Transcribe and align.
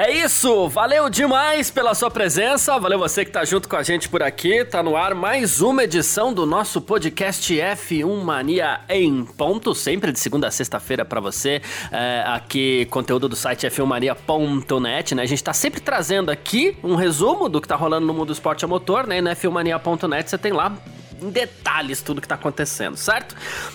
É 0.00 0.12
isso, 0.12 0.68
valeu 0.68 1.10
demais 1.10 1.72
pela 1.72 1.92
sua 1.92 2.08
presença, 2.08 2.78
valeu 2.78 3.00
você 3.00 3.24
que 3.24 3.32
tá 3.32 3.44
junto 3.44 3.68
com 3.68 3.74
a 3.74 3.82
gente 3.82 4.08
por 4.08 4.22
aqui, 4.22 4.64
tá 4.64 4.80
no 4.80 4.96
ar 4.96 5.12
mais 5.12 5.60
uma 5.60 5.82
edição 5.82 6.32
do 6.32 6.46
nosso 6.46 6.80
podcast 6.80 7.52
F1 7.52 8.22
Mania 8.22 8.78
em 8.88 9.24
ponto, 9.24 9.74
sempre 9.74 10.12
de 10.12 10.20
segunda 10.20 10.46
a 10.46 10.52
sexta-feira 10.52 11.04
para 11.04 11.20
você, 11.20 11.60
é, 11.90 12.22
aqui 12.28 12.86
conteúdo 12.90 13.28
do 13.28 13.34
site 13.34 13.66
f1mania.net, 13.66 15.16
né, 15.16 15.22
a 15.24 15.26
gente 15.26 15.42
tá 15.42 15.52
sempre 15.52 15.80
trazendo 15.80 16.30
aqui 16.30 16.78
um 16.84 16.94
resumo 16.94 17.48
do 17.48 17.60
que 17.60 17.66
tá 17.66 17.74
rolando 17.74 18.06
no 18.06 18.14
mundo 18.14 18.28
do 18.28 18.32
esporte 18.34 18.64
a 18.64 18.68
motor, 18.68 19.04
né, 19.04 19.18
e 19.18 19.20
no 19.20 19.30
f1mania.net 19.30 20.30
você 20.30 20.38
tem 20.38 20.52
lá 20.52 20.78
em 21.20 21.30
detalhes 21.30 22.02
tudo 22.02 22.20
que 22.20 22.28
tá 22.28 22.34
acontecendo, 22.34 22.96
certo? 22.96 23.34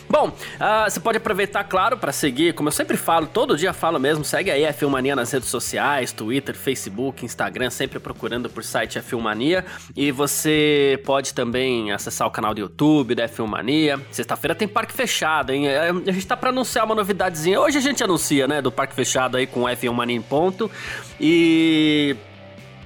Bom, 0.09 0.29
uh, 0.29 0.89
você 0.89 0.99
pode 0.99 1.17
aproveitar, 1.17 1.63
claro, 1.63 1.97
para 1.97 2.11
seguir, 2.11 2.53
como 2.53 2.69
eu 2.69 2.71
sempre 2.71 2.97
falo, 2.97 3.27
todo 3.27 3.57
dia 3.57 3.73
falo 3.73 3.99
mesmo, 3.99 4.23
segue 4.23 4.52
aí 4.52 4.66
a 4.66 4.73
Filmania 4.73 5.16
nas 5.16 5.31
redes 5.31 5.49
sociais, 5.49 6.11
Twitter, 6.11 6.55
Facebook, 6.55 7.25
Instagram, 7.25 7.69
sempre 7.69 7.99
procurando 7.99 8.49
por 8.49 8.63
site 8.63 8.99
a 8.99 9.02
Filmania. 9.02 9.66
E 9.95 10.11
você 10.11 11.02
pode 11.05 11.33
também 11.33 11.91
acessar 11.91 12.27
o 12.27 12.31
canal 12.31 12.53
do 12.53 12.61
YouTube 12.61 13.16
da 13.16 13.27
Filmania. 13.27 13.99
Sexta-feira 14.11 14.55
tem 14.55 14.67
parque 14.67 14.94
fechado, 14.94 15.52
hein? 15.52 15.67
É, 15.67 15.89
a 15.89 16.11
gente 16.11 16.27
tá 16.27 16.38
para 16.38 16.49
anunciar 16.49 16.85
uma 16.85 16.95
novidadezinha. 16.95 17.59
Hoje 17.59 17.78
a 17.78 17.81
gente 17.81 18.03
anuncia, 18.03 18.47
né, 18.47 18.61
do 18.61 18.72
parque 18.72 18.94
fechado 18.94 19.38
aí 19.38 19.47
com 19.47 19.63
F1 19.63 19.94
Mania 19.94 20.16
em 20.16 20.22
ponto. 20.22 20.69
E 21.19 22.16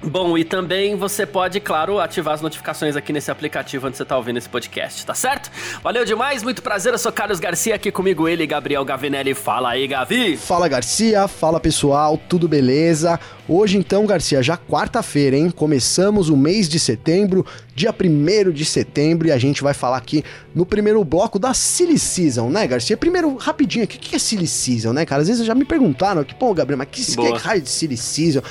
Bom, 0.02 0.38
e 0.38 0.44
também 0.44 0.94
você 0.94 1.26
pode, 1.26 1.58
claro, 1.58 1.98
ativar 1.98 2.34
as 2.34 2.40
notificações 2.40 2.94
aqui 2.94 3.12
nesse 3.12 3.30
aplicativo 3.30 3.86
onde 3.88 3.96
você 3.96 4.04
está 4.04 4.16
ouvindo 4.16 4.36
esse 4.36 4.48
podcast, 4.48 5.04
tá 5.04 5.12
certo? 5.12 5.50
Valeu 5.82 6.04
demais, 6.04 6.42
muito 6.42 6.62
prazer, 6.62 6.92
eu 6.92 6.98
sou 6.98 7.10
Carlos 7.10 7.40
Garcia, 7.40 7.74
aqui 7.74 7.90
comigo 7.90 8.28
ele, 8.28 8.46
Gabriel 8.46 8.84
Gavinelli. 8.84 9.34
Fala 9.34 9.70
aí, 9.70 9.88
Gavi! 9.88 10.36
Fala, 10.36 10.68
Garcia, 10.68 11.26
fala 11.26 11.58
pessoal, 11.58 12.16
tudo 12.28 12.46
beleza? 12.46 13.18
Hoje 13.48 13.76
então, 13.76 14.06
Garcia, 14.06 14.40
já 14.40 14.56
quarta-feira, 14.56 15.36
hein? 15.36 15.50
Começamos 15.50 16.28
o 16.28 16.36
mês 16.36 16.68
de 16.68 16.78
setembro, 16.78 17.44
dia 17.74 17.92
1 17.92 18.52
de 18.52 18.64
setembro, 18.64 19.26
e 19.26 19.32
a 19.32 19.38
gente 19.38 19.62
vai 19.62 19.74
falar 19.74 19.96
aqui 19.96 20.24
no 20.54 20.64
primeiro 20.64 21.02
bloco 21.04 21.40
da 21.40 21.52
Silly 21.52 21.98
Season, 21.98 22.48
né, 22.50 22.66
Garcia? 22.68 22.96
Primeiro, 22.96 23.36
rapidinho 23.36 23.84
aqui, 23.84 23.96
o 23.96 24.00
que 24.00 24.14
é 24.14 24.18
Silly 24.18 24.46
Season, 24.46 24.92
né, 24.92 25.04
cara? 25.04 25.22
Às 25.22 25.28
vezes 25.28 25.44
já 25.44 25.56
me 25.56 25.64
perguntaram 25.64 26.20
aqui, 26.20 26.34
pô, 26.36 26.54
Gabriel, 26.54 26.78
mas 26.78 26.88
que, 26.88 27.16
que 27.16 27.26
é 27.26 27.36
raio 27.36 27.60
de 27.60 27.68
Silly 27.68 27.96
Season? 27.96 28.42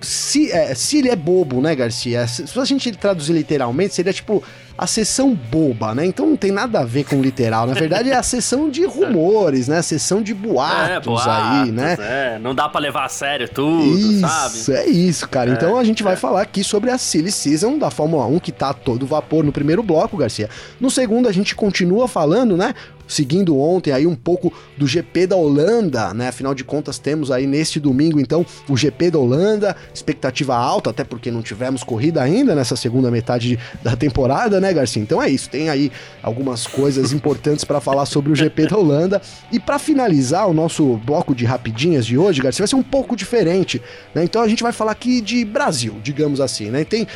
Se, 0.00 0.50
é, 0.52 0.74
se 0.74 0.98
ele 0.98 1.08
é 1.08 1.16
bobo, 1.16 1.60
né, 1.60 1.74
Garcia? 1.74 2.26
Se, 2.26 2.46
se 2.46 2.58
a 2.58 2.64
gente 2.64 2.92
traduzir 2.92 3.32
literalmente, 3.32 3.94
seria 3.94 4.12
tipo 4.12 4.42
a 4.78 4.86
sessão 4.86 5.34
boba, 5.34 5.94
né? 5.94 6.04
Então 6.04 6.26
não 6.26 6.36
tem 6.36 6.50
nada 6.50 6.80
a 6.80 6.84
ver 6.84 7.04
com 7.04 7.20
literal. 7.20 7.66
Na 7.66 7.74
verdade, 7.74 8.10
é 8.10 8.14
a 8.14 8.22
sessão 8.22 8.68
de 8.68 8.84
rumores, 8.84 9.68
né? 9.68 9.78
A 9.78 9.82
sessão 9.82 10.22
de 10.22 10.34
boatos, 10.34 10.90
é, 10.90 11.00
boatos 11.00 11.26
aí, 11.26 11.70
né? 11.72 11.96
É, 11.98 12.38
não 12.38 12.54
dá 12.54 12.68
para 12.68 12.80
levar 12.80 13.04
a 13.04 13.08
sério 13.08 13.48
tudo, 13.48 13.96
isso, 13.98 14.20
sabe? 14.20 14.56
Isso, 14.56 14.72
é 14.72 14.86
isso, 14.86 15.28
cara. 15.28 15.50
É, 15.50 15.54
então 15.54 15.78
a 15.78 15.84
gente 15.84 16.02
vai 16.02 16.14
é. 16.14 16.16
falar 16.16 16.42
aqui 16.42 16.62
sobre 16.62 16.90
a 16.90 16.98
Silly 16.98 17.32
Season 17.32 17.78
da 17.78 17.90
Fórmula 17.90 18.26
1, 18.26 18.38
que 18.38 18.52
tá 18.52 18.72
todo 18.72 19.06
vapor 19.06 19.44
no 19.44 19.52
primeiro 19.52 19.82
bloco, 19.82 20.16
Garcia. 20.16 20.50
No 20.80 20.90
segundo, 20.90 21.28
a 21.28 21.32
gente 21.32 21.54
continua 21.54 22.06
falando, 22.06 22.56
né? 22.56 22.74
seguindo 23.06 23.58
ontem 23.58 23.92
aí 23.92 24.06
um 24.06 24.14
pouco 24.14 24.52
do 24.76 24.86
GP 24.86 25.28
da 25.28 25.36
Holanda, 25.36 26.12
né? 26.12 26.28
Afinal 26.28 26.54
de 26.54 26.64
contas, 26.64 26.98
temos 26.98 27.30
aí 27.30 27.46
neste 27.46 27.78
domingo, 27.78 28.20
então, 28.20 28.44
o 28.68 28.76
GP 28.76 29.12
da 29.12 29.18
Holanda, 29.18 29.76
expectativa 29.94 30.56
alta, 30.56 30.90
até 30.90 31.04
porque 31.04 31.30
não 31.30 31.42
tivemos 31.42 31.82
corrida 31.82 32.22
ainda 32.22 32.54
nessa 32.54 32.76
segunda 32.76 33.10
metade 33.10 33.58
da 33.82 33.96
temporada, 33.96 34.60
né, 34.60 34.65
Garcia? 34.72 35.02
Então 35.02 35.22
é 35.22 35.28
isso, 35.28 35.48
tem 35.48 35.68
aí 35.68 35.90
algumas 36.22 36.66
coisas 36.66 37.12
importantes 37.12 37.64
para 37.64 37.80
falar 37.80 38.06
sobre 38.06 38.32
o 38.32 38.34
GP 38.34 38.66
da 38.66 38.76
Holanda. 38.76 39.22
E 39.50 39.58
para 39.58 39.78
finalizar 39.78 40.48
o 40.48 40.52
nosso 40.52 40.96
bloco 40.98 41.34
de 41.34 41.44
rapidinhas 41.44 42.06
de 42.06 42.16
hoje, 42.16 42.40
Garcia, 42.40 42.62
vai 42.62 42.68
ser 42.68 42.76
um 42.76 42.82
pouco 42.82 43.16
diferente, 43.16 43.80
né? 44.14 44.24
Então 44.24 44.42
a 44.42 44.48
gente 44.48 44.62
vai 44.62 44.72
falar 44.72 44.92
aqui 44.92 45.20
de 45.20 45.44
Brasil, 45.44 45.96
digamos 46.02 46.40
assim, 46.40 46.70
né? 46.70 46.84
Tem 46.84 47.06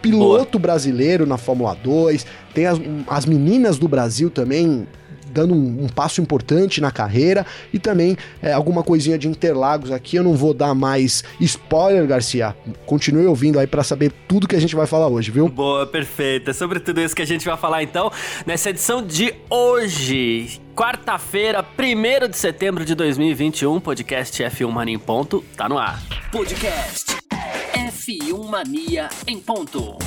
piloto 0.00 0.58
Boa. 0.58 0.62
brasileiro 0.62 1.26
na 1.26 1.36
Fórmula 1.36 1.74
2, 1.74 2.26
tem 2.54 2.66
as, 2.66 2.80
as 3.06 3.26
meninas 3.26 3.78
do 3.78 3.86
Brasil 3.86 4.30
também 4.30 4.86
dando 5.32 5.54
um, 5.54 5.84
um, 5.84 5.88
passo 5.88 6.20
importante 6.20 6.80
na 6.80 6.90
carreira 6.90 7.46
e 7.72 7.78
também 7.78 8.16
é, 8.42 8.52
alguma 8.52 8.82
coisinha 8.82 9.18
de 9.18 9.28
Interlagos 9.28 9.90
aqui. 9.90 10.16
Eu 10.16 10.24
não 10.24 10.34
vou 10.34 10.52
dar 10.52 10.74
mais 10.74 11.24
spoiler, 11.40 12.06
Garcia. 12.06 12.54
Continue 12.86 13.26
ouvindo 13.26 13.58
aí 13.58 13.66
para 13.66 13.82
saber 13.82 14.12
tudo 14.28 14.48
que 14.48 14.56
a 14.56 14.60
gente 14.60 14.74
vai 14.74 14.86
falar 14.86 15.08
hoje, 15.08 15.30
viu? 15.30 15.48
Boa, 15.48 15.86
perfeita. 15.86 16.52
Sobre 16.52 16.80
tudo 16.80 17.00
isso 17.00 17.14
que 17.14 17.22
a 17.22 17.26
gente 17.26 17.44
vai 17.44 17.56
falar 17.56 17.82
então 17.82 18.10
nessa 18.46 18.70
edição 18.70 19.04
de 19.04 19.34
hoje. 19.48 20.60
Quarta-feira, 20.74 21.62
1 21.62 22.28
de 22.28 22.36
setembro 22.36 22.84
de 22.84 22.94
2021, 22.94 23.80
podcast 23.80 24.42
F1 24.42 24.70
Mania 24.70 24.94
em 24.94 24.98
ponto, 24.98 25.44
tá 25.56 25.68
no 25.68 25.76
ar. 25.76 26.00
Podcast 26.32 27.16
F1 27.74 28.48
Mania 28.48 29.08
em 29.26 29.38
ponto. 29.38 29.98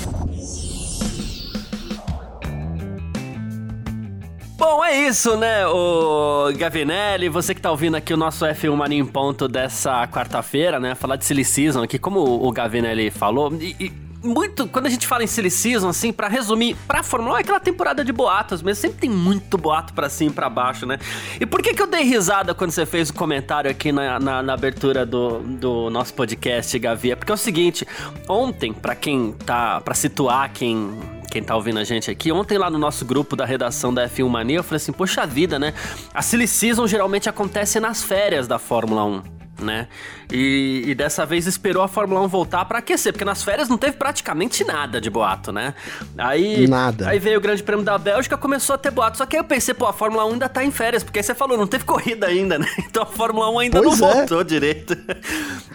Bom, 4.55 4.85
é 4.85 5.07
isso, 5.07 5.35
né, 5.35 5.65
o 5.65 6.51
Gavinelli, 6.55 7.27
você 7.27 7.55
que 7.55 7.61
tá 7.61 7.71
ouvindo 7.71 7.95
aqui 7.95 8.13
o 8.13 8.17
nosso 8.17 8.45
F1 8.45 8.75
Mania 8.75 8.99
em 8.99 9.05
ponto 9.05 9.47
dessa 9.47 10.07
quarta-feira, 10.07 10.79
né, 10.79 10.93
falar 10.93 11.15
de 11.15 11.25
Silly 11.25 11.43
Season 11.43 11.81
aqui, 11.81 11.97
como 11.97 12.19
o 12.21 12.51
Gavinelli 12.51 13.09
falou, 13.09 13.51
e, 13.59 13.75
e 13.79 13.91
muito, 14.23 14.67
quando 14.67 14.85
a 14.85 14.89
gente 14.89 15.05
fala 15.05 15.23
em 15.23 15.27
Silly 15.27 15.51
Season, 15.51 15.89
assim, 15.89 16.13
para 16.13 16.29
resumir, 16.29 16.77
pra 16.87 17.03
Fórmula 17.03 17.35
1 17.35 17.37
é 17.37 17.41
aquela 17.41 17.59
temporada 17.59 18.05
de 18.05 18.13
boatos 18.13 18.61
mesmo, 18.61 18.81
sempre 18.81 18.99
tem 18.99 19.09
muito 19.09 19.57
boato 19.57 19.93
para 19.93 20.07
cima 20.07 20.31
e 20.31 20.33
pra 20.33 20.49
baixo, 20.49 20.85
né? 20.85 20.97
E 21.41 21.45
por 21.45 21.61
que 21.61 21.73
que 21.73 21.81
eu 21.81 21.87
dei 21.87 22.03
risada 22.03 22.53
quando 22.53 22.71
você 22.71 22.85
fez 22.85 23.09
o 23.09 23.13
comentário 23.13 23.69
aqui 23.69 23.91
na, 23.91 24.19
na, 24.19 24.41
na 24.41 24.53
abertura 24.53 25.05
do, 25.05 25.39
do 25.39 25.89
nosso 25.89 26.13
podcast, 26.13 26.77
Gavi? 26.79 27.11
É 27.11 27.15
porque 27.15 27.31
é 27.31 27.35
o 27.35 27.37
seguinte, 27.37 27.85
ontem, 28.29 28.71
para 28.71 28.95
quem 28.95 29.33
tá, 29.45 29.81
para 29.81 29.93
situar 29.93 30.51
quem 30.53 30.97
quem 31.33 31.41
tá 31.41 31.55
ouvindo 31.55 31.79
a 31.79 31.83
gente 31.83 32.11
aqui, 32.11 32.31
ontem 32.31 32.59
lá 32.59 32.69
no 32.69 32.77
nosso 32.77 33.03
grupo 33.03 33.35
da 33.35 33.43
redação 33.43 33.91
da 33.91 34.07
F1 34.07 34.29
Mania, 34.29 34.57
eu 34.57 34.63
falei 34.63 34.75
assim, 34.75 34.91
poxa 34.91 35.25
vida, 35.25 35.57
né? 35.57 35.73
A 36.13 36.21
Silly 36.21 36.47
Season 36.47 36.85
geralmente 36.85 37.27
acontece 37.27 37.79
nas 37.79 38.03
férias 38.03 38.47
da 38.47 38.59
Fórmula 38.59 39.03
1 39.03 39.23
né? 39.59 39.87
E, 40.31 40.83
e, 40.87 40.95
dessa 40.95 41.25
vez 41.25 41.47
esperou 41.47 41.83
a 41.83 41.87
Fórmula 41.87 42.21
1 42.21 42.27
voltar 42.27 42.65
para 42.65 42.79
aquecer, 42.79 43.13
porque 43.13 43.25
nas 43.25 43.43
férias 43.43 43.69
não 43.69 43.77
teve 43.77 43.97
praticamente 43.97 44.63
nada 44.63 44.99
de 44.99 45.09
boato, 45.09 45.51
né? 45.51 45.73
Aí, 46.17 46.67
nada. 46.67 47.09
Aí 47.09 47.19
veio 47.19 47.37
o 47.37 47.41
Grande 47.41 47.61
Prêmio 47.61 47.83
da 47.83 47.97
Bélgica, 47.97 48.37
começou 48.37 48.75
a 48.75 48.77
ter 48.77 48.91
boato. 48.91 49.17
Só 49.17 49.25
que 49.25 49.35
aí 49.35 49.41
eu 49.41 49.45
pensei, 49.45 49.73
pô, 49.73 49.85
a 49.85 49.93
Fórmula 49.93 50.25
1 50.25 50.33
ainda 50.33 50.49
tá 50.49 50.63
em 50.63 50.71
férias, 50.71 51.03
porque 51.03 51.19
aí 51.19 51.23
você 51.23 51.35
falou, 51.35 51.57
não 51.57 51.67
teve 51.67 51.83
corrida 51.83 52.27
ainda, 52.27 52.57
né? 52.57 52.67
Então 52.93 53.03
a 53.03 53.07
Fórmula 53.07 53.49
1 53.49 53.59
ainda 53.59 53.81
pois 53.81 53.99
não 53.99 54.09
é. 54.09 54.13
voltou 54.13 54.43
direito. 54.43 54.95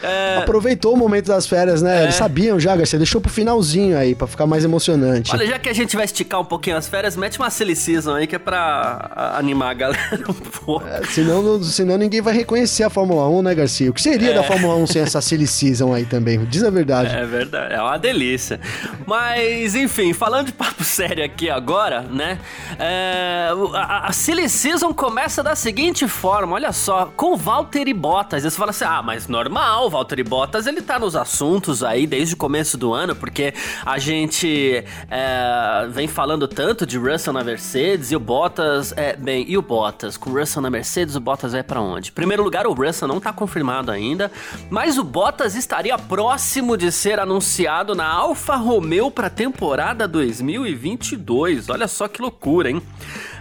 É... 0.01 0.37
Aproveitou 0.37 0.95
o 0.95 0.97
momento 0.97 1.27
das 1.27 1.45
férias, 1.49 1.83
né? 1.83 1.99
É. 1.99 2.03
Eles 2.05 2.15
sabiam 2.15 2.61
já, 2.61 2.77
Garcia, 2.77 3.01
deixou 3.01 3.21
pro 3.21 3.33
finalzinho 3.33 3.99
aí, 3.99 4.15
para 4.15 4.29
ficar 4.29 4.47
mais 4.47 4.65
emocionante. 4.65 5.33
Olha, 5.33 5.45
já 5.45 5.59
que 5.59 5.69
a 5.69 5.73
gente 5.73 5.97
vai 5.97 6.05
esticar 6.05 6.41
um 6.41 6.45
pouquinho 6.45 6.77
as 6.77 6.87
férias, 6.87 7.17
mete 7.17 7.37
uma 7.37 7.51
silly 7.51 7.75
season 7.75 8.15
aí 8.15 8.29
que 8.29 8.37
é 8.37 8.39
pra 8.39 9.35
animar 9.37 9.73
a 9.73 9.75
galera 9.75 10.25
um 10.29 10.35
pouco. 10.35 10.87
É, 10.87 11.05
senão, 11.05 11.61
senão 11.65 11.99
ninguém 11.99 12.21
vai 12.21 12.33
reconhecer 12.33 12.85
a 12.85 12.91
Fórmula 12.91 13.29
1, 13.29 13.43
né, 13.43 13.55
Garcia? 13.57 13.91
O 13.91 13.93
que 13.93 14.01
seria 14.01 14.31
é. 14.31 14.35
da 14.35 14.45
Fórmula 14.49 14.77
1 14.77 14.87
sem 14.87 15.03
essa 15.03 15.21
silly 15.21 15.47
season 15.47 15.93
aí 15.93 16.07
também? 16.07 16.43
Diz 16.47 16.65
a 16.65 16.71
verdade. 16.71 17.15
É 17.15 17.25
verdade, 17.27 17.75
é 17.75 17.83
uma 17.83 17.99
delícia. 17.99 18.59
Mas, 19.07 19.75
enfim, 19.75 20.13
falando 20.15 20.47
de 20.47 20.53
papo 20.53 20.83
sério 20.85 21.23
aqui 21.23 21.51
agora, 21.51 22.01
né? 22.03 22.39
É, 22.79 23.51
a, 23.75 24.09
a 24.09 24.13
silly 24.13 24.49
season 24.49 24.95
começa 24.95 25.43
da 25.43 25.55
seguinte 25.55 26.09
forma, 26.09 26.55
olha 26.55 26.73
só, 26.73 27.13
com 27.15 27.37
Valtteri 27.37 27.93
Bottas. 27.93 28.43
Você 28.43 28.57
fala 28.57 28.71
assim, 28.71 28.85
ah, 28.85 29.03
mas 29.03 29.29
normal, 29.29 29.91
Valtteri 29.91 30.25
Bottas, 30.25 30.67
ele 30.67 30.81
tá 30.81 30.99
nos 30.99 31.15
assuntos 31.15 31.83
aí 31.83 32.07
desde 32.07 32.35
o 32.35 32.37
começo 32.37 32.79
do 32.79 32.95
ano, 32.95 33.15
porque 33.15 33.53
a 33.85 33.99
gente 33.99 34.83
é, 35.11 35.87
vem 35.91 36.09
falando 36.09 36.49
tanto 36.49 36.87
de 36.87 36.97
Russell 36.97 37.33
na 37.33 37.45
Mercedes 37.45 38.11
e 38.11 38.17
o 38.17 38.21
Bottas, 38.21 38.95
é, 38.97 39.15
bem, 39.15 39.45
e 39.47 39.59
o 39.59 39.63
Bottas? 39.63 40.17
Com 40.17 40.31
o 40.31 40.39
Russell 40.39 40.63
na 40.63 40.71
Mercedes, 40.71 41.17
o 41.17 41.21
Bottas 41.21 41.53
vai 41.53 41.63
para 41.63 41.81
onde? 41.81 42.13
Primeiro 42.13 42.43
lugar, 42.43 42.67
o 42.67 42.73
Russell 42.73 43.09
não 43.09 43.21
tá 43.21 43.33
confirmado 43.33 43.91
ainda, 43.91 44.28
mas 44.71 44.99
o 44.99 45.05
Bottas 45.05 45.55
estaria 45.55 45.97
próximo 45.99 46.77
de 46.77 46.91
ser 46.91 47.19
anunciado 47.19 47.95
na 47.95 48.07
Alfa 48.07 48.57
Romeo 48.57 49.11
para 49.11 49.29
a 49.29 49.31
temporada 49.31 50.09
2022. 50.09 51.69
Olha 51.69 51.89
só 51.89 52.09
que 52.09 52.21
loucura, 52.21 52.71
hein? 52.71 52.83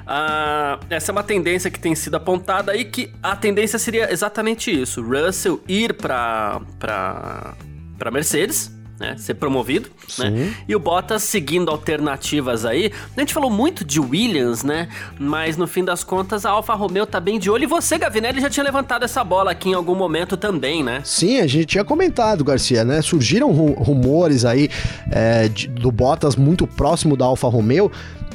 Ah, 0.05 0.79
essa 0.89 1.11
é 1.11 1.13
uma 1.13 1.23
tendência 1.23 1.69
que 1.69 1.79
tem 1.79 1.93
sido 1.93 2.15
apontada 2.15 2.71
aí, 2.71 2.85
que 2.85 3.11
a 3.21 3.35
tendência 3.35 3.77
seria 3.77 4.11
exatamente 4.11 4.71
isso: 4.71 5.01
Russell 5.01 5.61
ir 5.67 5.93
para 5.93 6.61
para 6.79 8.11
Mercedes 8.11 8.76
né? 8.99 9.15
Ser 9.17 9.35
promovido, 9.35 9.89
né? 10.17 10.53
E 10.67 10.75
o 10.75 10.79
Bottas 10.79 11.23
seguindo 11.23 11.69
alternativas 11.69 12.65
aí. 12.65 12.91
A 13.15 13.19
gente 13.19 13.33
falou 13.33 13.49
muito 13.49 13.85
de 13.85 13.99
Williams, 13.99 14.63
né? 14.63 14.87
Mas 15.19 15.57
no 15.57 15.67
fim 15.67 15.83
das 15.83 16.03
contas 16.03 16.45
a 16.45 16.51
Alfa 16.51 16.73
Romeo 16.73 17.05
tá 17.05 17.19
bem 17.19 17.39
de 17.39 17.49
olho. 17.49 17.63
E 17.63 17.67
você, 17.67 17.97
Gavinelli, 17.97 18.41
já 18.41 18.49
tinha 18.49 18.63
levantado 18.63 19.03
essa 19.03 19.23
bola 19.23 19.51
aqui 19.51 19.69
em 19.69 19.73
algum 19.73 19.95
momento 19.95 20.35
também, 20.35 20.83
né? 20.83 21.01
Sim, 21.03 21.39
a 21.39 21.47
gente 21.47 21.65
tinha 21.65 21.83
comentado, 21.83 22.43
Garcia, 22.43 22.83
né? 22.83 23.01
Surgiram 23.01 23.51
rumores 23.51 24.45
aí 24.45 24.69
é, 25.11 25.47
de, 25.47 25.67
do 25.67 25.91
Bottas 25.91 26.35
muito 26.35 26.65
próximo 26.65 27.15
da 27.15 27.25
Alfa 27.25 27.47
Romeo 27.47 27.91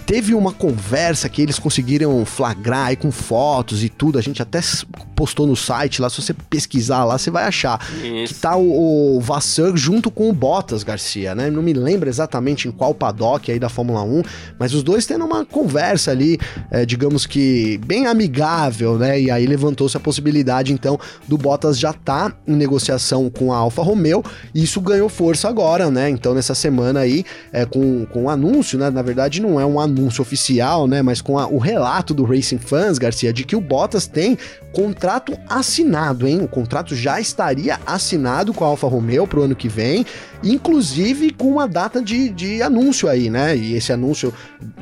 teve 0.07 0.35
uma 0.35 0.53
conversa 0.53 1.29
que 1.29 1.41
eles 1.41 1.59
conseguiram 1.59 2.25
flagrar 2.25 2.89
aí 2.89 2.97
com 2.97 3.11
fotos 3.11 3.83
e 3.83 3.89
tudo. 3.89 4.19
A 4.19 4.23
gente 4.23 4.43
até 4.43 4.61
postou 5.15 5.47
no 5.47 5.57
site 5.57 6.03
lá. 6.03 6.11
Se 6.11 6.21
você 6.21 6.35
pesquisar 6.35 7.05
lá, 7.05 7.17
você 7.17 7.31
vai 7.31 7.45
achar. 7.45 7.81
Isso. 8.03 8.35
Que 8.35 8.41
tá 8.41 8.57
o, 8.57 9.17
o 9.17 9.21
Vasseur 9.21 9.77
junto 9.77 10.11
com 10.11 10.29
o 10.29 10.33
Bottas 10.33 10.83
Garcia, 10.83 11.35
né? 11.35 11.51
Não 11.51 11.63
me 11.63 11.73
lembro 11.73 12.09
exatamente 12.09 12.69
em 12.69 12.71
qual 12.71 12.95
paddock 12.95 13.51
aí 13.51 13.59
da 13.59 13.69
Fórmula 13.69 14.03
1, 14.03 14.23
mas 14.59 14.75
os 14.75 14.83
dois 14.83 15.07
tendo 15.07 15.25
uma 15.25 15.45
conversa 15.45 16.11
ali, 16.11 16.39
é, 16.71 16.85
digamos 16.85 17.25
que 17.27 17.79
bem 17.87 18.07
amigável, 18.07 18.99
né? 18.99 19.21
E 19.21 19.31
aí 19.31 19.47
levantou-se 19.47 19.97
a 19.97 20.01
possibilidade, 20.01 20.73
então, 20.73 20.99
do 21.29 21.39
Bottas 21.39 21.79
já 21.79 21.93
tá 21.93 22.33
em 22.47 22.55
negociação 22.55 23.31
com 23.31 23.53
a 23.53 23.57
Alfa 23.57 23.83
Romeo. 23.83 24.25
E 24.55 24.63
isso 24.63 24.81
ganhou 24.81 25.09
força 25.09 25.49
agora, 25.49 25.91
né? 25.91 26.11
Então, 26.11 26.35
nessa 26.35 26.55
semana 26.55 27.01
aí, 27.01 27.25
é, 27.53 27.65
com, 27.65 28.05
com 28.07 28.25
o 28.25 28.29
anúncio, 28.29 28.79
né? 28.79 28.91
Na 28.91 29.03
verdade, 29.03 29.41
não 29.41 29.61
é 29.61 29.65
um 29.65 29.79
anúncio 29.79 29.92
anúncio 29.93 30.23
oficial, 30.23 30.89
né, 30.89 31.03
mas 31.03 31.21
com 31.21 31.39
a, 31.39 31.47
o 31.47 31.59
relato 31.59 32.13
do 32.13 32.25
Racing 32.25 32.59
Fans, 32.59 32.99
Garcia, 32.99 33.33
de 33.33 33.45
que 33.45 33.55
o 33.55 33.61
Bottas 33.61 34.07
tem 34.07 34.37
contrato 34.73 35.39
assinado, 35.49 36.27
hein? 36.27 36.41
O 36.43 36.49
contrato 36.49 36.97
já 36.97 37.21
estaria 37.21 37.79
assinado 37.87 38.53
com 38.55 38.65
a 38.65 38.69
Alfa 38.69 38.89
Romeo 38.89 39.27
pro 39.27 39.43
ano 39.43 39.55
que 39.55 39.69
vem, 39.69 40.05
inclusive 40.43 41.31
com 41.33 41.49
uma 41.51 41.69
data 41.69 42.03
de, 42.03 42.31
de 42.31 42.63
anúncio 42.63 43.09
aí, 43.09 43.29
né? 43.31 43.57
E 43.57 43.75
esse 43.75 43.93
anúncio 43.93 44.33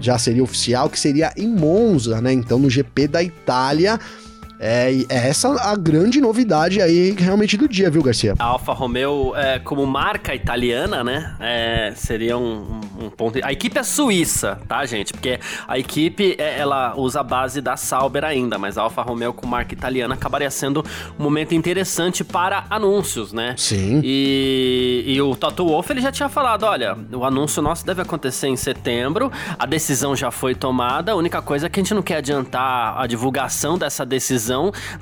já 0.01 0.17
seria 0.19 0.43
oficial, 0.43 0.89
que 0.89 0.99
seria 0.99 1.33
em 1.37 1.49
Monza, 1.49 2.21
né? 2.21 2.33
Então 2.33 2.59
no 2.59 2.71
GP 2.71 3.09
da 3.09 3.23
Itália. 3.23 3.99
É, 4.63 4.93
é 5.09 5.29
essa 5.29 5.49
a 5.49 5.75
grande 5.75 6.21
novidade 6.21 6.83
aí 6.83 7.13
realmente 7.19 7.57
do 7.57 7.67
dia, 7.67 7.91
viu, 7.91 8.03
Garcia? 8.03 8.35
A 8.39 8.45
Alfa 8.45 8.75
Romeo, 8.75 9.35
é, 9.35 9.59
como 9.59 9.87
marca 9.87 10.35
italiana, 10.35 11.03
né? 11.03 11.35
É, 11.41 11.93
seria 11.97 12.37
um, 12.37 12.81
um, 13.01 13.09
ponto. 13.09 13.41
A 13.43 13.51
equipe 13.51 13.79
é 13.79 13.83
suíça, 13.83 14.61
tá, 14.69 14.85
gente? 14.85 15.15
Porque 15.15 15.41
a 15.67 15.79
equipe 15.79 16.37
é, 16.39 16.59
ela 16.59 16.95
usa 16.95 17.21
a 17.21 17.23
base 17.23 17.63
da 17.63 17.75
Sauber 17.79 18.23
ainda, 18.23 18.59
mas 18.59 18.77
a 18.77 18.83
Alfa 18.83 19.01
Romeo 19.01 19.33
com 19.33 19.47
marca 19.47 19.73
italiana 19.73 20.13
acabaria 20.13 20.51
sendo 20.51 20.85
um 21.19 21.23
momento 21.23 21.55
interessante 21.55 22.23
para 22.23 22.67
anúncios, 22.69 23.33
né? 23.33 23.55
Sim. 23.57 24.03
E, 24.05 25.05
e 25.07 25.23
o 25.23 25.35
Toto 25.35 25.67
Wolff 25.67 25.91
ele 25.91 26.03
já 26.03 26.13
tinha 26.13 26.29
falado: 26.29 26.65
olha, 26.65 26.99
o 27.15 27.25
anúncio 27.25 27.63
nosso 27.63 27.87
deve 27.87 28.03
acontecer 28.03 28.49
em 28.49 28.57
setembro, 28.57 29.33
a 29.59 29.65
decisão 29.65 30.15
já 30.15 30.31
foi 30.31 30.55
tomada, 30.55 31.13
a 31.13 31.15
única 31.15 31.41
coisa 31.41 31.67
é 31.67 31.71
que 31.71 31.81
a 31.81 31.83
gente 31.83 31.95
não 31.95 32.03
quer 32.03 32.17
adiantar 32.17 33.01
a 33.01 33.07
divulgação 33.07 33.79
dessa 33.79 34.05
decisão 34.05 34.50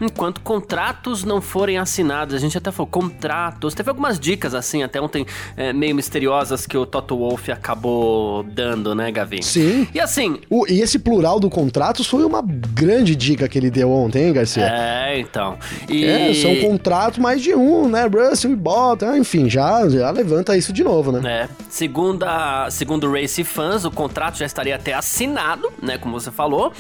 enquanto 0.01 0.41
contratos 0.41 1.25
não 1.25 1.41
forem 1.41 1.79
assinados. 1.79 2.35
A 2.35 2.39
gente 2.39 2.57
até 2.57 2.71
falou 2.71 2.89
contratos. 2.89 3.75
Teve 3.75 3.91
algumas 3.91 4.19
dicas 4.19 4.55
assim, 4.55 4.83
até 4.83 5.01
ontem, 5.01 5.27
é, 5.57 5.73
meio 5.73 5.95
misteriosas 5.95 6.67
que 6.67 6.77
o 6.77 6.87
Toto 6.87 7.17
Wolff 7.17 7.51
acabou 7.51 8.43
dando, 8.43 8.95
né, 8.95 9.11
Gavin? 9.11 9.43
Sim. 9.43 9.87
E 9.95 10.01
assim. 10.01 10.41
O, 10.51 10.67
e 10.69 10.81
esse 10.81 10.99
plural 10.99 11.41
do 11.41 11.51
contratos 11.51 12.07
foi 12.07 12.25
uma 12.25 12.43
grande 12.43 13.15
dica 13.15 13.49
que 13.49 13.59
ele 13.59 13.71
deu 13.71 13.91
ontem, 13.91 14.27
hein, 14.27 14.33
Garcia? 14.33 14.67
É, 14.67 15.21
então. 15.21 15.59
E... 15.89 16.05
É, 16.05 16.35
são 16.35 16.55
contratos 16.57 17.19
mais 17.19 17.43
de 17.43 17.55
um, 17.55 17.89
né? 17.89 18.07
Russell 18.07 18.53
e 18.53 18.57
Bottas, 18.57 19.17
enfim, 19.17 19.49
já, 19.49 19.89
já 19.89 20.11
levanta 20.11 20.57
isso 20.57 20.73
de 20.73 20.83
novo, 20.83 21.13
né? 21.13 21.45
É. 21.45 21.49
Segundo, 21.69 22.25
a, 22.25 22.69
segundo 22.71 23.07
o 23.07 23.13
Race 23.13 23.43
Fans, 23.45 23.85
o 23.85 23.91
contrato 23.91 24.39
já 24.39 24.47
estaria 24.47 24.77
até 24.77 24.95
assinado, 24.95 25.71
né? 25.83 25.99
Como 25.99 26.19
você 26.19 26.31
falou. 26.31 26.73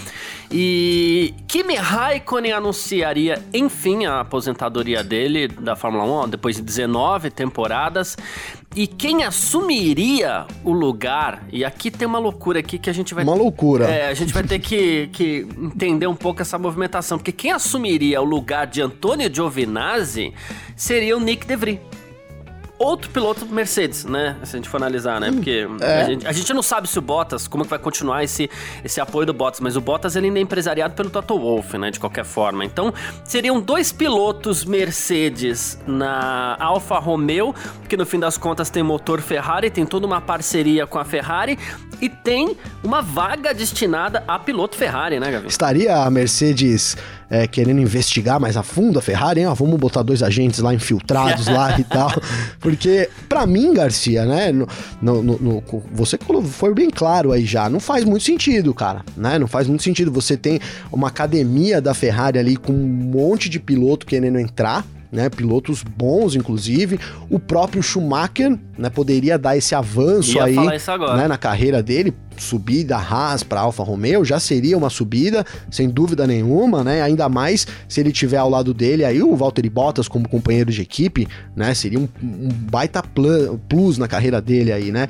E 0.50 1.34
Kimi 1.46 1.74
Raikkonen 1.74 2.52
anunciaria, 2.52 3.42
enfim, 3.52 4.06
a 4.06 4.20
aposentadoria 4.20 5.04
dele 5.04 5.46
da 5.46 5.76
Fórmula 5.76 6.24
1 6.24 6.28
depois 6.30 6.56
de 6.56 6.62
19 6.62 7.30
temporadas. 7.30 8.16
E 8.74 8.86
quem 8.86 9.24
assumiria 9.24 10.46
o 10.64 10.72
lugar, 10.72 11.44
e 11.52 11.64
aqui 11.64 11.90
tem 11.90 12.06
uma 12.06 12.18
loucura 12.18 12.60
aqui 12.60 12.78
que 12.78 12.88
a 12.88 12.92
gente 12.92 13.14
vai... 13.14 13.24
Uma 13.24 13.34
loucura. 13.34 13.86
É, 13.86 14.08
a 14.08 14.14
gente 14.14 14.32
vai 14.32 14.42
ter 14.42 14.58
que, 14.58 15.08
que 15.12 15.46
entender 15.58 16.06
um 16.06 16.14
pouco 16.14 16.40
essa 16.40 16.58
movimentação, 16.58 17.18
porque 17.18 17.32
quem 17.32 17.50
assumiria 17.50 18.20
o 18.20 18.24
lugar 18.24 18.66
de 18.66 18.80
Antônio 18.80 19.32
Giovinazzi 19.34 20.32
seria 20.76 21.16
o 21.16 21.20
Nick 21.20 21.46
DeVry 21.46 21.80
outro 22.78 23.10
piloto 23.10 23.44
Mercedes, 23.46 24.04
né? 24.04 24.36
Se 24.44 24.56
a 24.56 24.58
gente 24.58 24.68
for 24.68 24.76
analisar, 24.76 25.20
né? 25.20 25.32
Porque 25.32 25.66
é. 25.80 26.00
a, 26.00 26.04
gente, 26.04 26.26
a, 26.26 26.32
gente, 26.32 26.52
não 26.54 26.62
sabe 26.62 26.88
se 26.88 26.98
o 26.98 27.02
Bottas, 27.02 27.48
como 27.48 27.64
que 27.64 27.70
vai 27.70 27.78
continuar 27.78 28.22
esse, 28.22 28.48
esse 28.84 29.00
apoio 29.00 29.26
do 29.26 29.32
Bottas, 29.32 29.60
mas 29.60 29.76
o 29.76 29.80
Bottas 29.80 30.16
ele 30.16 30.26
ainda 30.26 30.38
é 30.38 30.42
empresariado 30.42 30.94
pelo 30.94 31.10
Toto 31.10 31.38
Wolff, 31.38 31.76
né? 31.76 31.90
De 31.90 31.98
qualquer 31.98 32.24
forma. 32.24 32.64
Então, 32.64 32.92
seriam 33.24 33.60
dois 33.60 33.90
pilotos 33.90 34.64
Mercedes 34.64 35.78
na 35.86 36.56
Alfa 36.60 36.98
Romeo, 36.98 37.54
que 37.88 37.96
no 37.96 38.06
fim 38.06 38.18
das 38.18 38.38
contas 38.38 38.70
tem 38.70 38.82
motor 38.82 39.20
Ferrari, 39.20 39.70
tem 39.70 39.84
toda 39.84 40.06
uma 40.06 40.20
parceria 40.20 40.86
com 40.86 40.98
a 40.98 41.04
Ferrari 41.04 41.58
e 42.00 42.08
tem 42.08 42.56
uma 42.84 43.02
vaga 43.02 43.52
destinada 43.52 44.22
a 44.26 44.38
piloto 44.38 44.76
Ferrari, 44.76 45.18
né, 45.18 45.30
Gavi? 45.30 45.48
Estaria 45.48 45.96
a 45.96 46.10
Mercedes 46.10 46.96
é, 47.30 47.46
querendo 47.46 47.80
investigar 47.80 48.40
mais 48.40 48.56
a 48.56 48.62
fundo 48.62 48.98
a 48.98 49.02
Ferrari, 49.02 49.40
hein? 49.40 49.46
Ó, 49.46 49.54
vamos 49.54 49.78
botar 49.78 50.02
dois 50.02 50.22
agentes 50.22 50.60
lá 50.60 50.72
infiltrados 50.72 51.46
lá 51.46 51.78
e 51.78 51.84
tal. 51.88 52.10
Porque, 52.60 53.08
para 53.28 53.46
mim, 53.46 53.74
Garcia, 53.74 54.24
né? 54.24 54.52
No, 54.52 54.66
no, 55.02 55.22
no, 55.22 55.64
você 55.92 56.18
foi 56.44 56.74
bem 56.74 56.90
claro 56.90 57.32
aí 57.32 57.44
já. 57.44 57.68
Não 57.68 57.80
faz 57.80 58.04
muito 58.04 58.24
sentido, 58.24 58.72
cara. 58.72 59.04
Né? 59.16 59.38
Não 59.38 59.46
faz 59.46 59.66
muito 59.66 59.82
sentido. 59.82 60.10
Você 60.12 60.36
tem 60.36 60.60
uma 60.90 61.08
academia 61.08 61.80
da 61.80 61.94
Ferrari 61.94 62.38
ali 62.38 62.56
com 62.56 62.72
um 62.72 62.86
monte 62.86 63.48
de 63.48 63.60
piloto 63.60 64.06
querendo 64.06 64.38
entrar 64.38 64.84
né? 65.10 65.28
Pilotos 65.28 65.82
bons, 65.82 66.34
inclusive. 66.34 66.98
O 67.30 67.38
próprio 67.38 67.82
Schumacher, 67.82 68.58
né? 68.76 68.90
Poderia 68.90 69.38
dar 69.38 69.56
esse 69.56 69.74
avanço 69.74 70.36
Ia 70.36 70.44
aí, 70.44 70.56
né? 71.16 71.28
Na 71.28 71.38
carreira 71.38 71.82
dele, 71.82 72.14
subir 72.36 72.84
da 72.84 72.98
Haas 72.98 73.42
para 73.42 73.60
Alfa 73.60 73.82
Romeo 73.82 74.24
já 74.24 74.38
seria 74.38 74.76
uma 74.76 74.90
subida, 74.90 75.44
sem 75.70 75.88
dúvida 75.88 76.26
nenhuma, 76.26 76.84
né? 76.84 77.02
Ainda 77.02 77.28
mais 77.28 77.66
se 77.88 78.00
ele 78.00 78.12
tiver 78.12 78.38
ao 78.38 78.48
lado 78.48 78.72
dele 78.72 79.04
aí 79.04 79.22
o 79.22 79.34
Valtteri 79.34 79.70
Bottas 79.70 80.08
como 80.08 80.28
companheiro 80.28 80.70
de 80.70 80.82
equipe, 80.82 81.26
né? 81.56 81.74
Seria 81.74 81.98
um, 81.98 82.08
um 82.22 82.48
baita 82.70 83.02
plus 83.68 83.98
na 83.98 84.08
carreira 84.08 84.40
dele 84.40 84.72
aí, 84.72 84.92
né? 84.92 85.08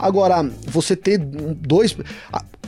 Agora, 0.00 0.48
você 0.66 0.96
ter 0.96 1.18
dois. 1.18 1.94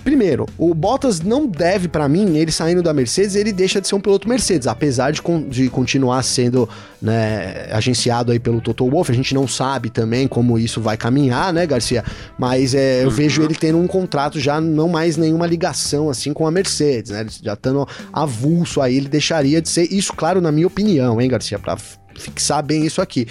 Primeiro, 0.04 0.46
o 0.58 0.74
Bottas 0.74 1.20
não 1.20 1.46
deve, 1.46 1.86
para 1.86 2.08
mim, 2.08 2.36
ele 2.36 2.50
saindo 2.50 2.82
da 2.82 2.92
Mercedes, 2.92 3.36
ele 3.36 3.52
deixa 3.52 3.80
de 3.80 3.86
ser 3.86 3.94
um 3.94 4.00
piloto 4.00 4.28
Mercedes, 4.28 4.66
apesar 4.66 5.12
de, 5.12 5.22
con 5.22 5.48
de 5.48 5.68
continuar 5.68 6.22
sendo 6.22 6.68
né, 7.00 7.68
agenciado 7.72 8.32
aí 8.32 8.38
pelo 8.38 8.60
Toto 8.60 8.88
Wolff. 8.88 9.12
A 9.12 9.14
gente 9.14 9.32
não 9.34 9.46
sabe 9.46 9.90
também 9.90 10.26
como 10.26 10.58
isso 10.58 10.80
vai 10.80 10.96
caminhar, 10.96 11.52
né, 11.52 11.66
Garcia? 11.66 12.04
Mas 12.36 12.74
é, 12.74 13.02
eu 13.02 13.08
uhum. 13.08 13.14
vejo 13.14 13.42
ele 13.42 13.54
tendo 13.54 13.78
um 13.78 13.86
contrato 13.86 14.40
já 14.40 14.60
não 14.60 14.88
mais 14.88 15.16
nenhuma 15.16 15.46
ligação 15.46 16.10
assim 16.10 16.32
com 16.32 16.46
a 16.46 16.50
Mercedes, 16.50 17.12
né? 17.12 17.20
Ele 17.20 17.30
já 17.42 17.52
estando 17.52 17.86
avulso 18.12 18.80
aí, 18.80 18.96
ele 18.96 19.08
deixaria 19.08 19.62
de 19.62 19.68
ser. 19.68 19.92
Isso, 19.92 20.12
claro, 20.12 20.40
na 20.40 20.50
minha 20.50 20.66
opinião, 20.66 21.20
hein, 21.20 21.28
Garcia? 21.28 21.58
Pra 21.58 21.76
fixar 22.16 22.62
bem 22.62 22.84
isso 22.84 23.00
aqui. 23.00 23.26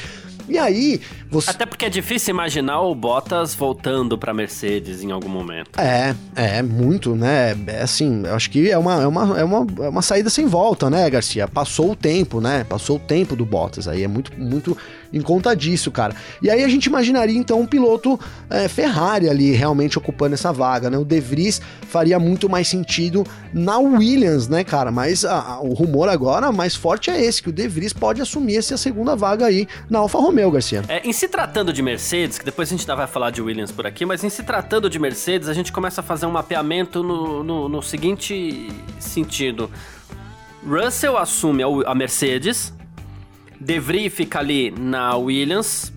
E 0.52 0.58
aí, 0.58 1.00
você... 1.30 1.50
Até 1.50 1.66
porque 1.66 1.86
é 1.86 1.90
difícil 1.90 2.34
imaginar 2.34 2.82
o 2.82 2.94
Bottas 2.94 3.56
voltando 3.56 4.18
pra 4.18 4.34
Mercedes 4.34 5.02
em 5.02 5.10
algum 5.10 5.30
momento. 5.30 5.80
É, 5.80 6.14
é, 6.36 6.62
muito, 6.62 7.16
né? 7.16 7.56
É 7.68 7.84
assim, 7.84 8.24
eu 8.26 8.36
acho 8.36 8.50
que 8.50 8.70
é 8.70 8.78
uma, 8.78 9.02
é 9.02 9.08
uma, 9.08 9.40
é 9.40 9.44
uma, 9.46 9.68
é 9.86 9.88
uma 9.88 10.02
saída 10.02 10.30
sem 10.30 10.46
volta, 10.46 10.90
né, 10.90 11.10
Garcia? 11.10 11.48
Passou 11.48 11.92
o 11.92 11.96
tempo, 11.96 12.42
né? 12.42 12.66
Passou 12.66 12.98
o 12.98 13.00
tempo 13.00 13.34
do 13.34 13.46
Bottas 13.46 13.88
aí, 13.88 14.04
é 14.04 14.08
muito, 14.10 14.34
muito 14.38 14.78
em 15.14 15.22
conta 15.22 15.56
disso, 15.56 15.92
cara. 15.92 16.16
E 16.42 16.50
aí 16.50 16.64
a 16.64 16.68
gente 16.68 16.86
imaginaria 16.86 17.38
então 17.38 17.60
um 17.60 17.66
piloto 17.66 18.20
é, 18.50 18.68
Ferrari 18.68 19.30
ali 19.30 19.52
realmente 19.52 19.98
ocupando 19.98 20.34
essa 20.34 20.52
vaga, 20.52 20.90
né? 20.90 20.98
O 20.98 21.06
De 21.06 21.20
Vries 21.20 21.62
faria 21.88 22.20
muito 22.20 22.50
mais 22.50 22.68
sentido 22.68 23.26
na 23.54 23.78
Williams, 23.78 24.48
né, 24.48 24.64
cara? 24.64 24.92
Mas 24.92 25.26
a, 25.26 25.40
a, 25.40 25.62
o 25.62 25.74
rumor 25.74 26.10
agora 26.10 26.52
mais 26.52 26.76
forte 26.76 27.10
é 27.10 27.24
esse, 27.24 27.42
que 27.42 27.50
o 27.50 27.54
De 27.54 27.68
Vries 27.68 27.94
pode 27.94 28.22
assumir 28.22 28.58
essa 28.58 28.78
segunda 28.78 29.16
vaga 29.16 29.46
aí 29.46 29.68
na 29.90 30.00
Alfa 30.00 30.20
Romeo, 30.20 30.52
Garcia. 30.52 30.84
É, 30.88 31.08
em 31.08 31.14
se 31.14 31.28
tratando 31.28 31.74
de 31.74 31.82
Mercedes, 31.82 32.38
que 32.38 32.46
depois 32.46 32.70
a 32.70 32.78
gente 32.78 32.86
vai 32.86 33.08
falar 33.08 33.32
de 33.32 33.42
Williams 33.42 33.72
por 33.72 33.86
aqui, 33.86 34.06
mas 34.06 34.24
em 34.24 34.30
se 34.30 34.44
tratando 34.44 34.90
de 34.90 35.00
Mercedes, 35.00 35.48
a 35.48 35.54
gente 35.54 35.72
começa 35.72 36.02
a 36.02 36.04
fazer 36.04 36.26
um 36.26 36.32
mapeamento 36.32 37.04
no, 37.04 37.44
no, 37.44 37.70
no 37.70 37.82
seguinte 37.82 38.70
sentido. 39.00 39.70
Russell 40.66 41.18
assume 41.18 41.64
a 41.86 41.96
Mercedes, 41.96 42.74
De 43.64 43.80
Vries 43.80 44.12
fica 44.12 44.40
ali 44.40 44.72
na 44.72 45.16
Williams 45.16 45.94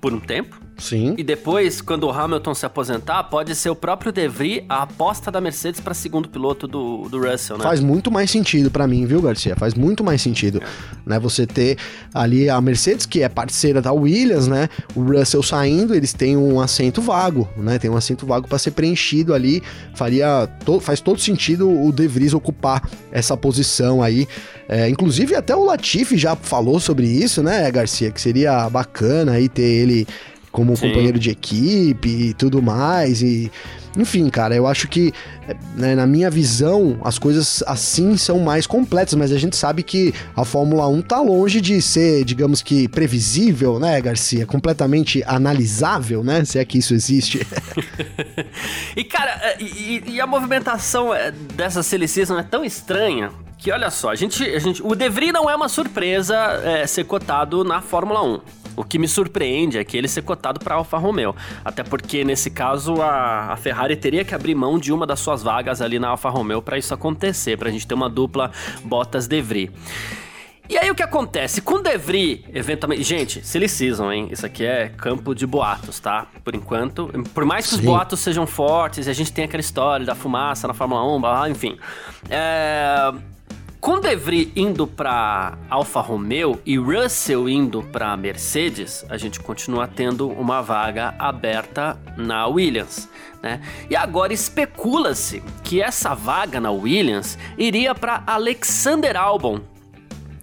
por 0.00 0.12
um 0.12 0.18
tempo, 0.18 0.60
Sim. 0.78 1.14
E 1.16 1.22
depois, 1.22 1.80
quando 1.80 2.04
o 2.04 2.10
Hamilton 2.10 2.54
se 2.54 2.66
aposentar, 2.66 3.24
pode 3.24 3.54
ser 3.54 3.70
o 3.70 3.76
próprio 3.76 4.10
De 4.10 4.26
Vries 4.28 4.64
a 4.68 4.82
aposta 4.82 5.30
da 5.30 5.40
Mercedes 5.40 5.80
para 5.80 5.94
segundo 5.94 6.28
piloto 6.28 6.66
do, 6.66 7.08
do 7.08 7.18
Russell, 7.18 7.58
né? 7.58 7.64
Faz 7.64 7.80
muito 7.80 8.10
mais 8.10 8.30
sentido 8.30 8.70
para 8.70 8.86
mim, 8.86 9.06
viu, 9.06 9.22
Garcia? 9.22 9.54
Faz 9.56 9.74
muito 9.74 10.02
mais 10.02 10.20
sentido, 10.20 10.60
é. 10.62 10.66
né? 11.06 11.18
Você 11.18 11.46
ter 11.46 11.78
ali 12.12 12.50
a 12.50 12.60
Mercedes, 12.60 13.06
que 13.06 13.22
é 13.22 13.28
parceira 13.28 13.80
da 13.80 13.92
Williams, 13.92 14.48
né? 14.48 14.68
O 14.94 15.02
Russell 15.02 15.42
saindo, 15.42 15.94
eles 15.94 16.12
têm 16.12 16.36
um 16.36 16.60
assento 16.60 17.00
vago, 17.00 17.48
né? 17.56 17.78
Tem 17.78 17.90
um 17.90 17.96
assento 17.96 18.26
vago 18.26 18.48
para 18.48 18.58
ser 18.58 18.72
preenchido 18.72 19.32
ali. 19.32 19.62
Faria 19.94 20.48
to 20.64 20.80
faz 20.80 21.00
todo 21.00 21.20
sentido 21.20 21.70
o 21.70 21.92
De 21.92 22.06
Vries 22.08 22.34
ocupar 22.34 22.88
essa 23.12 23.36
posição 23.36 24.02
aí. 24.02 24.26
É, 24.68 24.88
inclusive 24.88 25.34
até 25.34 25.54
o 25.54 25.64
Latifi 25.64 26.16
já 26.16 26.34
falou 26.34 26.80
sobre 26.80 27.06
isso, 27.06 27.42
né, 27.42 27.70
Garcia? 27.70 28.10
Que 28.10 28.20
seria 28.20 28.68
bacana 28.70 29.32
aí 29.32 29.48
ter 29.48 29.62
ele 29.62 30.06
como 30.54 30.76
Sim. 30.76 30.86
companheiro 30.86 31.18
de 31.18 31.30
equipe 31.30 32.08
e 32.08 32.32
tudo 32.32 32.62
mais. 32.62 33.20
E, 33.20 33.50
enfim, 33.98 34.30
cara, 34.30 34.54
eu 34.54 34.68
acho 34.68 34.86
que, 34.86 35.12
né, 35.74 35.96
na 35.96 36.06
minha 36.06 36.30
visão, 36.30 36.96
as 37.02 37.18
coisas 37.18 37.60
assim 37.66 38.16
são 38.16 38.38
mais 38.38 38.64
completas, 38.64 39.14
mas 39.14 39.32
a 39.32 39.36
gente 39.36 39.56
sabe 39.56 39.82
que 39.82 40.14
a 40.36 40.44
Fórmula 40.44 40.86
1 40.86 41.02
tá 41.02 41.20
longe 41.20 41.60
de 41.60 41.82
ser, 41.82 42.24
digamos 42.24 42.62
que, 42.62 42.86
previsível, 42.86 43.80
né, 43.80 44.00
Garcia? 44.00 44.46
Completamente 44.46 45.24
analisável, 45.26 46.22
né? 46.22 46.44
Se 46.44 46.56
é 46.60 46.64
que 46.64 46.78
isso 46.78 46.94
existe. 46.94 47.44
e, 48.96 49.02
cara, 49.02 49.32
é, 49.42 49.56
e, 49.60 50.04
e, 50.06 50.20
a 50.20 50.26
movimentação 50.26 51.12
é, 51.12 51.32
dessa 51.32 51.82
Season 51.82 52.38
é 52.38 52.44
tão 52.44 52.64
estranha 52.64 53.32
que, 53.58 53.72
olha 53.72 53.90
só, 53.90 54.10
a 54.10 54.14
gente, 54.14 54.44
a 54.44 54.58
gente, 54.60 54.80
o 54.84 54.94
De 54.94 55.08
Vries 55.08 55.32
não 55.32 55.50
é 55.50 55.56
uma 55.56 55.68
surpresa 55.68 56.36
é, 56.62 56.86
ser 56.86 57.04
cotado 57.04 57.64
na 57.64 57.80
Fórmula 57.80 58.22
1. 58.22 58.63
O 58.76 58.84
que 58.84 58.98
me 58.98 59.08
surpreende 59.08 59.78
é 59.78 59.84
que 59.84 59.96
ele 59.96 60.08
ser 60.08 60.22
cotado 60.22 60.60
para 60.60 60.74
Alfa 60.74 60.98
Romeo. 60.98 61.34
Até 61.64 61.82
porque, 61.82 62.24
nesse 62.24 62.50
caso, 62.50 63.00
a, 63.00 63.52
a, 63.52 63.56
Ferrari 63.56 63.96
teria 63.96 64.24
que 64.24 64.34
abrir 64.34 64.54
mão 64.54 64.78
de 64.78 64.92
uma 64.92 65.06
das 65.06 65.20
suas 65.20 65.42
vagas 65.42 65.80
ali 65.80 65.98
na 65.98 66.08
Alfa 66.08 66.28
Romeo 66.28 66.60
para 66.60 66.78
isso 66.78 66.92
acontecer, 66.92 67.56
para 67.56 67.68
a 67.68 67.72
gente 67.72 67.86
ter 67.86 67.94
uma 67.94 68.08
dupla 68.08 68.50
Bottas-De 68.84 69.40
Vries. 69.40 69.70
E 70.66 70.78
aí 70.78 70.90
o 70.90 70.94
que 70.94 71.02
acontece? 71.02 71.60
Com 71.60 71.74
o 71.74 71.82
De 71.82 71.96
Vries, 71.98 72.40
eventualmente... 72.52 73.02
Gente, 73.02 73.46
Silly 73.46 73.68
Season, 73.68 74.10
hein? 74.10 74.28
Isso 74.30 74.46
aqui 74.46 74.64
é 74.64 74.88
campo 74.88 75.34
de 75.34 75.46
boatos, 75.46 76.00
tá? 76.00 76.26
Por 76.42 76.54
enquanto. 76.54 77.08
Por 77.34 77.44
mais 77.44 77.66
que 77.66 77.72
Sim. 77.72 77.80
os 77.80 77.84
boatos 77.84 78.20
sejam 78.20 78.46
fortes, 78.46 79.06
e 79.06 79.10
a 79.10 79.12
gente 79.12 79.30
tem 79.30 79.44
aquela 79.44 79.60
história 79.60 80.06
da 80.06 80.14
fumaça 80.14 80.66
na 80.66 80.72
Fórmula 80.72 81.04
1, 81.16 81.20
blá, 81.20 81.36
blá, 81.36 81.50
enfim. 81.50 81.76
É 82.30 83.12
com 83.84 84.00
De 84.00 84.16
Vries 84.16 84.48
indo 84.56 84.86
para 84.86 85.58
Alfa 85.68 86.00
Romeo 86.00 86.58
e 86.64 86.78
Russell 86.78 87.46
indo 87.50 87.82
para 87.82 88.16
Mercedes, 88.16 89.04
a 89.10 89.18
gente 89.18 89.38
continua 89.38 89.86
tendo 89.86 90.26
uma 90.26 90.62
vaga 90.62 91.14
aberta 91.18 91.98
na 92.16 92.46
Williams. 92.46 93.06
Né? 93.42 93.60
E 93.90 93.94
agora 93.94 94.32
especula-se 94.32 95.42
que 95.62 95.82
essa 95.82 96.14
vaga 96.14 96.58
na 96.58 96.70
Williams 96.70 97.36
iria 97.58 97.94
para 97.94 98.22
Alexander 98.26 99.18
Albon, 99.18 99.60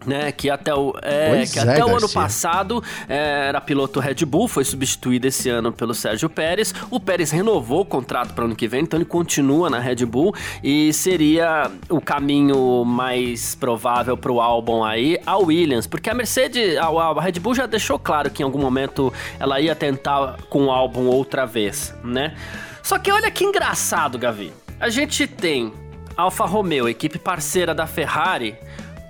né, 0.06 0.32
que 0.32 0.50
até 0.50 0.74
o, 0.74 0.94
é, 1.02 1.46
que 1.46 1.60
é, 1.60 1.62
até 1.62 1.86
o 1.86 1.96
ano 1.96 2.10
passado 2.10 2.84
é, 3.08 3.48
era 3.48 3.62
piloto 3.62 4.00
Red 4.00 4.26
Bull, 4.26 4.48
foi 4.48 4.64
substituído 4.64 5.28
esse 5.28 5.50
ano 5.50 5.72
pelo 5.72 5.94
Sérgio 5.94 6.30
Pérez. 6.30 6.74
O 6.90 7.00
Pérez 7.00 7.32
renovou 7.32 7.82
o 7.82 7.86
contrato 7.86 8.34
para 8.34 8.44
o 8.44 8.46
ano 8.46 8.56
que 8.56 8.68
vem, 8.68 8.82
então 8.82 8.98
ele 8.98 9.06
continua 9.06 9.70
na 9.70 9.80
Red 9.80 10.06
Bull 10.06 10.34
e 10.64 10.92
seria 10.94 11.72
o 11.90 12.02
caminho 12.02 12.84
mais 12.86 13.56
provável 13.56 14.18
para 14.18 14.32
o 14.32 14.42
álbum 14.42 14.84
aí 14.84 15.20
a 15.26 15.38
Williams, 15.38 15.88
porque 15.88 16.10
a 16.10 16.14
Mercedes, 16.14 16.78
a, 16.78 16.88
a, 16.88 17.22
Red 17.22 17.40
Bull 17.40 17.56
já 17.56 17.66
deixou 17.66 18.00
claro 18.00 18.30
que 18.30 18.42
em 18.42 18.46
algum 18.46 18.60
momento 18.60 19.14
ela 19.40 19.60
ia 19.60 19.76
tentar 19.76 20.38
com 20.50 20.66
o 20.66 20.72
álbum 20.72 21.08
outra 21.08 21.46
vez, 21.46 21.94
né? 22.04 22.36
Só 22.84 22.98
que 22.98 23.12
olha 23.12 23.30
que 23.30 23.44
engraçado, 23.44 24.18
Gavi. 24.18 24.52
A 24.80 24.90
gente 24.90 25.28
tem 25.28 25.72
Alfa 26.18 26.46
Romeo, 26.46 26.90
equipe 26.90 27.20
parceira 27.20 27.74
da 27.74 27.86
Ferrari, 27.86 28.56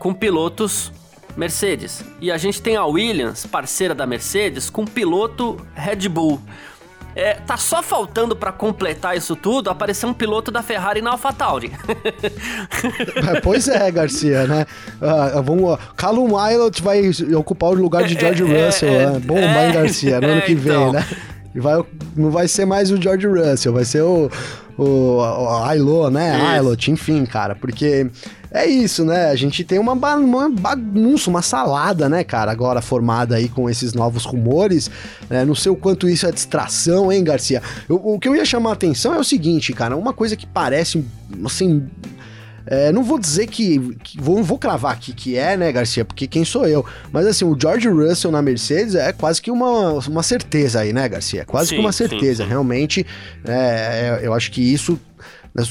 com 0.02 0.16
pilotos 0.16 0.92
Mercedes. 1.38 2.04
E 2.20 2.32
a 2.32 2.38
gente 2.38 2.60
tem 2.60 2.76
a 2.76 2.84
Williams, 2.84 3.46
parceira 3.46 3.94
da 3.94 4.08
Mercedes, 4.08 4.68
com 4.68 4.84
piloto 4.84 5.58
Red 5.76 6.10
Bull. 6.10 6.42
É, 7.16 7.36
tá 7.36 7.56
só 7.56 7.84
faltando 7.84 8.36
para 8.36 8.52
completar 8.52 9.16
isso 9.16 9.36
tudo 9.36 9.70
aparecer 9.70 10.08
um 10.08 10.14
piloto 10.14 10.50
da 10.50 10.64
Ferrari 10.64 11.02
na 11.02 11.12
AlphaTauri. 11.12 11.72
É, 13.30 13.40
pois 13.42 13.68
é, 13.68 13.92
Garcia, 13.92 14.48
né? 14.48 14.66
Uh, 15.00 15.44
vamos, 15.44 15.78
Callum 15.96 16.34
Wilot 16.34 16.82
vai 16.82 17.02
ocupar 17.38 17.70
o 17.70 17.74
lugar 17.74 18.04
de 18.06 18.20
George 18.20 18.44
é, 18.44 18.66
Russell, 18.66 18.90
é, 18.90 19.06
né? 19.12 19.20
Bom, 19.20 19.38
é, 19.38 19.72
Garcia, 19.72 20.20
no 20.20 20.28
ano 20.28 20.42
que 20.42 20.56
vem, 20.56 20.74
então. 20.74 20.94
né? 20.94 21.06
E 21.54 21.60
vai, 21.60 21.84
não 22.16 22.32
vai 22.32 22.48
ser 22.48 22.66
mais 22.66 22.90
o 22.90 23.00
George 23.00 23.28
Russell, 23.28 23.74
vai 23.74 23.86
ser 23.86 24.02
o, 24.02 24.32
o, 24.78 25.18
o 25.18 25.64
Ailo, 25.64 26.10
né? 26.10 26.32
Ailot, 26.32 26.90
enfim, 26.90 27.24
cara, 27.26 27.54
porque 27.54 28.10
é 28.54 28.66
isso, 28.66 29.06
né? 29.06 29.30
A 29.30 29.36
gente 29.36 29.64
tem 29.64 29.80
uma, 29.80 29.96
ba 29.96 30.18
uma 30.18 30.50
bagunça, 30.50 31.30
uma 31.30 31.42
salada, 31.42 32.10
né, 32.10 32.22
cara, 32.22 32.52
agora 32.52 32.82
formada 32.82 33.38
aí 33.38 33.48
com 33.48 33.70
esses 33.70 33.94
novos 33.94 34.26
rumores. 34.26 34.92
Né? 35.30 35.46
Não 35.46 35.56
sei 35.56 35.72
o 35.72 35.76
quanto 35.76 36.10
isso 36.10 36.28
é 36.28 36.32
distração, 36.32 37.10
hein, 37.10 37.24
Garcia? 37.24 37.62
Eu, 37.88 37.96
o 37.96 38.20
que 38.20 38.28
eu 38.28 38.36
ia 38.36 38.44
chamar 38.44 38.72
a 38.72 38.74
atenção 38.74 39.14
é 39.14 39.20
o 39.20 39.24
seguinte, 39.24 39.72
cara, 39.72 39.96
uma 39.96 40.12
coisa 40.14 40.36
que 40.36 40.46
parece, 40.46 41.04
assim. 41.46 41.88
É, 42.64 42.92
não 42.92 43.04
vou 43.04 43.18
dizer 43.18 43.48
que, 43.48 43.96
que. 44.04 44.22
vou, 44.22 44.44
vou 44.44 44.58
cravar 44.58 44.94
aqui 44.94 45.14
que 45.14 45.36
é, 45.36 45.58
né, 45.58 45.72
Garcia? 45.72 46.06
Porque 46.06 46.28
quem 46.28 46.46
sou 46.46 46.68
eu? 46.68 46.86
Mas 47.12 47.26
assim, 47.26 47.44
o 47.44 47.58
George 47.60 47.88
Russell 47.88 48.32
na 48.32 48.40
Mercedes 48.40 48.94
é 48.94 49.12
quase 49.12 49.42
que 49.42 49.50
uma, 49.50 49.94
uma 50.08 50.22
certeza 50.22 50.82
aí, 50.82 50.94
né, 50.94 51.10
Garcia? 51.10 51.44
Quase 51.44 51.70
sim, 51.70 51.76
que 51.76 51.82
uma 51.82 51.92
certeza. 51.92 52.44
Sim, 52.44 52.44
sim. 52.44 52.50
Realmente, 52.50 53.06
é, 53.46 54.20
é, 54.22 54.28
eu 54.28 54.32
acho 54.32 54.52
que 54.52 54.62
isso 54.62 55.00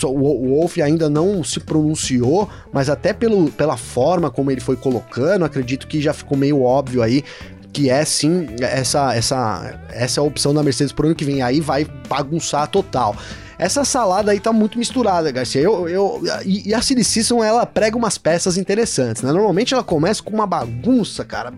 o 0.05 0.49
Wolf 0.57 0.79
ainda 0.79 1.09
não 1.09 1.43
se 1.43 1.59
pronunciou, 1.61 2.49
mas 2.73 2.91
até 2.91 3.13
pelo, 3.13 3.51
pela 3.51 3.77
forma 3.77 4.31
como 4.31 4.51
ele 4.51 4.61
foi 4.61 4.77
colocando, 4.77 5.45
acredito 5.45 5.87
que 5.87 6.01
já 6.01 6.13
ficou 6.13 6.37
meio 6.37 6.63
óbvio 6.63 7.03
aí 7.03 7.25
que 7.73 7.89
é 7.89 8.05
sim 8.05 8.49
essa 8.61 9.15
essa 9.15 9.81
essa 9.91 10.21
é 10.21 10.23
opção 10.23 10.53
da 10.53 10.63
Mercedes 10.63 10.93
pro 10.93 11.07
ano 11.07 11.15
que 11.15 11.25
vem. 11.25 11.43
Aí 11.43 11.61
vai 11.61 11.87
bagunçar 12.09 12.69
total. 12.69 13.17
Essa 13.61 13.85
salada 13.85 14.33
aí 14.33 14.41
tá 14.41 14.55
muito 14.55 14.79
misturada, 14.79 15.31
Garcia. 15.31 15.61
Eu, 15.61 15.87
eu, 15.87 16.23
e, 16.47 16.73
a 16.73 16.81
Silly 16.81 17.05
Season, 17.05 17.45
ela 17.45 17.67
prega 17.67 17.95
umas 17.95 18.17
peças 18.17 18.57
interessantes, 18.57 19.23
né? 19.23 19.31
Normalmente 19.31 19.75
ela 19.75 19.85
começa 19.85 20.23
com 20.23 20.31
uma 20.31 20.47
bagunça, 20.47 21.27
cara. 21.27 21.53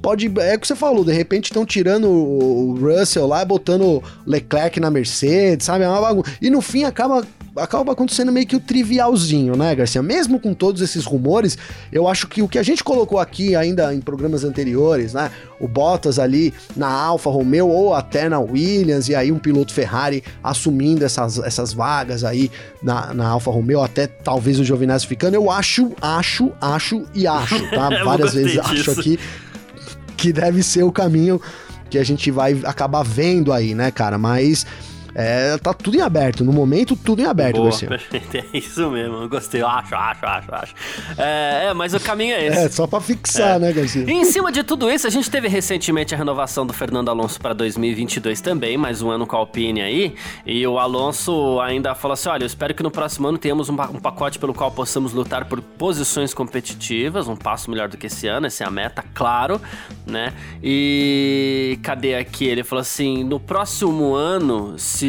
Pode. 0.00 0.32
É 0.38 0.54
o 0.54 0.60
que 0.60 0.68
você 0.68 0.76
falou, 0.76 1.04
de 1.04 1.12
repente 1.12 1.46
estão 1.46 1.66
tirando 1.66 2.08
o 2.08 2.78
Russell 2.80 3.26
lá, 3.26 3.44
botando 3.44 4.00
Leclerc 4.24 4.78
na 4.78 4.88
Mercedes, 4.88 5.66
sabe? 5.66 5.82
É 5.82 5.88
uma 5.88 6.00
bagunça. 6.00 6.30
E 6.40 6.48
no 6.48 6.60
fim 6.60 6.84
acaba 6.84 7.26
acaba 7.56 7.92
acontecendo 7.92 8.30
meio 8.30 8.46
que 8.46 8.56
o 8.56 8.60
trivialzinho, 8.60 9.56
né, 9.56 9.74
Garcia? 9.74 10.02
Mesmo 10.02 10.38
com 10.38 10.54
todos 10.54 10.80
esses 10.80 11.04
rumores, 11.04 11.58
eu 11.92 12.06
acho 12.06 12.28
que 12.28 12.42
o 12.42 12.48
que 12.48 12.58
a 12.58 12.62
gente 12.62 12.84
colocou 12.84 13.18
aqui 13.18 13.56
ainda 13.56 13.92
em 13.92 14.00
programas 14.00 14.44
anteriores, 14.44 15.12
né? 15.12 15.30
O 15.58 15.66
Bottas 15.66 16.18
ali 16.18 16.54
na 16.76 16.88
Alfa 16.88 17.28
Romeo 17.28 17.68
ou 17.68 17.94
até 17.94 18.28
na 18.28 18.38
Williams, 18.38 19.08
e 19.08 19.14
aí 19.14 19.32
um 19.32 19.38
piloto 19.38 19.72
Ferrari 19.72 20.22
assumindo 20.42 20.99
essas, 21.04 21.38
essas 21.38 21.72
vagas 21.72 22.24
aí 22.24 22.50
na, 22.82 23.12
na 23.14 23.28
Alfa 23.28 23.50
Romeo, 23.50 23.82
até 23.82 24.06
talvez 24.06 24.58
o 24.58 24.64
Giovinazzi 24.64 25.06
ficando, 25.06 25.34
eu 25.34 25.50
acho, 25.50 25.92
acho, 26.00 26.52
acho 26.60 27.04
e 27.14 27.26
acho, 27.26 27.58
tá? 27.70 27.88
Várias 28.04 28.34
vezes 28.34 28.52
disso. 28.52 28.90
acho 28.90 28.90
aqui 28.92 29.18
que 30.16 30.32
deve 30.32 30.62
ser 30.62 30.82
o 30.82 30.92
caminho 30.92 31.40
que 31.88 31.98
a 31.98 32.04
gente 32.04 32.30
vai 32.30 32.60
acabar 32.64 33.02
vendo 33.02 33.52
aí, 33.52 33.74
né, 33.74 33.90
cara? 33.90 34.16
Mas 34.16 34.66
é, 35.14 35.56
tá 35.58 35.72
tudo 35.72 35.96
em 35.96 36.00
aberto. 36.00 36.44
No 36.44 36.52
momento, 36.52 36.96
tudo 36.96 37.22
em 37.22 37.24
aberto, 37.24 37.56
Boa, 37.56 37.70
Garcia. 37.70 37.88
Perfeito, 37.88 38.36
é 38.54 38.58
isso 38.58 38.90
mesmo. 38.90 39.16
Eu 39.16 39.28
gostei. 39.28 39.62
Eu 39.62 39.68
acho, 39.68 39.94
acho, 39.94 40.26
acho, 40.26 40.54
acho. 40.54 40.74
É, 41.18 41.66
é, 41.66 41.74
mas 41.74 41.94
o 41.94 42.00
caminho 42.00 42.34
é 42.34 42.46
esse. 42.46 42.58
É, 42.58 42.68
só 42.68 42.86
pra 42.86 43.00
fixar, 43.00 43.56
é. 43.56 43.58
né, 43.58 43.72
Garcia? 43.72 44.04
E 44.08 44.12
em 44.12 44.24
cima 44.24 44.52
de 44.52 44.62
tudo 44.62 44.90
isso, 44.90 45.06
a 45.06 45.10
gente 45.10 45.30
teve 45.30 45.48
recentemente 45.48 46.14
a 46.14 46.18
renovação 46.18 46.66
do 46.66 46.72
Fernando 46.72 47.08
Alonso 47.08 47.40
para 47.40 47.52
2022 47.52 48.40
também, 48.40 48.76
mais 48.76 49.02
um 49.02 49.10
ano 49.10 49.26
com 49.26 49.36
a 49.36 49.38
Alpine 49.38 49.82
aí. 49.82 50.14
E 50.46 50.66
o 50.66 50.78
Alonso 50.78 51.60
ainda 51.60 51.94
falou 51.94 52.14
assim: 52.14 52.28
olha, 52.28 52.44
eu 52.44 52.46
espero 52.46 52.74
que 52.74 52.82
no 52.82 52.90
próximo 52.90 53.28
ano 53.28 53.38
tenhamos 53.38 53.68
um, 53.68 53.74
um 53.74 54.00
pacote 54.00 54.38
pelo 54.38 54.54
qual 54.54 54.70
possamos 54.70 55.12
lutar 55.12 55.44
por 55.46 55.60
posições 55.60 56.32
competitivas, 56.32 57.28
um 57.28 57.36
passo 57.36 57.70
melhor 57.70 57.88
do 57.88 57.96
que 57.96 58.06
esse 58.06 58.26
ano, 58.26 58.46
essa 58.46 58.64
é 58.64 58.66
a 58.66 58.70
meta, 58.70 59.04
claro, 59.14 59.60
né? 60.06 60.32
E 60.62 61.78
cadê 61.82 62.14
aqui? 62.14 62.44
Ele 62.44 62.62
falou 62.62 62.80
assim: 62.80 63.24
no 63.24 63.40
próximo 63.40 64.14
ano, 64.14 64.78
se 64.78 64.99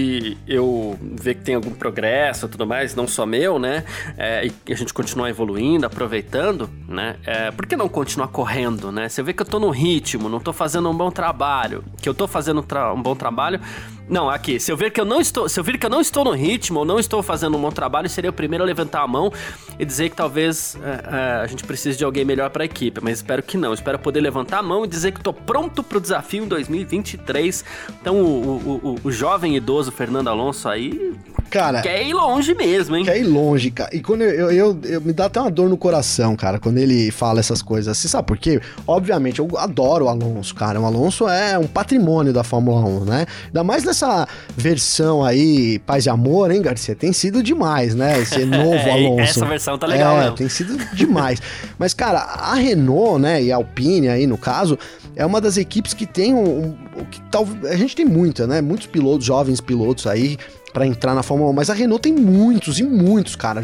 eu 0.47 0.97
ver 1.01 1.35
que 1.35 1.41
tem 1.41 1.55
algum 1.55 1.71
progresso 1.71 2.45
e 2.45 2.49
tudo 2.49 2.65
mais, 2.65 2.95
não 2.95 3.07
só 3.07 3.25
meu, 3.25 3.59
né? 3.59 3.83
É, 4.17 4.47
e 4.67 4.73
a 4.73 4.75
gente 4.75 4.93
continuar 4.93 5.29
evoluindo, 5.29 5.85
aproveitando, 5.85 6.69
né? 6.87 7.15
É, 7.25 7.51
por 7.51 7.65
que 7.65 7.75
não 7.75 7.89
continuar 7.89 8.27
correndo, 8.29 8.91
né? 8.91 9.09
Você 9.09 9.21
vê 9.23 9.33
que 9.33 9.41
eu 9.41 9.45
tô 9.45 9.59
no 9.59 9.69
ritmo, 9.69 10.29
não 10.29 10.39
tô 10.39 10.53
fazendo 10.53 10.89
um 10.89 10.95
bom 10.95 11.11
trabalho, 11.11 11.83
que 12.01 12.07
eu 12.07 12.13
tô 12.13 12.27
fazendo 12.27 12.65
um 12.95 13.01
bom 13.01 13.15
trabalho, 13.15 13.59
Não, 14.09 14.29
aqui, 14.29 14.59
se 14.59 14.71
eu 14.71 14.77
ver 14.77 14.91
que 14.91 14.99
eu 14.99 15.05
não 15.05 15.21
estou, 15.21 15.47
se 15.47 15.59
eu 15.59 15.63
vir 15.63 15.77
que 15.77 15.85
eu 15.85 15.89
não 15.89 16.01
estou 16.01 16.23
no 16.23 16.31
ritmo 16.31 16.79
ou 16.79 16.85
não 16.85 16.99
estou 16.99 17.23
fazendo 17.23 17.57
um 17.57 17.61
bom 17.61 17.71
trabalho, 17.71 18.09
seria 18.09 18.29
o 18.29 18.33
primeiro 18.33 18.63
a 18.63 18.67
levantar 18.67 19.01
a 19.01 19.07
mão 19.07 19.31
e 19.79 19.85
dizer 19.85 20.09
que 20.09 20.15
talvez 20.15 20.77
é, 20.83 21.15
é, 21.15 21.41
a 21.43 21.47
gente 21.47 21.63
precise 21.63 21.97
de 21.97 22.03
alguém 22.03 22.25
melhor 22.25 22.49
para 22.49 22.63
a 22.63 22.65
equipe, 22.65 22.99
mas 23.01 23.19
espero 23.19 23.41
que 23.41 23.57
não. 23.57 23.73
Espero 23.73 23.97
poder 23.97 24.19
levantar 24.19 24.59
a 24.59 24.63
mão 24.63 24.83
e 24.83 24.87
dizer 24.87 25.11
que 25.11 25.19
estou 25.19 25.33
pronto 25.33 25.81
para 25.81 25.97
o 25.97 26.01
desafio 26.01 26.43
em 26.43 26.47
2023. 26.47 27.63
Então, 28.01 28.21
o, 28.21 28.27
o, 28.27 28.89
o, 28.89 28.99
o 29.05 29.11
jovem 29.11 29.55
idoso 29.55 29.91
Fernando 29.91 30.27
Alonso 30.27 30.67
aí 30.67 31.15
Cara, 31.51 31.81
quer 31.81 32.07
ir 32.07 32.13
longe 32.13 32.55
mesmo, 32.55 32.95
hein? 32.95 33.03
Quer 33.03 33.19
ir 33.19 33.25
longe, 33.25 33.71
cara. 33.71 33.93
E 33.93 33.99
quando 33.99 34.21
eu, 34.21 34.49
eu, 34.49 34.51
eu, 34.51 34.79
eu, 34.83 35.01
me 35.01 35.11
dá 35.11 35.25
até 35.25 35.39
uma 35.41 35.51
dor 35.51 35.67
no 35.67 35.75
coração, 35.75 36.33
cara, 36.33 36.57
quando 36.57 36.77
ele 36.77 37.11
fala 37.11 37.41
essas 37.41 37.61
coisas. 37.61 37.97
Você 37.97 38.07
sabe 38.07 38.25
por 38.25 38.37
quê? 38.37 38.61
Obviamente, 38.87 39.39
eu 39.39 39.49
adoro 39.57 40.05
o 40.05 40.07
Alonso, 40.07 40.55
cara. 40.55 40.79
O 40.79 40.85
Alonso 40.85 41.27
é 41.27 41.59
um 41.59 41.67
patrimônio 41.67 42.31
da 42.31 42.41
Fórmula 42.41 42.79
1, 42.85 43.03
né? 43.03 43.25
Ainda 43.47 43.65
mais 43.65 43.83
nessa 43.83 44.00
versão 44.55 45.23
aí, 45.23 45.79
paz 45.79 46.05
e 46.05 46.09
amor, 46.09 46.51
hein, 46.51 46.61
Garcia? 46.61 46.95
Tem 46.95 47.11
sido 47.13 47.41
demais, 47.41 47.95
né? 47.95 48.19
Esse 48.19 48.43
novo 48.45 48.73
É, 48.73 48.91
Alonso. 48.91 49.21
Essa 49.21 49.45
versão 49.45 49.77
tá 49.77 49.87
legal 49.87 50.17
é, 50.17 50.21
mesmo. 50.21 50.35
tem 50.35 50.49
sido 50.49 50.77
demais. 50.93 51.41
Mas, 51.77 51.93
cara, 51.93 52.19
a 52.19 52.55
Renault, 52.55 53.19
né, 53.19 53.41
e 53.43 53.51
a 53.51 53.55
Alpine 53.55 54.09
aí, 54.09 54.27
no 54.27 54.37
caso, 54.37 54.77
é 55.15 55.25
uma 55.25 55.41
das 55.41 55.57
equipes 55.57 55.93
que 55.93 56.05
tem 56.05 56.33
um... 56.33 56.75
um 56.97 57.05
que 57.09 57.21
a 57.67 57.75
gente 57.75 57.95
tem 57.95 58.05
muita, 58.05 58.45
né? 58.47 58.61
Muitos 58.61 58.87
pilotos, 58.87 59.25
jovens 59.25 59.59
pilotos 59.59 60.07
aí, 60.07 60.37
para 60.71 60.85
entrar 60.85 61.13
na 61.13 61.23
Fórmula 61.23 61.49
1, 61.51 61.53
mas 61.53 61.69
a 61.69 61.73
Renault 61.73 62.01
tem 62.01 62.13
muitos 62.13 62.79
e 62.79 62.83
muitos, 62.83 63.35
cara, 63.35 63.63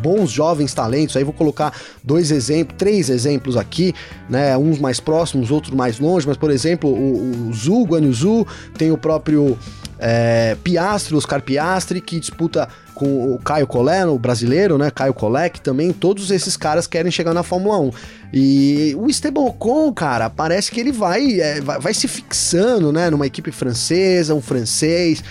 bons 0.00 0.30
jovens 0.30 0.72
talentos. 0.74 1.16
Aí 1.16 1.24
vou 1.24 1.32
colocar 1.32 1.72
dois 2.02 2.30
exemplos, 2.30 2.76
três 2.78 3.10
exemplos 3.10 3.56
aqui, 3.56 3.94
né? 4.28 4.56
Uns 4.56 4.78
mais 4.78 4.98
próximos, 4.98 5.50
outros 5.50 5.74
mais 5.74 5.98
longe, 5.98 6.26
mas 6.26 6.36
por 6.36 6.50
exemplo, 6.50 6.90
o, 6.90 7.48
o 7.48 7.52
Zhu, 7.52 7.84
Guan 7.84 8.00
Yu 8.00 8.12
Zhu, 8.12 8.46
tem 8.76 8.90
o 8.90 8.98
próprio 8.98 9.58
é, 9.98 10.56
Piastri, 10.64 11.14
Oscar 11.14 11.42
Piastri, 11.42 12.00
que 12.00 12.18
disputa 12.18 12.68
com 12.94 13.34
o 13.34 13.38
Caio 13.38 13.66
Collet, 13.66 14.04
o 14.06 14.18
brasileiro, 14.18 14.76
né? 14.76 14.90
Caio 14.90 15.14
Collet, 15.14 15.50
que 15.50 15.60
também 15.60 15.92
todos 15.92 16.30
esses 16.30 16.56
caras 16.56 16.86
querem 16.86 17.10
chegar 17.10 17.32
na 17.32 17.42
Fórmula 17.42 17.78
1. 17.78 17.90
E 18.32 18.94
o 18.98 19.08
Esteban 19.08 19.42
Ocon, 19.42 19.92
cara, 19.92 20.28
parece 20.28 20.70
que 20.70 20.80
ele 20.80 20.92
vai, 20.92 21.40
é, 21.40 21.60
vai, 21.60 21.78
vai 21.78 21.94
se 21.94 22.08
fixando, 22.08 22.92
né? 22.92 23.10
Numa 23.10 23.26
equipe 23.26 23.50
francesa, 23.50 24.34
um 24.34 24.40
francês 24.40 25.22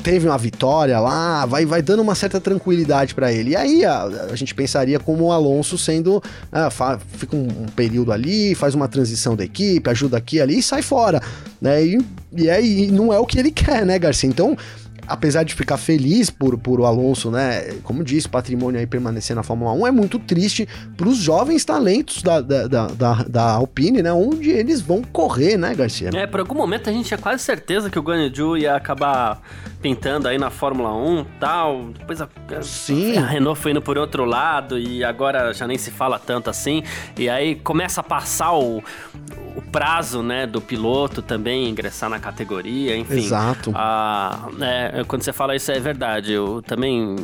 teve 0.00 0.26
uma 0.26 0.38
vitória 0.38 0.98
lá, 0.98 1.46
vai, 1.46 1.64
vai 1.64 1.82
dando 1.82 2.00
uma 2.00 2.14
certa 2.14 2.40
tranquilidade 2.40 3.14
para 3.14 3.32
ele. 3.32 3.50
E 3.50 3.56
aí 3.56 3.84
a, 3.84 4.02
a, 4.04 4.36
gente 4.36 4.54
pensaria 4.54 4.98
como 4.98 5.24
o 5.24 5.32
Alonso 5.32 5.76
sendo. 5.78 6.22
Ah, 6.50 6.70
fa, 6.70 6.98
fica 6.98 7.36
um, 7.36 7.46
um, 7.46 7.66
período 7.66 8.12
ali, 8.12 8.54
faz 8.54 8.74
uma 8.74 8.88
transição 8.88 9.36
da 9.36 9.44
equipe, 9.44 9.88
ajuda 9.88 10.16
aqui 10.16 10.40
ali 10.40 10.58
e 10.58 10.62
sai 10.62 10.82
fora. 10.82 11.22
Né? 11.60 11.84
E, 11.84 11.98
e 12.32 12.50
aí 12.50 12.90
não 12.90 13.12
é 13.12 13.18
o 13.18 13.26
que 13.26 13.38
ele 13.38 13.50
quer, 13.50 13.84
né, 13.84 13.98
Garcia? 13.98 14.28
Então. 14.28 14.56
Apesar 15.06 15.42
de 15.42 15.54
ficar 15.54 15.76
feliz 15.76 16.30
por, 16.30 16.58
por 16.58 16.80
o 16.80 16.86
Alonso, 16.86 17.30
né? 17.30 17.74
Como 17.82 18.04
disse, 18.04 18.28
patrimônio 18.28 18.78
aí 18.78 18.86
permanecer 18.86 19.34
na 19.34 19.42
Fórmula 19.42 19.72
1 19.72 19.86
é 19.86 19.90
muito 19.90 20.18
triste 20.18 20.68
para 20.96 21.08
os 21.08 21.18
jovens 21.18 21.64
talentos 21.64 22.22
da, 22.22 22.40
da, 22.40 22.66
da, 22.66 23.14
da, 23.22 23.52
Alpine, 23.52 24.02
né? 24.02 24.12
Onde 24.12 24.50
eles 24.50 24.80
vão 24.80 25.02
correr, 25.02 25.56
né, 25.56 25.74
Garcia? 25.74 26.10
É, 26.14 26.26
por 26.26 26.40
algum 26.40 26.54
momento 26.54 26.88
a 26.88 26.92
gente 26.92 27.06
tinha 27.06 27.18
quase 27.18 27.42
certeza 27.42 27.90
que 27.90 27.98
o 27.98 28.02
Guan 28.02 28.30
Yu 28.34 28.56
ia 28.56 28.74
acabar 28.74 29.40
pintando 29.80 30.28
aí 30.28 30.38
na 30.38 30.50
Fórmula 30.50 30.94
1 30.94 31.24
tal. 31.38 31.90
Depois 31.98 32.20
a, 32.20 32.28
Sim. 32.62 33.16
a 33.16 33.26
Renault 33.26 33.60
foi 33.60 33.72
indo 33.72 33.82
por 33.82 33.98
outro 33.98 34.24
lado 34.24 34.78
e 34.78 35.02
agora 35.02 35.52
já 35.52 35.66
nem 35.66 35.78
se 35.78 35.90
fala 35.90 36.18
tanto 36.18 36.50
assim. 36.50 36.82
E 37.18 37.28
aí 37.28 37.56
começa 37.56 38.00
a 38.00 38.04
passar 38.04 38.52
o, 38.52 38.82
o 39.56 39.62
prazo, 39.72 40.22
né, 40.22 40.46
do 40.46 40.60
piloto 40.60 41.22
também 41.22 41.68
ingressar 41.68 42.10
na 42.10 42.18
categoria, 42.18 42.96
enfim. 42.96 43.18
Exato. 43.18 43.72
A, 43.74 44.48
é, 44.60 44.99
quando 45.06 45.22
você 45.22 45.32
fala 45.32 45.54
isso 45.54 45.70
é 45.70 45.78
verdade. 45.78 46.32
Eu 46.32 46.62
também 46.62 47.16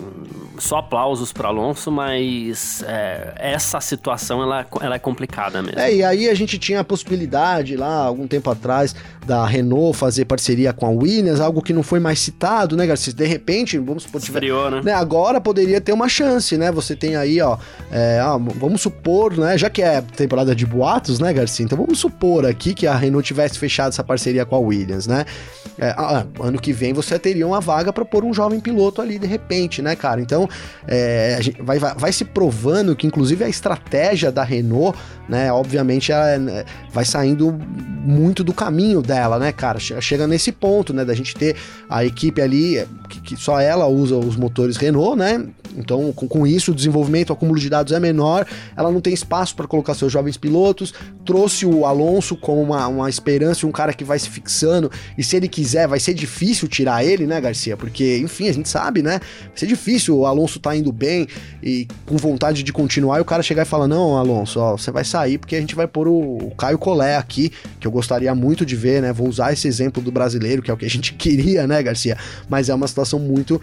só 0.59 0.79
aplausos 0.79 1.33
para 1.33 1.49
Alonso, 1.49 1.91
mas 1.91 2.83
é, 2.87 3.33
essa 3.37 3.81
situação 3.81 4.43
ela, 4.43 4.67
ela 4.81 4.95
é 4.97 4.99
complicada 4.99 5.63
mesmo. 5.63 5.79
É, 5.79 5.95
e 5.95 6.03
aí 6.03 6.29
a 6.29 6.35
gente 6.35 6.59
tinha 6.59 6.81
a 6.81 6.85
possibilidade 6.85 7.77
lá, 7.77 8.05
algum 8.05 8.27
tempo 8.27 8.51
atrás, 8.51 8.95
da 9.27 9.45
Renault 9.45 9.97
fazer 9.97 10.25
parceria 10.25 10.73
com 10.73 10.87
a 10.87 10.91
Williams, 10.91 11.41
algo 11.41 11.61
que 11.61 11.73
não 11.73 11.83
foi 11.83 11.99
mais 11.99 12.19
citado, 12.21 12.77
né, 12.77 12.87
Garcia? 12.87 13.13
De 13.13 13.27
repente, 13.27 13.79
vamos 13.79 14.05
supor, 14.05 14.21
Esfriou, 14.21 14.71
né? 14.71 14.81
né? 14.85 14.93
Agora 14.93 15.41
poderia 15.41 15.81
ter 15.81 15.93
uma 15.93 16.09
chance, 16.09 16.57
né? 16.57 16.71
Você 16.71 16.95
tem 16.95 17.17
aí, 17.17 17.41
ó, 17.41 17.59
é, 17.91 18.21
ah, 18.21 18.39
vamos 18.39 18.81
supor, 18.81 19.37
né? 19.37 19.59
Já 19.59 19.69
que 19.69 19.83
é 19.83 20.01
temporada 20.01 20.55
de 20.55 20.65
boatos, 20.65 21.19
né, 21.19 21.33
Garcia? 21.33 21.65
Então 21.65 21.77
vamos 21.77 21.99
supor 21.99 22.47
aqui 22.47 22.73
que 22.73 22.87
a 22.87 22.95
Renault 22.95 23.27
tivesse 23.27 23.59
fechado 23.59 23.89
essa 23.89 24.05
parceria 24.05 24.47
com 24.47 24.55
a 24.55 24.59
Williams, 24.59 25.07
né? 25.07 25.25
É, 25.79 25.91
ah, 25.91 26.25
ano 26.41 26.59
que 26.59 26.73
vem 26.73 26.93
você 26.93 27.19
teria 27.19 27.47
uma 27.47 27.61
vaga 27.61 27.93
para 27.93 28.05
pôr 28.05 28.25
um 28.25 28.33
jovem 28.33 28.61
piloto 28.61 29.03
ali 29.03 29.19
de 29.19 29.27
repente, 29.27 29.83
né, 29.83 29.97
cara? 29.97 30.21
Então 30.21 30.49
é, 30.87 31.39
vai, 31.61 31.79
vai, 31.79 31.95
vai, 31.95 32.13
se 32.13 32.25
provando 32.25 32.95
que, 32.95 33.07
inclusive, 33.07 33.45
a 33.45 33.49
estratégia 33.49 34.31
da 34.31 34.45
Renault, 34.45 34.97
né, 35.29 35.53
obviamente, 35.53 36.13
ela 36.13 36.27
vai 36.93 37.05
saindo 37.05 37.53
muito 38.07 38.45
do 38.45 38.55
caminho 38.55 39.03
dela, 39.03 39.16
né, 39.39 39.53
cara? 39.53 39.79
Chega 39.79 40.27
nesse 40.27 40.53
ponto, 40.53 40.93
né, 40.93 41.05
da 41.05 41.15
gente 41.15 41.35
ter 41.35 41.57
a 41.89 42.05
equipe 42.05 42.41
ali, 42.41 42.87
que, 43.09 43.21
que 43.21 43.37
só 43.37 43.61
ela 43.61 43.87
usa 43.87 44.17
os 44.17 44.37
motores 44.37 44.77
Renault, 44.77 45.17
né? 45.17 45.45
Então, 45.77 46.13
com, 46.13 46.27
com, 46.27 46.47
isso, 46.47 46.73
o 46.73 46.75
desenvolvimento, 46.75 47.31
o 47.31 47.33
acúmulo 47.35 47.61
de 47.61 47.69
dados 47.69 47.93
é 47.93 48.01
menor, 48.01 48.47
ela 48.77 48.91
não 48.91 49.01
tem 49.01 49.13
espaço 49.13 49.55
para 49.55 49.67
colocar 49.67 49.95
seus 49.95 50.11
jovens 50.11 50.37
pilotos. 50.37 50.95
Trouxe 51.25 51.67
o 51.67 51.85
Alonso 51.85 52.37
como 52.37 52.63
uma, 52.63 52.87
uma 52.89 53.11
esperança, 53.11 53.67
um 53.67 53.73
cara 53.73 53.93
que 53.93 54.05
vai 54.05 54.19
se 54.19 54.29
fixando, 54.29 54.91
e 55.19 55.23
se 55.23 55.37
ele 55.37 55.49
quiser, 55.49 55.87
vai 55.87 56.01
ser 56.01 56.15
difícil 56.15 56.67
tirar 56.67 57.05
ele, 57.05 57.27
né, 57.27 57.41
Garcia? 57.41 57.77
Porque, 57.77 58.19
enfim, 58.19 58.49
a 58.49 58.53
gente 58.53 58.69
sabe, 58.69 59.03
né? 59.03 59.21
Vai 59.21 59.57
ser 59.57 59.67
difícil, 59.67 60.17
o 60.17 60.27
Alonso 60.27 60.59
tá 60.59 60.75
indo 60.75 60.93
bem 60.93 61.27
e 61.63 61.87
com 62.07 62.17
vontade 62.17 62.63
de 62.63 62.73
continuar, 62.73 63.19
e 63.19 63.21
o 63.21 63.25
cara 63.25 63.43
chegar 63.43 63.63
e 63.63 63.67
falar: 63.67 63.87
Não, 63.87 64.17
Alonso, 64.17 64.59
ó, 64.59 64.77
você 64.77 64.91
vai 64.91 65.05
sair 65.05 65.39
porque 65.39 65.57
a 65.57 65.61
gente 65.61 65.75
vai 65.75 65.87
pôr 65.87 66.09
o, 66.09 66.39
o 66.39 66.55
Caio 66.57 66.79
Collet 66.79 67.17
aqui, 67.17 67.53
que 67.79 67.87
eu 67.87 67.91
gostaria 67.91 68.35
muito 68.35 68.65
de 68.65 68.75
ver, 68.75 69.03
né? 69.03 69.06
Vou 69.13 69.29
usar 69.29 69.53
esse 69.53 69.67
exemplo 69.69 70.03
do 70.03 70.11
brasileiro, 70.11 70.63
que 70.63 70.71
é 70.71 70.75
o 70.75 70.77
que 70.77 70.87
a 70.87 70.91
gente 70.91 71.13
queria, 71.15 71.67
né, 71.67 71.83
Garcia? 71.83 72.17
Mas 72.49 72.69
é 72.69 72.75
uma 72.75 72.87
situação 72.87 73.19
muito 73.19 73.61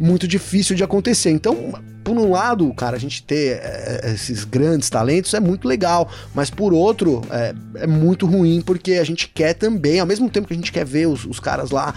muito 0.00 0.26
difícil 0.26 0.74
de 0.74 0.82
acontecer. 0.82 1.30
Então, 1.30 1.74
por 2.02 2.16
um 2.16 2.30
lado, 2.30 2.72
cara, 2.72 2.96
a 2.96 2.98
gente 2.98 3.22
ter 3.22 3.60
é, 3.62 4.12
esses 4.14 4.44
grandes 4.44 4.88
talentos 4.88 5.34
é 5.34 5.40
muito 5.40 5.68
legal, 5.68 6.10
mas 6.34 6.48
por 6.48 6.72
outro, 6.72 7.20
é, 7.30 7.54
é, 7.74 7.86
muito 7.86 8.26
ruim 8.26 8.62
porque 8.62 8.94
a 8.94 9.04
gente 9.04 9.28
quer 9.28 9.52
também, 9.52 10.00
ao 10.00 10.06
mesmo 10.06 10.30
tempo 10.30 10.48
que 10.48 10.54
a 10.54 10.56
gente 10.56 10.72
quer 10.72 10.86
ver 10.86 11.06
os, 11.06 11.26
os 11.26 11.38
caras 11.38 11.70
lá, 11.70 11.94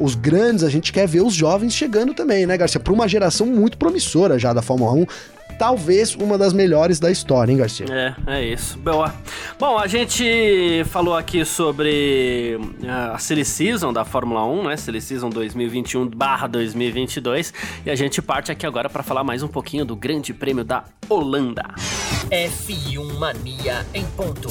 os 0.00 0.16
grandes, 0.16 0.64
a 0.64 0.68
gente 0.68 0.92
quer 0.92 1.06
ver 1.06 1.22
os 1.22 1.32
jovens 1.32 1.74
chegando 1.74 2.12
também, 2.12 2.44
né, 2.44 2.56
Garcia? 2.56 2.80
Para 2.80 2.92
uma 2.92 3.06
geração 3.06 3.46
muito 3.46 3.78
promissora 3.78 4.38
já 4.38 4.52
da 4.52 4.60
Fórmula 4.60 4.92
1, 4.92 5.06
talvez 5.58 6.14
uma 6.14 6.36
das 6.36 6.52
melhores 6.52 7.00
da 7.00 7.10
história, 7.10 7.52
hein, 7.52 7.58
Garcia? 7.58 7.86
É, 7.90 8.14
é 8.26 8.44
isso. 8.44 8.78
Boa. 8.78 9.14
Bom, 9.58 9.78
a 9.78 9.86
gente 9.86 10.84
falou 10.86 11.16
aqui 11.16 11.44
sobre 11.44 12.58
a 12.86 13.18
Silly 13.18 13.44
Season 13.44 13.92
da 13.92 14.04
Fórmula 14.04 14.44
1, 14.44 14.68
né? 14.68 14.76
Silly 14.76 15.00
Season 15.00 15.30
2021/2022, 15.30 17.52
e 17.86 17.90
a 17.90 17.94
gente 17.94 18.20
parte 18.20 18.52
aqui 18.52 18.66
agora 18.66 18.88
para 18.88 19.02
falar 19.02 19.24
mais 19.24 19.42
um 19.42 19.48
pouquinho 19.48 19.84
do 19.84 19.96
Grande 19.96 20.34
Prêmio 20.34 20.64
da 20.64 20.84
Holanda. 21.08 21.64
F1 22.30 23.18
Mania 23.18 23.86
em 23.94 24.04
ponto. 24.04 24.48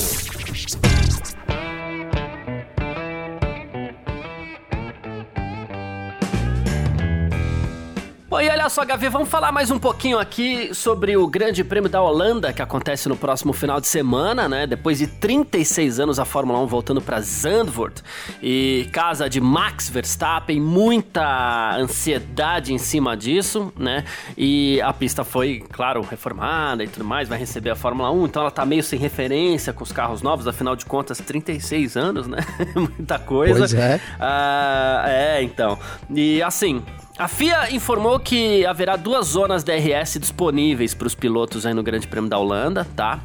Bom, 8.33 8.41
e 8.41 8.49
olha 8.49 8.67
só, 8.67 8.83
Gavi, 8.83 9.09
vamos 9.09 9.29
falar 9.29 9.51
mais 9.51 9.69
um 9.69 9.77
pouquinho 9.77 10.17
aqui 10.17 10.73
sobre 10.73 11.15
o 11.15 11.27
Grande 11.27 11.63
Prêmio 11.63 11.87
da 11.87 12.01
Holanda, 12.01 12.51
que 12.51 12.63
acontece 12.63 13.07
no 13.07 13.15
próximo 13.15 13.53
final 13.53 13.79
de 13.79 13.85
semana, 13.85 14.49
né? 14.49 14.65
Depois 14.65 14.97
de 14.97 15.05
36 15.05 15.99
anos, 15.99 16.17
a 16.17 16.25
Fórmula 16.25 16.59
1 16.61 16.65
voltando 16.65 16.99
para 16.99 17.21
Zandvoort 17.21 18.01
e 18.41 18.89
casa 18.91 19.29
de 19.29 19.39
Max 19.39 19.87
Verstappen, 19.87 20.59
muita 20.59 21.75
ansiedade 21.77 22.73
em 22.73 22.79
cima 22.79 23.15
disso, 23.15 23.71
né? 23.77 24.03
E 24.35 24.81
a 24.81 24.91
pista 24.91 25.23
foi, 25.23 25.63
claro, 25.71 26.01
reformada 26.01 26.83
e 26.83 26.87
tudo 26.87 27.05
mais, 27.05 27.29
vai 27.29 27.37
receber 27.37 27.69
a 27.69 27.75
Fórmula 27.75 28.09
1, 28.09 28.25
então 28.25 28.41
ela 28.41 28.51
tá 28.51 28.65
meio 28.65 28.81
sem 28.81 28.97
referência 28.97 29.71
com 29.71 29.83
os 29.83 29.91
carros 29.91 30.23
novos, 30.23 30.47
afinal 30.47 30.75
de 30.75 30.87
contas, 30.87 31.19
36 31.19 31.95
anos, 31.95 32.25
né? 32.25 32.39
Muita 32.73 33.19
coisa. 33.19 33.59
Pois 33.59 33.75
é. 33.75 34.01
Ah, 34.19 35.03
é, 35.05 35.43
então. 35.43 35.77
E 36.09 36.41
assim, 36.41 36.83
a 37.17 37.27
FIA 37.27 37.71
informou 37.71 38.19
que 38.19 38.65
haverá 38.65 38.95
duas 38.95 39.27
zonas 39.27 39.63
DRS 39.63 40.17
disponíveis 40.19 40.93
para 40.93 41.07
os 41.07 41.13
pilotos 41.13 41.65
aí 41.65 41.73
no 41.73 41.83
Grande 41.83 42.07
Prêmio 42.07 42.29
da 42.29 42.37
Holanda, 42.39 42.87
tá? 42.95 43.19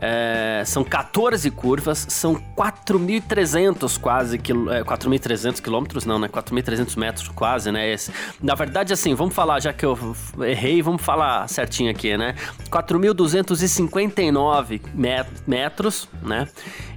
É, 0.00 0.62
são 0.64 0.84
14 0.84 1.50
curvas, 1.50 2.06
são 2.08 2.40
4.300 2.56 4.00
quase, 4.00 4.36
é, 4.36 4.40
4.300 4.40 5.60
quilômetros, 5.60 6.04
não, 6.04 6.16
né? 6.18 6.28
4.300 6.28 6.96
metros 6.96 7.28
quase, 7.28 7.72
né? 7.72 7.92
Esse. 7.92 8.12
Na 8.40 8.54
verdade, 8.54 8.92
assim, 8.92 9.12
vamos 9.14 9.34
falar, 9.34 9.58
já 9.60 9.72
que 9.72 9.84
eu 9.84 9.98
errei, 10.40 10.80
vamos 10.82 11.02
falar 11.02 11.48
certinho 11.48 11.90
aqui, 11.90 12.16
né? 12.16 12.36
4.259 12.70 14.80
metros, 15.46 16.08
né? 16.22 16.46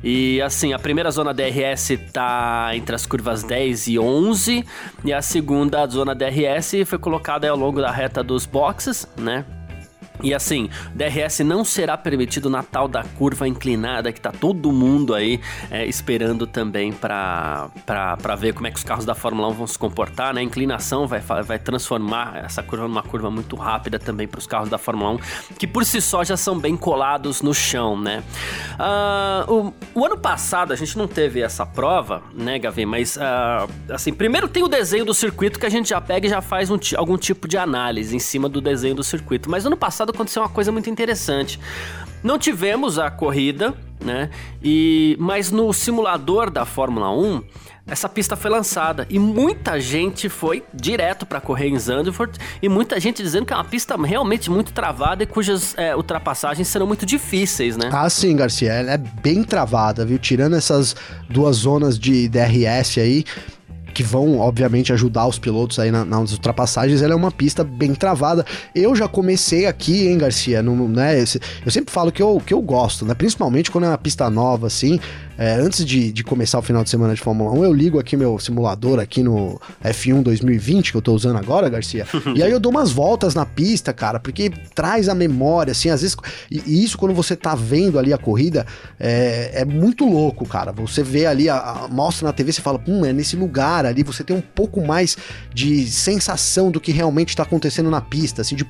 E 0.04 0.42
assim, 0.42 0.74
a 0.74 0.80
primeira 0.80 1.12
zona 1.12 1.34
DRS 1.34 1.98
tá 2.12 2.72
entre 2.74 2.96
as 2.96 3.06
curvas 3.06 3.44
10 3.44 3.88
e 3.88 4.00
11, 4.00 4.66
e 5.04 5.14
a 5.14 5.22
segunda 5.22 5.86
zona 5.88 6.16
DRS 6.16 6.74
foi 6.86 7.00
colocada 7.00 7.50
ao 7.50 7.58
longo 7.58 7.82
da 7.82 7.92
reta 7.92 8.24
dos 8.24 8.46
boxes, 8.46 9.06
né? 9.18 9.46
E 10.24 10.34
assim, 10.34 10.70
DRS 10.94 11.40
não 11.40 11.64
será 11.64 11.98
permitido 11.98 12.50
na 12.50 12.64
tal 12.64 12.88
da 12.88 13.04
curva 13.04 13.48
inclinada 13.48 14.12
que 14.12 14.22
tá 14.22 14.32
todo 14.32 14.72
mundo 14.72 15.14
aí 15.14 15.40
é, 15.70 15.86
esperando 15.86 16.46
também 16.48 16.92
para 16.92 17.70
ver 18.38 18.54
como 18.54 18.68
é 18.68 18.72
que 18.72 18.78
os 18.78 18.84
carros 18.84 19.06
da 19.06 19.16
Fórmula 19.16 19.48
1 19.50 19.52
vão 19.54 19.68
se 19.68 19.78
comportar, 19.78 20.34
né? 20.34 20.42
A 20.42 20.44
inclinação 20.44 21.08
vai, 21.08 21.20
vai 21.20 21.60
transformar 21.60 22.44
essa 22.44 22.62
curva 22.64 22.88
numa 22.88 23.04
curva 23.04 23.30
muito 23.30 23.56
rápida 23.56 24.00
também 24.00 24.28
para 24.28 24.40
os 24.40 24.48
carros 24.48 24.70
da 24.70 24.78
Fórmula 24.78 25.12
1, 25.12 25.18
que 25.58 25.68
por 25.68 25.86
si 25.86 26.02
só 26.02 26.24
já 26.24 26.38
são 26.38 26.58
bem 26.58 26.76
colados 26.78 27.42
no 27.42 27.54
chão, 27.54 28.00
né? 28.00 28.24
Uh, 28.74 29.74
o, 29.94 30.02
o, 30.02 30.06
ano 30.06 30.18
passado 30.18 30.74
a 30.74 30.76
gente 30.76 30.98
não 30.98 31.08
teve 31.08 31.42
essa 31.42 31.66
prova, 31.66 32.24
né, 32.34 32.58
Gavi? 32.60 32.86
Mas 32.86 33.16
uh, 33.16 33.70
assim, 33.90 34.14
primeiro 34.14 34.48
tem 34.48 34.64
o 34.64 34.68
desenho 34.68 35.06
do 35.06 35.14
circuito 35.14 35.60
que 35.60 35.66
a 35.66 35.70
gente 35.70 35.90
já 35.90 36.02
pega 36.02 36.28
e 36.28 36.30
já 36.30 36.42
faz 36.42 36.70
um, 36.70 36.78
algum 36.96 37.18
tipo 37.18 37.48
de 37.48 37.58
análise 37.58 38.16
em 38.16 38.20
cima 38.20 38.50
do 38.50 38.62
desenho 38.62 38.96
do 38.96 39.04
circuito. 39.04 39.50
Mas 39.50 39.66
ano 39.66 39.78
passado 39.78 40.11
aconteceu 40.12 40.42
uma 40.42 40.50
coisa 40.50 40.72
muito 40.72 40.90
interessante. 40.90 41.60
Não 42.24 42.38
tivemos 42.38 43.00
a 43.00 43.10
corrida, 43.10 43.74
né? 44.00 44.30
E 44.64 45.16
mas 45.20 45.52
no 45.52 45.74
simulador 45.74 46.52
da 46.52 46.66
Fórmula 46.66 47.12
1, 47.12 47.42
essa 47.88 48.08
pista 48.08 48.36
foi 48.36 48.50
lançada 48.52 49.08
e 49.10 49.18
muita 49.18 49.80
gente 49.80 50.30
foi 50.30 50.64
direto 50.74 51.26
para 51.26 51.42
correr 51.42 51.68
em 51.68 51.80
Zandvoort 51.80 52.38
e 52.62 52.70
muita 52.70 53.00
gente 53.00 53.24
dizendo 53.24 53.46
que 53.46 53.54
é 53.54 53.56
uma 53.56 53.66
pista 53.66 53.98
realmente 53.98 54.52
muito 54.52 54.72
travada 54.72 55.24
e 55.24 55.26
cujas 55.26 55.74
é, 55.78 55.96
ultrapassagens 55.96 56.68
serão 56.68 56.86
muito 56.86 57.06
difíceis, 57.06 57.76
né? 57.76 57.90
Ah, 57.92 58.10
sim, 58.10 58.36
Garcia, 58.36 58.72
ela 58.72 58.92
é 58.92 58.98
bem 58.98 59.44
travada, 59.44 60.06
viu? 60.06 60.20
Tirando 60.20 60.56
essas 60.56 60.96
duas 61.28 61.58
zonas 61.58 61.98
de 61.98 62.30
DRS 62.30 63.00
aí, 63.00 63.26
que 63.94 64.04
vão, 64.04 64.40
obviamente, 64.40 64.94
ajudar 64.94 65.28
os 65.28 65.38
pilotos 65.38 65.80
aí 65.80 65.92
na, 65.92 66.06
nas 66.06 66.32
ultrapassagens, 66.32 67.02
ela 67.02 67.14
é 67.14 67.16
uma 67.16 67.32
pista 67.32 67.64
bem 67.64 67.94
travada. 67.94 68.46
Eu 68.74 68.96
já 68.96 69.08
comecei 69.08 69.66
aqui, 69.66 70.08
hein, 70.08 70.18
Garcia, 70.18 70.62
no, 70.62 70.88
né, 70.88 71.22
eu 71.66 71.72
sempre 71.72 71.92
falo 71.94 72.12
que 72.12 72.22
eu, 72.22 72.42
que 72.46 72.54
eu 72.54 72.62
gosto, 72.62 73.06
né, 73.06 73.14
principalmente 73.14 73.72
quando 73.72 73.86
é 73.86 73.88
uma 73.88 73.98
pista 73.98 74.30
nova, 74.30 74.68
assim, 74.68 75.00
é, 75.38 75.54
antes 75.56 75.86
de, 75.86 76.12
de 76.12 76.24
começar 76.24 76.60
o 76.60 76.62
final 76.62 76.84
de 76.84 76.90
semana 76.90 77.14
de 77.14 77.22
Fórmula 77.22 77.52
1, 77.52 77.64
eu 77.64 77.74
ligo 77.74 78.00
aqui 78.00 78.18
meu 78.18 78.38
simulador 78.40 79.00
aqui 79.00 79.24
no 79.24 79.60
F1 79.84 80.22
2020, 80.22 80.92
que 80.92 80.98
eu 80.98 81.02
tô 81.02 81.14
usando 81.14 81.38
agora, 81.38 81.70
Garcia, 81.70 82.06
e 82.36 82.44
aí 82.44 82.52
eu 82.52 82.60
dou 82.60 82.72
umas 82.72 82.92
voltas 82.92 83.34
na 83.34 83.46
pista, 83.46 83.94
cara, 83.94 84.20
porque 84.20 84.52
traz 84.76 85.10
a 85.10 85.16
memória, 85.16 85.72
assim, 85.72 85.90
às 85.90 86.02
vezes, 86.02 86.18
e, 86.50 86.62
e 86.66 86.84
isso 86.84 86.98
quando 86.98 87.14
você 87.14 87.36
tá 87.36 87.56
vendo 87.56 87.98
ali 87.98 88.14
a 88.14 88.18
corrida, 88.18 88.66
é, 89.00 89.62
é 89.62 89.66
muito 89.66 90.06
louco, 90.06 90.46
cara, 90.46 90.72
você 90.72 91.04
vê 91.04 91.26
ali, 91.26 91.50
a, 91.50 91.58
a, 91.58 91.88
mostra 91.88 92.28
na 92.28 92.34
TV, 92.34 92.52
você 92.52 92.62
fala, 92.62 92.82
hum, 92.88 93.06
é 93.06 93.14
nesse 93.14 93.36
lugar 93.36 93.86
ali, 93.86 94.04
você 94.04 94.24
tem 94.24 94.36
um 94.36 94.42
pouco 94.42 94.86
mais 94.86 95.18
de 95.54 95.88
sensação 95.88 96.72
do 96.72 96.80
que 96.80 96.92
realmente 96.92 97.30
está 97.30 97.44
acontecendo 97.44 97.90
na 97.90 98.02
pista, 98.02 98.42
assim, 98.42 98.56
de 98.56 98.68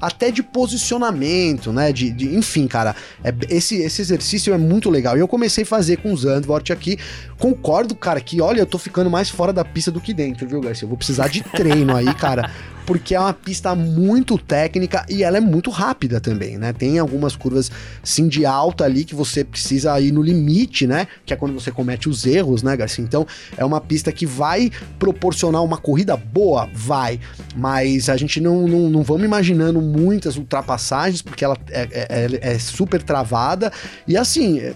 até 0.00 0.30
de 0.30 0.42
posicionamento, 0.42 1.72
né, 1.72 1.92
de, 1.92 2.10
de 2.10 2.34
enfim, 2.34 2.66
cara, 2.66 2.94
é, 3.24 3.34
esse, 3.48 3.76
esse 3.76 4.02
exercício 4.02 4.52
é 4.52 4.58
muito 4.58 4.90
legal, 4.90 5.16
e 5.16 5.20
eu 5.20 5.28
comecei 5.28 5.64
a 5.64 5.66
fazer 5.66 6.01
com 6.02 6.12
o 6.12 6.16
Zandvoort 6.16 6.72
aqui. 6.72 6.98
Concordo, 7.38 7.94
cara, 7.94 8.20
que 8.20 8.40
olha, 8.40 8.60
eu 8.60 8.66
tô 8.66 8.78
ficando 8.78 9.08
mais 9.08 9.30
fora 9.30 9.52
da 9.52 9.64
pista 9.64 9.90
do 9.90 10.00
que 10.00 10.12
dentro, 10.12 10.46
viu, 10.46 10.60
Garcia? 10.60 10.84
Eu 10.84 10.88
vou 10.88 10.98
precisar 10.98 11.28
de 11.28 11.42
treino 11.42 11.96
aí, 11.96 12.12
cara 12.14 12.50
porque 12.86 13.14
é 13.14 13.20
uma 13.20 13.32
pista 13.32 13.74
muito 13.74 14.36
técnica 14.38 15.04
e 15.08 15.22
ela 15.22 15.38
é 15.38 15.40
muito 15.40 15.70
rápida 15.70 16.20
também, 16.20 16.58
né? 16.58 16.72
Tem 16.72 16.98
algumas 16.98 17.36
curvas 17.36 17.70
sim 18.02 18.28
de 18.28 18.44
alta 18.44 18.84
ali 18.84 19.04
que 19.04 19.14
você 19.14 19.44
precisa 19.44 19.98
ir 20.00 20.12
no 20.12 20.22
limite, 20.22 20.86
né? 20.86 21.06
Que 21.24 21.32
é 21.32 21.36
quando 21.36 21.54
você 21.54 21.70
comete 21.70 22.08
os 22.08 22.26
erros, 22.26 22.62
né, 22.62 22.76
Garcia? 22.76 23.04
Então 23.04 23.26
é 23.56 23.64
uma 23.64 23.80
pista 23.80 24.10
que 24.10 24.26
vai 24.26 24.70
proporcionar 24.98 25.62
uma 25.62 25.76
corrida 25.76 26.16
boa, 26.16 26.68
vai, 26.74 27.20
mas 27.54 28.08
a 28.08 28.16
gente 28.16 28.40
não, 28.40 28.66
não, 28.66 28.90
não 28.90 29.02
vamos 29.02 29.24
imaginando 29.24 29.80
muitas 29.80 30.36
ultrapassagens 30.36 31.22
porque 31.22 31.44
ela 31.44 31.56
é, 31.70 31.88
é, 31.92 32.06
é, 32.08 32.54
é 32.54 32.58
super 32.58 33.02
travada 33.02 33.72
e 34.06 34.16
assim 34.16 34.58
é, 34.60 34.74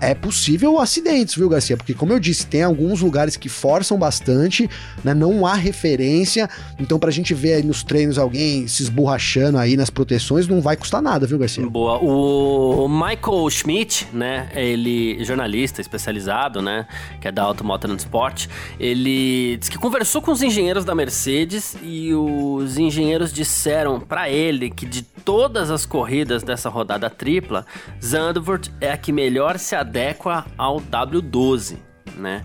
é 0.00 0.14
possível 0.14 0.78
acidentes, 0.78 1.34
viu, 1.34 1.48
Garcia? 1.48 1.76
Porque 1.76 1.94
como 1.94 2.12
eu 2.12 2.20
disse, 2.20 2.46
tem 2.46 2.62
alguns 2.62 3.00
lugares 3.00 3.36
que 3.36 3.48
forçam 3.48 3.98
bastante, 3.98 4.68
né? 5.02 5.14
Não 5.14 5.46
há 5.46 5.54
referência, 5.54 6.48
então 6.78 6.98
pra 6.98 7.10
gente 7.10 7.34
ver 7.40 7.54
aí 7.54 7.62
nos 7.62 7.82
treinos 7.82 8.18
alguém 8.18 8.68
se 8.68 8.82
esborrachando 8.82 9.58
aí 9.58 9.76
nas 9.76 9.90
proteções, 9.90 10.46
não 10.46 10.60
vai 10.60 10.76
custar 10.76 11.00
nada, 11.00 11.26
viu, 11.26 11.38
Garcia? 11.38 11.66
Boa. 11.66 11.98
O 11.98 12.88
Michael 12.88 13.48
Schmidt, 13.50 14.06
né, 14.12 14.50
ele 14.54 15.24
jornalista 15.24 15.80
especializado, 15.80 16.60
né, 16.60 16.86
que 17.20 17.26
é 17.26 17.32
da 17.32 17.42
Automotor 17.42 17.90
Sport, 17.96 18.46
ele 18.78 19.56
disse 19.56 19.70
que 19.70 19.78
conversou 19.78 20.20
com 20.20 20.30
os 20.30 20.42
engenheiros 20.42 20.84
da 20.84 20.94
Mercedes 20.94 21.76
e 21.82 22.14
os 22.14 22.78
engenheiros 22.78 23.32
disseram 23.32 23.98
para 24.00 24.28
ele 24.28 24.70
que 24.70 24.86
de 24.86 25.02
todas 25.02 25.70
as 25.70 25.86
corridas 25.86 26.42
dessa 26.42 26.68
rodada 26.68 27.08
tripla, 27.08 27.64
Zandvoort 28.02 28.70
é 28.80 28.92
a 28.92 28.96
que 28.96 29.12
melhor 29.12 29.58
se 29.58 29.74
adequa 29.74 30.44
ao 30.56 30.80
W12, 30.80 31.76
né? 32.16 32.44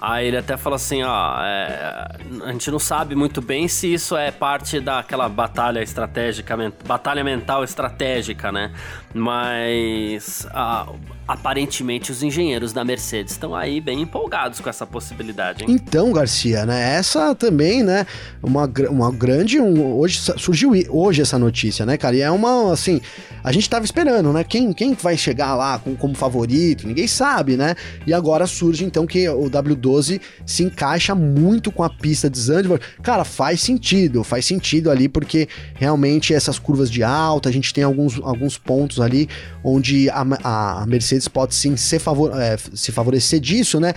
Aí 0.00 0.26
ele 0.26 0.36
até 0.36 0.56
fala 0.56 0.76
assim, 0.76 1.02
ó, 1.02 1.36
é, 1.40 2.08
a 2.44 2.52
gente 2.52 2.70
não 2.70 2.78
sabe 2.78 3.14
muito 3.14 3.40
bem 3.40 3.68
se 3.68 3.92
isso 3.92 4.16
é 4.16 4.30
parte 4.30 4.80
daquela 4.80 5.28
batalha 5.28 5.80
estratégica, 5.80 6.56
batalha 6.84 7.22
mental 7.22 7.62
estratégica, 7.62 8.50
né? 8.50 8.72
Mas 9.14 10.46
a, 10.52 10.86
aparentemente 11.26 12.12
os 12.12 12.22
engenheiros 12.22 12.72
da 12.72 12.84
Mercedes 12.84 13.32
estão 13.32 13.54
aí 13.54 13.80
bem 13.80 14.02
empolgados 14.02 14.60
com 14.60 14.68
essa 14.68 14.86
possibilidade. 14.86 15.64
Hein? 15.64 15.70
Então, 15.70 16.12
Garcia, 16.12 16.66
né? 16.66 16.94
Essa 16.96 17.34
também, 17.34 17.82
né? 17.82 18.06
Uma, 18.42 18.70
uma 18.90 19.10
grande. 19.10 19.60
Um, 19.60 19.96
hoje 19.96 20.20
surgiu 20.36 20.72
hoje 20.90 21.22
essa 21.22 21.38
notícia, 21.38 21.86
né, 21.86 21.96
cara? 21.96 22.16
E 22.16 22.20
é 22.20 22.30
uma 22.30 22.72
assim. 22.72 23.00
A 23.42 23.52
gente 23.52 23.68
tava 23.68 23.84
esperando, 23.84 24.32
né? 24.32 24.42
Quem, 24.42 24.72
quem 24.72 24.94
vai 24.94 25.16
chegar 25.16 25.54
lá 25.54 25.78
com, 25.78 25.94
como 25.94 26.14
favorito? 26.14 26.86
Ninguém 26.86 27.06
sabe, 27.06 27.56
né? 27.56 27.74
E 28.06 28.14
agora 28.14 28.46
surge 28.46 28.84
então 28.84 29.06
que 29.06 29.28
o 29.28 29.50
W12 29.50 30.20
se 30.46 30.62
encaixa 30.62 31.14
muito 31.14 31.70
com 31.70 31.82
a 31.82 31.90
pista 31.90 32.30
de 32.30 32.38
Zandvoort. 32.38 32.82
Cara, 33.02 33.22
faz 33.22 33.60
sentido, 33.60 34.24
faz 34.24 34.46
sentido 34.46 34.90
ali 34.90 35.08
porque 35.08 35.46
realmente 35.74 36.32
essas 36.32 36.58
curvas 36.58 36.90
de 36.90 37.02
alta, 37.02 37.48
a 37.48 37.52
gente 37.52 37.72
tem 37.74 37.84
alguns, 37.84 38.18
alguns 38.22 38.56
pontos 38.56 39.00
ali 39.00 39.28
onde 39.62 40.08
a, 40.10 40.24
a 40.42 40.86
Mercedes 40.86 41.13
Mercedes 41.14 41.28
pode 41.28 41.54
sim 41.54 41.76
se, 41.76 41.98
favor, 41.98 42.32
é, 42.40 42.56
se 42.74 42.90
favorecer 42.90 43.40
disso, 43.40 43.78
né? 43.78 43.94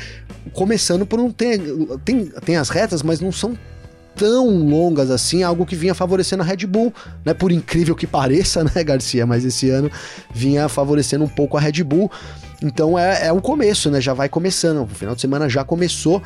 Começando 0.53 1.05
por 1.05 1.17
não 1.17 1.31
ter. 1.31 1.59
Tem, 2.05 2.25
tem 2.25 2.57
as 2.57 2.69
retas, 2.69 3.01
mas 3.01 3.19
não 3.19 3.31
são 3.31 3.57
tão 4.15 4.47
longas 4.47 5.11
assim, 5.11 5.43
algo 5.43 5.65
que 5.65 5.75
vinha 5.75 5.93
favorecendo 5.93 6.41
a 6.41 6.45
Red 6.45 6.65
Bull, 6.65 6.93
né? 7.25 7.33
Por 7.33 7.51
incrível 7.51 7.95
que 7.95 8.07
pareça, 8.07 8.63
né, 8.75 8.83
Garcia? 8.83 9.25
Mas 9.25 9.43
esse 9.43 9.69
ano 9.69 9.91
vinha 10.33 10.69
favorecendo 10.69 11.23
um 11.23 11.29
pouco 11.29 11.57
a 11.57 11.59
Red 11.59 11.83
Bull. 11.83 12.11
Então 12.61 12.97
é, 12.97 13.27
é 13.27 13.31
o 13.31 13.41
começo, 13.41 13.89
né? 13.89 14.01
Já 14.01 14.13
vai 14.13 14.29
começando. 14.29 14.83
O 14.83 14.87
final 14.87 15.15
de 15.15 15.21
semana 15.21 15.49
já 15.49 15.63
começou. 15.63 16.21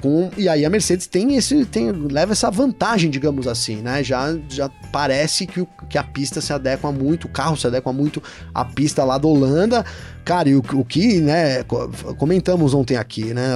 Com, 0.00 0.30
e 0.38 0.48
aí 0.48 0.64
a 0.64 0.70
Mercedes 0.70 1.06
tem 1.06 1.36
esse 1.36 1.66
tem, 1.66 1.92
leva 1.92 2.32
essa 2.32 2.50
vantagem, 2.50 3.10
digamos 3.10 3.46
assim, 3.46 3.76
né? 3.76 4.02
Já, 4.02 4.34
já 4.48 4.70
parece 4.90 5.46
que, 5.46 5.60
o, 5.60 5.68
que 5.88 5.98
a 5.98 6.02
pista 6.02 6.40
se 6.40 6.50
adequa 6.50 6.90
muito, 6.90 7.26
o 7.26 7.28
carro 7.28 7.58
se 7.58 7.66
adequa 7.66 7.92
muito 7.92 8.22
à 8.54 8.64
pista 8.64 9.04
lá 9.04 9.18
da 9.18 9.28
Holanda. 9.28 9.84
Cara, 10.24 10.48
e 10.48 10.54
o, 10.54 10.62
o 10.74 10.84
que, 10.84 11.20
né, 11.20 11.64
comentamos 12.18 12.74
ontem 12.74 12.96
aqui, 12.96 13.34
né? 13.34 13.54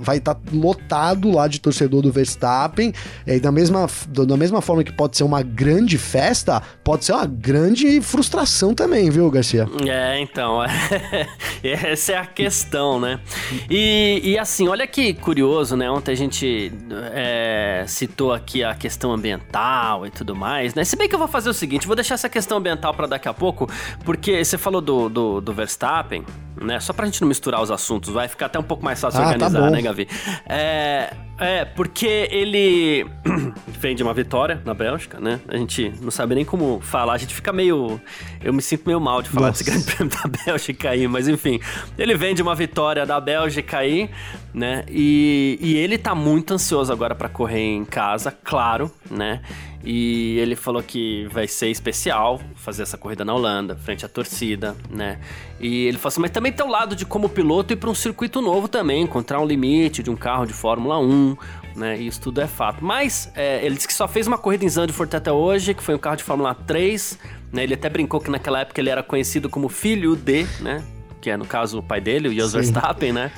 Vai 0.00 0.18
estar 0.18 0.34
tá 0.34 0.40
lotado 0.52 1.30
lá 1.30 1.46
de 1.46 1.60
torcedor 1.60 2.02
do 2.02 2.10
Verstappen. 2.12 2.92
E 3.26 3.38
da 3.38 3.52
mesma, 3.52 3.86
da 4.08 4.36
mesma 4.36 4.60
forma 4.60 4.82
que 4.82 4.92
pode 4.92 5.16
ser 5.16 5.24
uma 5.24 5.42
grande 5.42 5.98
festa, 5.98 6.62
pode 6.82 7.04
ser 7.04 7.12
uma 7.12 7.26
grande 7.26 8.00
frustração 8.00 8.74
também, 8.74 9.10
viu, 9.10 9.30
Garcia? 9.30 9.68
É, 9.86 10.20
então. 10.20 10.62
essa 11.62 12.12
é 12.12 12.16
a 12.16 12.26
questão, 12.26 13.00
né? 13.00 13.20
E, 13.68 14.20
e 14.24 14.38
assim, 14.38 14.68
olha 14.68 14.86
que 14.86 15.14
curioso, 15.14 15.76
né? 15.76 15.90
Ontem 15.90 16.12
a 16.12 16.16
gente 16.16 16.72
é, 17.12 17.84
citou 17.86 18.32
aqui 18.32 18.64
a 18.64 18.74
questão 18.74 19.12
ambiental 19.12 20.06
e 20.06 20.10
tudo 20.10 20.34
mais, 20.34 20.74
né? 20.74 20.84
Se 20.84 20.96
bem 20.96 21.08
que 21.08 21.14
eu 21.14 21.18
vou 21.18 21.28
fazer 21.28 21.50
o 21.50 21.54
seguinte, 21.54 21.86
vou 21.86 21.96
deixar 21.96 22.14
essa 22.14 22.28
questão 22.28 22.58
ambiental 22.58 22.94
para 22.94 23.06
daqui 23.06 23.28
a 23.28 23.34
pouco, 23.34 23.68
porque 24.04 24.44
você 24.44 24.56
falou 24.56 24.80
do, 24.80 25.08
do, 25.08 25.40
do 25.40 25.52
Verstappen, 25.52 26.07
shopping. 26.08 26.47
Né? 26.60 26.80
Só 26.80 26.92
pra 26.92 27.06
gente 27.06 27.20
não 27.20 27.28
misturar 27.28 27.62
os 27.62 27.70
assuntos, 27.70 28.12
vai 28.12 28.28
ficar 28.28 28.46
até 28.46 28.58
um 28.58 28.62
pouco 28.62 28.84
mais 28.84 29.00
fácil 29.00 29.20
ah, 29.20 29.24
tá 29.24 29.28
organizar, 29.30 29.60
tá 29.60 29.70
né, 29.70 29.82
Gavi? 29.82 30.08
É, 30.46 31.12
É, 31.38 31.64
porque 31.64 32.28
ele 32.32 33.06
vem 33.78 33.94
de 33.94 34.02
uma 34.02 34.12
vitória 34.12 34.60
na 34.64 34.74
Bélgica, 34.74 35.20
né? 35.20 35.40
A 35.46 35.56
gente 35.56 35.92
não 36.00 36.10
sabe 36.10 36.34
nem 36.34 36.44
como 36.44 36.80
falar, 36.80 37.12
a 37.12 37.18
gente 37.18 37.32
fica 37.32 37.52
meio. 37.52 38.00
Eu 38.42 38.52
me 38.52 38.60
sinto 38.60 38.82
meio 38.86 39.00
mal 39.00 39.22
de 39.22 39.28
falar 39.28 39.48
Nossa. 39.48 39.62
desse 39.62 39.70
grande 39.70 39.84
prêmio 39.86 40.12
da 40.16 40.28
Bélgica 40.44 40.90
aí, 40.90 41.06
mas 41.06 41.28
enfim. 41.28 41.60
Ele 41.96 42.16
vem 42.16 42.34
de 42.34 42.42
uma 42.42 42.56
vitória 42.56 43.06
da 43.06 43.20
Bélgica 43.20 43.78
aí, 43.78 44.10
né? 44.52 44.84
E, 44.88 45.58
e 45.60 45.76
ele 45.76 45.96
tá 45.96 46.12
muito 46.12 46.54
ansioso 46.54 46.92
agora 46.92 47.14
para 47.14 47.28
correr 47.28 47.60
em 47.60 47.84
casa, 47.84 48.36
claro, 48.42 48.90
né? 49.08 49.40
E 49.84 50.38
ele 50.38 50.56
falou 50.56 50.82
que 50.82 51.28
vai 51.30 51.46
ser 51.46 51.68
especial 51.68 52.40
fazer 52.56 52.82
essa 52.82 52.98
corrida 52.98 53.24
na 53.24 53.32
Holanda, 53.32 53.76
frente 53.76 54.04
à 54.04 54.08
torcida, 54.08 54.76
né? 54.90 55.20
E 55.60 55.86
ele 55.86 55.96
falou 55.96 56.08
assim, 56.08 56.20
mas 56.20 56.30
também 56.30 56.47
tem 56.52 56.64
o 56.64 56.68
lado 56.68 56.94
de 56.94 57.04
como 57.04 57.28
piloto 57.28 57.72
ir 57.72 57.76
para 57.76 57.90
um 57.90 57.94
circuito 57.94 58.40
novo 58.40 58.68
também, 58.68 59.02
encontrar 59.02 59.40
um 59.40 59.46
limite 59.46 60.02
de 60.02 60.10
um 60.10 60.16
carro 60.16 60.46
de 60.46 60.52
Fórmula 60.52 60.98
1, 60.98 61.36
né? 61.76 61.96
Isso 61.96 62.20
tudo 62.20 62.40
é 62.40 62.46
fato. 62.46 62.84
Mas 62.84 63.30
é, 63.34 63.64
ele 63.64 63.76
disse 63.76 63.88
que 63.88 63.94
só 63.94 64.06
fez 64.06 64.26
uma 64.26 64.38
corrida 64.38 64.64
em 64.64 64.68
Zandvoort 64.68 65.14
até 65.16 65.32
hoje, 65.32 65.74
que 65.74 65.82
foi 65.82 65.94
um 65.94 65.98
carro 65.98 66.16
de 66.16 66.24
Fórmula 66.24 66.54
3, 66.54 67.18
né? 67.52 67.62
Ele 67.64 67.74
até 67.74 67.88
brincou 67.88 68.20
que 68.20 68.30
naquela 68.30 68.60
época 68.60 68.80
ele 68.80 68.90
era 68.90 69.02
conhecido 69.02 69.48
como 69.48 69.68
filho 69.68 70.16
de, 70.16 70.46
né? 70.60 70.82
Que 71.20 71.30
é 71.30 71.36
no 71.36 71.46
caso 71.46 71.78
o 71.78 71.82
pai 71.82 72.00
dele, 72.00 72.28
o 72.28 72.34
Jos 72.34 72.52
Verstappen, 72.52 73.12
né? 73.12 73.32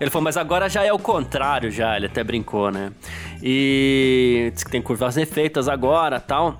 Ele 0.00 0.10
falou, 0.10 0.24
mas 0.24 0.36
agora 0.36 0.68
já 0.68 0.84
é 0.84 0.92
o 0.92 0.98
contrário, 0.98 1.70
já. 1.70 1.96
Ele 1.96 2.06
até 2.06 2.24
brincou, 2.24 2.72
né? 2.72 2.90
E 3.40 4.50
disse 4.52 4.64
que 4.64 4.70
tem 4.70 4.82
curvas 4.82 5.14
refeitas 5.14 5.68
agora 5.68 6.18
tal. 6.18 6.58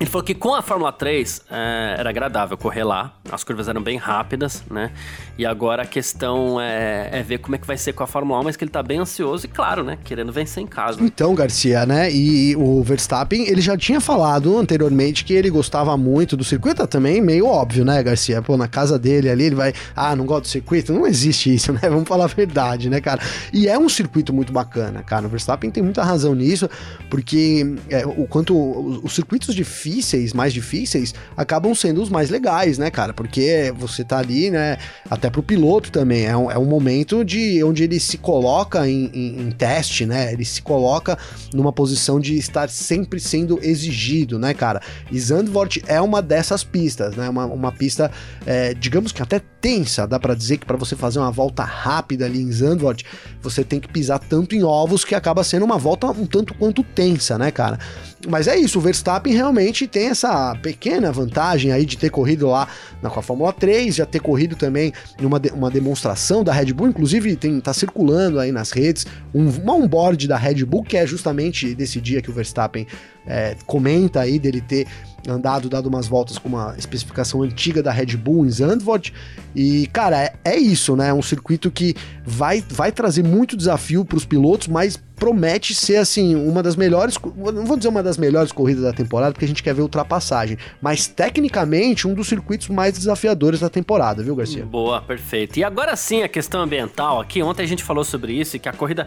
Ele 0.00 0.08
falou 0.08 0.24
que 0.24 0.34
com 0.34 0.54
a 0.54 0.62
Fórmula 0.62 0.90
3 0.90 1.42
é, 1.50 1.96
era 1.98 2.08
agradável 2.08 2.56
correr 2.56 2.84
lá, 2.84 3.12
as 3.30 3.44
curvas 3.44 3.68
eram 3.68 3.82
bem 3.82 3.98
rápidas, 3.98 4.64
né? 4.70 4.92
E 5.36 5.44
agora 5.44 5.82
a 5.82 5.86
questão 5.86 6.58
é, 6.58 7.10
é, 7.12 7.22
ver 7.22 7.36
como 7.36 7.54
é 7.54 7.58
que 7.58 7.66
vai 7.66 7.76
ser 7.76 7.92
com 7.92 8.02
a 8.02 8.06
Fórmula 8.06 8.40
1, 8.40 8.44
mas 8.44 8.56
que 8.56 8.64
ele 8.64 8.70
tá 8.70 8.82
bem 8.82 8.98
ansioso 8.98 9.44
e, 9.44 9.48
claro, 9.48 9.84
né? 9.84 9.98
Querendo 10.02 10.32
vencer 10.32 10.62
em 10.62 10.66
casa. 10.66 11.02
Então, 11.02 11.34
Garcia, 11.34 11.84
né? 11.84 12.10
E 12.10 12.56
o 12.56 12.82
Verstappen, 12.82 13.46
ele 13.46 13.60
já 13.60 13.76
tinha 13.76 14.00
falado 14.00 14.56
anteriormente 14.56 15.22
que 15.22 15.34
ele 15.34 15.50
gostava 15.50 15.94
muito 15.98 16.34
do 16.34 16.44
circuito, 16.44 16.86
também 16.86 17.20
meio 17.20 17.44
óbvio, 17.44 17.84
né, 17.84 18.02
Garcia? 18.02 18.40
Pô, 18.40 18.56
na 18.56 18.68
casa 18.68 18.98
dele 18.98 19.28
ali, 19.28 19.44
ele 19.44 19.54
vai, 19.54 19.74
ah, 19.94 20.16
não 20.16 20.24
gosta 20.24 20.40
do 20.40 20.48
circuito? 20.48 20.94
Não 20.94 21.06
existe 21.06 21.54
isso, 21.54 21.72
né? 21.76 21.80
Vamos 21.82 22.08
falar 22.08 22.24
a 22.24 22.28
verdade, 22.28 22.88
né, 22.88 23.02
cara? 23.02 23.20
E 23.52 23.68
é 23.68 23.78
um 23.78 23.88
circuito 23.90 24.32
muito 24.32 24.50
bacana, 24.50 25.02
cara. 25.02 25.26
O 25.26 25.28
Verstappen 25.28 25.70
tem 25.70 25.82
muita 25.82 26.02
razão 26.02 26.34
nisso, 26.34 26.70
porque 27.10 27.76
é, 27.90 28.06
o 28.06 28.26
quanto 28.26 28.56
os, 28.56 29.04
os 29.04 29.14
circuitos 29.14 29.54
de 29.54 29.62
difíceis, 29.90 30.32
mais 30.32 30.52
difíceis, 30.52 31.14
acabam 31.36 31.74
sendo 31.74 32.00
os 32.00 32.08
mais 32.08 32.30
legais, 32.30 32.78
né, 32.78 32.90
cara? 32.90 33.12
Porque 33.12 33.72
você 33.76 34.04
tá 34.04 34.18
ali, 34.18 34.50
né? 34.50 34.78
Até 35.10 35.28
pro 35.28 35.42
piloto 35.42 35.90
também. 35.90 36.26
É 36.26 36.36
um, 36.36 36.50
é 36.50 36.58
um 36.58 36.64
momento 36.64 37.24
de 37.24 37.62
onde 37.64 37.82
ele 37.82 37.98
se 37.98 38.16
coloca 38.16 38.88
em, 38.88 39.10
em, 39.12 39.40
em 39.42 39.50
teste, 39.50 40.06
né? 40.06 40.32
Ele 40.32 40.44
se 40.44 40.62
coloca 40.62 41.18
numa 41.52 41.72
posição 41.72 42.20
de 42.20 42.36
estar 42.36 42.68
sempre 42.68 43.18
sendo 43.18 43.58
exigido, 43.62 44.38
né, 44.38 44.54
cara? 44.54 44.80
E 45.10 45.18
Zandvoort 45.18 45.82
é 45.86 46.00
uma 46.00 46.22
dessas 46.22 46.62
pistas, 46.62 47.16
né? 47.16 47.28
Uma, 47.28 47.46
uma 47.46 47.72
pista, 47.72 48.10
é, 48.46 48.74
digamos 48.74 49.12
que 49.12 49.22
até 49.22 49.40
tensa, 49.60 50.06
dá 50.06 50.18
para 50.18 50.34
dizer 50.34 50.58
que 50.58 50.66
para 50.66 50.76
você 50.76 50.96
fazer 50.96 51.18
uma 51.18 51.30
volta 51.30 51.64
rápida 51.64 52.24
ali 52.24 52.40
em 52.40 52.50
Zandvoort, 52.50 53.04
você 53.42 53.62
tem 53.64 53.80
que 53.80 53.88
pisar 53.88 54.18
tanto 54.18 54.54
em 54.54 54.62
ovos 54.62 55.04
que 55.04 55.14
acaba 55.14 55.44
sendo 55.44 55.64
uma 55.64 55.76
volta 55.76 56.06
um 56.06 56.26
tanto 56.26 56.54
quanto 56.54 56.82
tensa, 56.82 57.36
né, 57.36 57.50
cara? 57.50 57.78
Mas 58.28 58.46
é 58.46 58.56
isso, 58.56 58.78
o 58.78 58.82
Verstappen 58.82 59.32
realmente 59.32 59.86
tem 59.86 60.08
essa 60.08 60.54
pequena 60.56 61.10
vantagem 61.10 61.72
aí 61.72 61.86
de 61.86 61.96
ter 61.96 62.10
corrido 62.10 62.48
lá 62.48 62.68
na, 63.00 63.08
com 63.08 63.18
a 63.18 63.22
Fórmula 63.22 63.52
3, 63.52 63.94
já 63.94 64.04
ter 64.04 64.20
corrido 64.20 64.56
também 64.56 64.92
numa 65.18 65.40
de, 65.40 65.48
uma 65.50 65.70
demonstração 65.70 66.44
da 66.44 66.52
Red 66.52 66.72
Bull, 66.74 66.88
inclusive 66.88 67.34
tem, 67.36 67.58
tá 67.60 67.72
circulando 67.72 68.38
aí 68.38 68.52
nas 68.52 68.72
redes 68.72 69.06
um, 69.34 69.48
uma 69.48 69.74
onboard 69.74 70.28
da 70.28 70.36
Red 70.36 70.64
Bull, 70.66 70.82
que 70.82 70.98
é 70.98 71.06
justamente 71.06 71.74
desse 71.74 71.98
dia 71.98 72.20
que 72.20 72.30
o 72.30 72.32
Verstappen 72.32 72.86
é, 73.26 73.56
comenta 73.66 74.20
aí 74.20 74.38
dele 74.38 74.60
ter 74.60 74.86
andado, 75.28 75.68
dado 75.68 75.88
umas 75.88 76.06
voltas 76.06 76.38
com 76.38 76.48
uma 76.48 76.74
especificação 76.78 77.42
antiga 77.42 77.82
da 77.82 77.92
Red 77.92 78.16
Bull 78.16 78.46
em 78.46 78.50
Zandvoort. 78.50 79.12
E, 79.54 79.86
cara, 79.92 80.22
é, 80.22 80.32
é 80.44 80.56
isso, 80.56 80.96
né? 80.96 81.08
É 81.08 81.14
um 81.14 81.22
circuito 81.22 81.70
que 81.70 81.94
vai, 82.24 82.64
vai 82.68 82.90
trazer 82.90 83.22
muito 83.22 83.56
desafio 83.56 84.04
para 84.04 84.16
os 84.16 84.24
pilotos, 84.24 84.68
mas 84.68 84.98
promete 85.20 85.74
ser, 85.74 85.96
assim, 85.96 86.34
uma 86.34 86.62
das 86.62 86.74
melhores. 86.74 87.16
Não 87.52 87.66
vou 87.66 87.76
dizer 87.76 87.90
uma 87.90 88.02
das 88.02 88.16
melhores 88.16 88.50
corridas 88.50 88.82
da 88.82 88.92
temporada, 88.92 89.32
porque 89.32 89.44
a 89.44 89.48
gente 89.48 89.62
quer 89.62 89.74
ver 89.74 89.82
ultrapassagem, 89.82 90.56
mas 90.80 91.06
tecnicamente 91.06 92.08
um 92.08 92.14
dos 92.14 92.26
circuitos 92.26 92.68
mais 92.68 92.94
desafiadores 92.94 93.60
da 93.60 93.68
temporada, 93.68 94.22
viu, 94.22 94.34
Garcia? 94.34 94.64
Boa, 94.64 95.02
perfeito. 95.02 95.58
E 95.58 95.62
agora 95.64 95.94
sim, 95.94 96.22
a 96.22 96.28
questão 96.28 96.62
ambiental 96.62 97.20
aqui. 97.20 97.42
Ontem 97.42 97.62
a 97.62 97.66
gente 97.66 97.84
falou 97.84 98.02
sobre 98.02 98.32
isso 98.32 98.56
e 98.56 98.58
que 98.58 98.68
a 98.68 98.72
corrida 98.72 99.06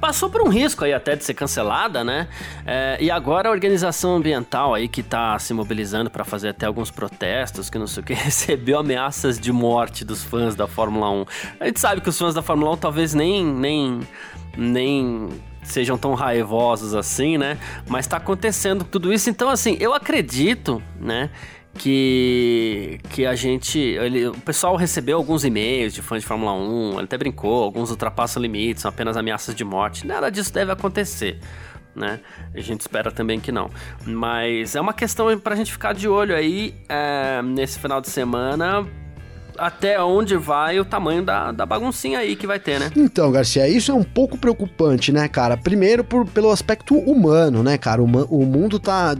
passou 0.00 0.30
por 0.30 0.42
um 0.42 0.48
risco 0.48 0.84
aí 0.84 0.92
até 0.92 1.14
de 1.14 1.24
ser 1.24 1.34
cancelada, 1.34 2.02
né? 2.02 2.28
É, 2.66 2.96
e 3.00 3.10
agora 3.10 3.48
a 3.48 3.52
organização 3.52 4.16
ambiental 4.16 4.74
aí 4.74 4.88
que 4.88 5.02
tá 5.02 5.38
se 5.38 5.52
mobilizando 5.52 6.10
para 6.10 6.24
fazer 6.24 6.48
até 6.48 6.66
alguns 6.66 6.90
protestos, 6.90 7.68
que 7.68 7.78
não 7.78 7.86
sei 7.86 8.02
o 8.02 8.06
que, 8.06 8.14
recebeu 8.14 8.78
ameaças 8.78 9.38
de 9.38 9.52
morte 9.52 10.04
dos 10.04 10.24
fãs 10.24 10.56
da 10.56 10.66
Fórmula 10.66 11.10
1. 11.10 11.26
A 11.60 11.66
gente 11.66 11.80
sabe 11.80 12.00
que 12.00 12.08
os 12.08 12.18
fãs 12.18 12.34
da 12.34 12.42
Fórmula 12.42 12.72
1 12.72 12.76
talvez 12.78 13.14
nem, 13.14 13.44
nem, 13.44 14.00
nem 14.56 15.28
sejam 15.62 15.98
tão 15.98 16.14
raivosos 16.14 16.94
assim, 16.94 17.36
né? 17.36 17.58
Mas 17.86 18.06
tá 18.06 18.16
acontecendo 18.16 18.84
tudo 18.84 19.12
isso. 19.12 19.28
Então, 19.28 19.48
assim, 19.50 19.76
eu 19.80 19.94
acredito, 19.94 20.82
né? 20.98 21.30
Que 21.74 23.00
que 23.10 23.26
a 23.26 23.34
gente, 23.34 23.78
ele, 23.78 24.28
o 24.28 24.34
pessoal 24.34 24.76
recebeu 24.76 25.16
alguns 25.16 25.44
e-mails 25.44 25.94
de 25.94 26.02
fãs 26.02 26.22
de 26.22 26.26
Fórmula 26.26 26.52
1, 26.52 26.92
ele 26.94 27.04
até 27.04 27.16
brincou, 27.16 27.62
alguns 27.64 27.90
ultrapassam 27.90 28.42
limites, 28.42 28.82
são 28.82 28.88
apenas 28.88 29.16
ameaças 29.16 29.54
de 29.54 29.64
morte. 29.64 30.06
Nada 30.06 30.30
disso 30.30 30.52
deve 30.52 30.72
acontecer. 30.72 31.38
Né? 31.94 32.20
A 32.54 32.60
gente 32.60 32.80
espera 32.80 33.10
também 33.10 33.40
que 33.40 33.50
não. 33.50 33.68
Mas 34.06 34.76
é 34.76 34.80
uma 34.80 34.92
questão 34.92 35.36
pra 35.38 35.56
gente 35.56 35.72
ficar 35.72 35.92
de 35.92 36.08
olho 36.08 36.34
aí 36.34 36.74
é, 36.88 37.42
nesse 37.42 37.78
final 37.78 38.00
de 38.00 38.08
semana. 38.08 38.86
Até 39.58 40.00
onde 40.02 40.36
vai 40.36 40.78
o 40.80 40.84
tamanho 40.84 41.22
da, 41.22 41.52
da 41.52 41.66
baguncinha 41.66 42.20
aí 42.20 42.36
que 42.36 42.46
vai 42.46 42.58
ter, 42.58 42.78
né? 42.80 42.90
Então, 42.96 43.30
Garcia, 43.30 43.68
isso 43.68 43.90
é 43.90 43.94
um 43.94 44.04
pouco 44.04 44.38
preocupante, 44.38 45.12
né, 45.12 45.28
cara? 45.28 45.56
Primeiro 45.56 46.02
por, 46.02 46.24
pelo 46.26 46.50
aspecto 46.50 46.96
humano, 46.96 47.62
né, 47.62 47.76
cara? 47.76 48.00
O, 48.00 48.06
o 48.06 48.46
mundo 48.46 48.78
tá 48.78 49.14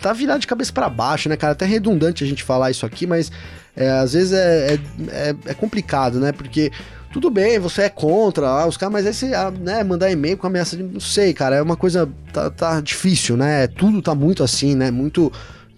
tá 0.00 0.12
virado 0.12 0.40
de 0.40 0.46
cabeça 0.46 0.72
para 0.72 0.88
baixo, 0.88 1.28
né, 1.28 1.36
cara? 1.36 1.52
Até 1.52 1.66
redundante 1.66 2.24
a 2.24 2.26
gente 2.26 2.42
falar 2.42 2.70
isso 2.70 2.86
aqui, 2.86 3.06
mas 3.06 3.30
é, 3.76 3.88
às 3.90 4.12
vezes 4.12 4.32
é, 4.32 4.74
é, 4.74 4.78
é, 5.08 5.36
é, 5.46 5.54
complicado, 5.54 6.18
né? 6.18 6.32
Porque 6.32 6.70
tudo 7.12 7.30
bem, 7.30 7.58
você 7.58 7.82
é 7.82 7.88
contra 7.88 8.48
ah, 8.48 8.66
os 8.66 8.76
caras, 8.76 8.92
mas 8.92 9.06
aí 9.06 9.14
você 9.14 9.34
ah, 9.34 9.50
né, 9.50 9.82
mandar 9.82 10.10
e-mail 10.10 10.36
com 10.36 10.46
ameaça 10.46 10.76
de. 10.76 10.82
Não 10.82 11.00
sei, 11.00 11.32
cara, 11.32 11.56
é 11.56 11.62
uma 11.62 11.76
coisa. 11.76 12.08
Tá, 12.32 12.50
tá 12.50 12.80
difícil, 12.80 13.36
né? 13.36 13.66
Tudo 13.66 14.00
tá 14.00 14.14
muito 14.14 14.42
assim, 14.42 14.74
né? 14.74 14.90
Muito 14.90 15.32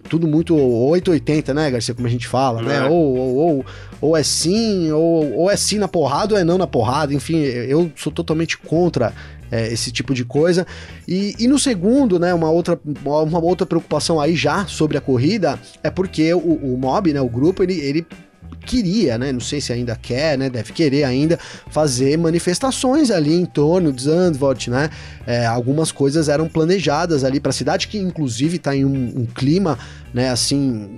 tudo 0.09 0.27
muito 0.27 0.55
880, 0.55 1.53
né, 1.53 1.71
Garcia, 1.71 1.95
como 1.95 2.07
a 2.07 2.11
gente 2.11 2.27
fala, 2.27 2.61
né? 2.61 2.75
é. 2.75 2.79
né? 2.81 2.85
Ou, 2.87 3.17
ou, 3.17 3.35
ou, 3.35 3.65
ou, 4.01 4.17
é 4.17 4.23
sim, 4.23 4.91
ou, 4.91 5.33
ou 5.39 5.51
é 5.51 5.55
sim 5.55 5.77
na 5.77 5.87
porrada, 5.87 6.35
ou 6.35 6.39
é 6.39 6.43
não 6.43 6.57
na 6.57 6.67
porrada. 6.67 7.13
Enfim, 7.13 7.37
eu 7.37 7.91
sou 7.95 8.11
totalmente 8.11 8.57
contra 8.57 9.13
é, 9.53 9.71
esse 9.71 9.91
tipo 9.91 10.15
de 10.15 10.25
coisa. 10.25 10.65
E, 11.07 11.35
e, 11.37 11.47
no 11.47 11.59
segundo, 11.59 12.17
né, 12.17 12.33
uma 12.33 12.49
outra, 12.49 12.79
uma 13.05 13.39
outra 13.39 13.67
preocupação 13.67 14.19
aí 14.19 14.35
já 14.35 14.65
sobre 14.65 14.97
a 14.97 15.01
corrida 15.01 15.59
é 15.83 15.91
porque 15.91 16.33
o, 16.33 16.39
o 16.39 16.75
Mob, 16.75 17.13
né, 17.13 17.21
o 17.21 17.29
grupo, 17.29 17.61
ele, 17.61 17.79
ele 17.79 18.03
queria, 18.65 19.17
né? 19.17 19.31
Não 19.31 19.39
sei 19.39 19.61
se 19.61 19.71
ainda 19.71 19.95
quer, 19.95 20.37
né? 20.37 20.49
Deve 20.49 20.71
querer 20.71 21.03
ainda 21.03 21.37
fazer 21.69 22.17
manifestações 22.17 23.11
ali 23.11 23.33
em 23.33 23.45
torno 23.45 23.91
de 23.91 24.03
Zandvoort, 24.03 24.69
né? 24.69 24.89
É, 25.27 25.45
algumas 25.45 25.91
coisas 25.91 26.29
eram 26.29 26.47
planejadas 26.47 27.23
ali 27.23 27.39
para 27.39 27.49
a 27.49 27.53
cidade, 27.53 27.87
que 27.87 27.97
inclusive 27.97 28.57
está 28.57 28.75
em 28.75 28.85
um, 28.85 29.13
um, 29.17 29.25
clima, 29.25 29.77
né? 30.13 30.29
Assim, 30.29 30.89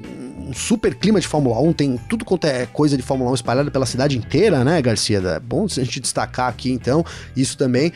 um 0.47 0.53
super 0.53 0.93
clima 0.93 1.19
de 1.19 1.27
Fórmula 1.27 1.59
1, 1.59 1.73
tem 1.73 1.99
tudo 2.09 2.25
quanto 2.25 2.45
é 2.45 2.65
coisa 2.65 2.95
de 2.95 3.03
Fórmula 3.03 3.31
1 3.31 3.35
espalhada 3.35 3.71
pela 3.71 3.85
cidade 3.85 4.17
inteira, 4.17 4.63
né, 4.63 4.81
Garcia? 4.81 5.17
É 5.17 5.39
bom 5.39 5.65
a 5.65 5.83
gente 5.83 5.99
destacar 5.99 6.49
aqui, 6.49 6.71
então, 6.71 7.03
isso 7.35 7.57
também 7.57 7.91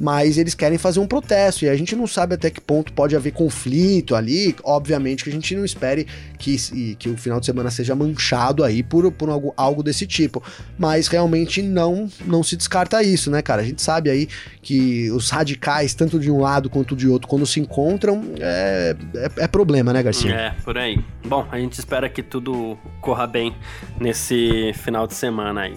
mas 0.00 0.38
eles 0.38 0.54
querem 0.54 0.78
fazer 0.78 1.00
um 1.00 1.06
protesto 1.06 1.64
e 1.64 1.68
a 1.68 1.76
gente 1.76 1.96
não 1.96 2.06
sabe 2.06 2.34
até 2.34 2.50
que 2.50 2.60
ponto 2.60 2.92
pode 2.92 3.16
haver 3.16 3.32
conflito 3.32 4.14
ali. 4.14 4.54
Obviamente 4.62 5.24
que 5.24 5.30
a 5.30 5.32
gente 5.32 5.54
não 5.56 5.64
espere 5.64 6.06
que, 6.38 6.56
que 6.96 7.08
o 7.08 7.16
final 7.16 7.40
de 7.40 7.46
semana 7.46 7.70
seja 7.70 7.94
manchado 7.94 8.62
aí 8.62 8.82
por, 8.82 9.10
por 9.12 9.28
algo, 9.28 9.52
algo 9.56 9.82
desse 9.82 10.06
tipo, 10.06 10.42
mas 10.78 11.08
realmente 11.08 11.62
não, 11.62 12.08
não 12.24 12.42
se 12.42 12.56
descarta 12.56 13.02
isso, 13.02 13.30
né, 13.30 13.42
cara? 13.42 13.62
A 13.62 13.64
gente 13.64 13.82
sabe 13.82 14.10
aí 14.10 14.28
que 14.62 15.10
os 15.10 15.30
radicais, 15.30 15.94
tanto 15.94 16.18
de 16.18 16.30
um 16.30 16.40
lado 16.40 16.70
quanto 16.70 16.94
de 16.94 17.08
outro, 17.08 17.28
quando 17.28 17.46
se 17.46 17.60
encontram, 17.60 18.22
é, 18.38 18.96
é, 19.14 19.44
é 19.44 19.48
problema, 19.48 19.92
né, 19.92 20.02
Garcia? 20.02 20.32
É, 20.32 20.54
por 20.62 20.78
aí. 20.78 21.02
Bom, 21.24 21.46
a 21.50 21.58
gente 21.58 21.78
espera 21.78 22.08
que 22.08 22.22
tudo 22.22 22.78
corra 23.00 23.26
bem 23.26 23.54
nesse 23.98 24.72
final 24.74 25.06
de 25.06 25.14
semana 25.14 25.62
aí. 25.62 25.76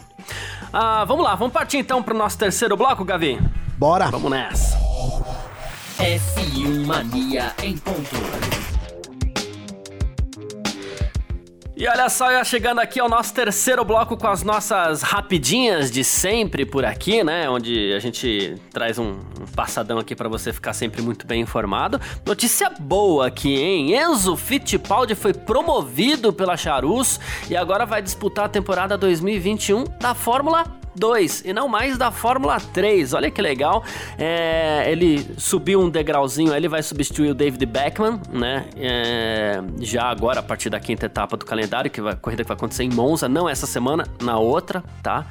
Ah, 0.72 1.04
vamos 1.06 1.24
lá, 1.24 1.36
vamos 1.36 1.54
partir 1.54 1.78
então 1.78 2.02
para 2.02 2.14
o 2.14 2.18
nosso 2.18 2.38
terceiro 2.38 2.76
bloco, 2.78 3.04
Gavi? 3.04 3.40
Bora! 3.78 4.10
Vamos 4.12 4.32
nessa! 4.32 4.78
F1 5.98 6.86
Mania 6.86 7.54
em 7.62 7.78
ponto. 7.78 8.61
E 11.82 11.88
olha 11.88 12.08
só, 12.10 12.44
chegando 12.44 12.80
aqui 12.80 13.00
ao 13.00 13.10
nosso 13.10 13.34
terceiro 13.34 13.84
bloco 13.84 14.16
com 14.16 14.28
as 14.28 14.44
nossas 14.44 15.02
rapidinhas 15.02 15.90
de 15.90 16.04
sempre 16.04 16.64
por 16.64 16.86
aqui, 16.86 17.24
né? 17.24 17.50
Onde 17.50 17.92
a 17.94 17.98
gente 17.98 18.54
traz 18.72 19.00
um, 19.00 19.14
um 19.14 19.48
passadão 19.56 19.98
aqui 19.98 20.16
para 20.16 20.30
você 20.30 20.54
ficar 20.54 20.74
sempre 20.74 21.02
muito 21.02 21.26
bem 21.26 21.42
informado. 21.42 22.00
Notícia 22.24 22.70
boa 22.70 23.26
aqui, 23.26 23.56
hein? 23.60 23.96
Enzo 23.96 24.38
Fittipaldi 24.38 25.16
foi 25.16 25.34
promovido 25.34 26.32
pela 26.32 26.56
Charus 26.56 27.20
e 27.50 27.58
agora 27.58 27.84
vai 27.84 28.00
disputar 28.00 28.46
a 28.46 28.50
temporada 28.50 28.96
2021 28.96 29.86
da 30.00 30.14
Fórmula 30.14 30.81
2 30.96 31.44
e 31.46 31.54
não 31.54 31.68
mais 31.68 31.98
da 31.98 32.12
Fórmula 32.12 32.60
3. 32.60 33.14
Olha 33.14 33.32
que 33.32 33.42
legal. 33.42 33.84
É, 34.18 34.86
ele 34.88 35.26
subiu 35.38 35.82
um 35.82 35.90
degrauzinho, 35.90 36.54
ele 36.54 36.68
vai 36.68 36.84
substituir 36.84 37.32
o 37.32 37.36
David 37.36 37.66
Beckman, 37.66 38.20
né? 38.32 38.66
É, 38.78 39.62
já 39.80 40.04
agora, 40.04 40.40
a 40.40 40.44
partir 40.44 40.70
da 40.70 40.80
quinta 40.80 41.06
etapa 41.06 41.38
do 41.38 41.46
calendário, 41.46 41.90
que 41.90 42.02
vai, 42.02 42.16
corrida 42.16 42.44
que 42.44 42.48
vai 42.48 42.58
acontecer 42.58 42.84
em 42.84 42.90
Monza, 42.90 43.28
não 43.28 43.48
essa 43.48 43.66
semana, 43.66 44.06
na 44.22 44.38
outra, 44.38 44.84
tá? 45.02 45.26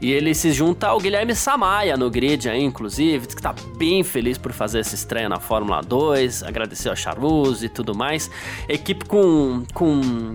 E 0.00 0.10
ele 0.10 0.34
se 0.34 0.52
junta 0.52 0.88
ao 0.88 0.98
Guilherme 0.98 1.34
Samaia 1.34 1.96
no 1.96 2.10
grid 2.10 2.48
aí, 2.48 2.62
inclusive, 2.62 3.28
que 3.28 3.40
tá 3.40 3.54
bem 3.76 4.02
feliz 4.02 4.36
por 4.36 4.52
fazer 4.52 4.80
essa 4.80 4.96
estreia 4.96 5.28
na 5.28 5.38
Fórmula 5.38 5.80
2, 5.80 6.42
agradeceu 6.42 6.90
a 6.90 6.96
Charuz 6.96 7.62
e 7.62 7.68
tudo 7.68 7.94
mais. 7.94 8.28
Equipe 8.68 9.04
com, 9.04 9.62
com 9.72 10.32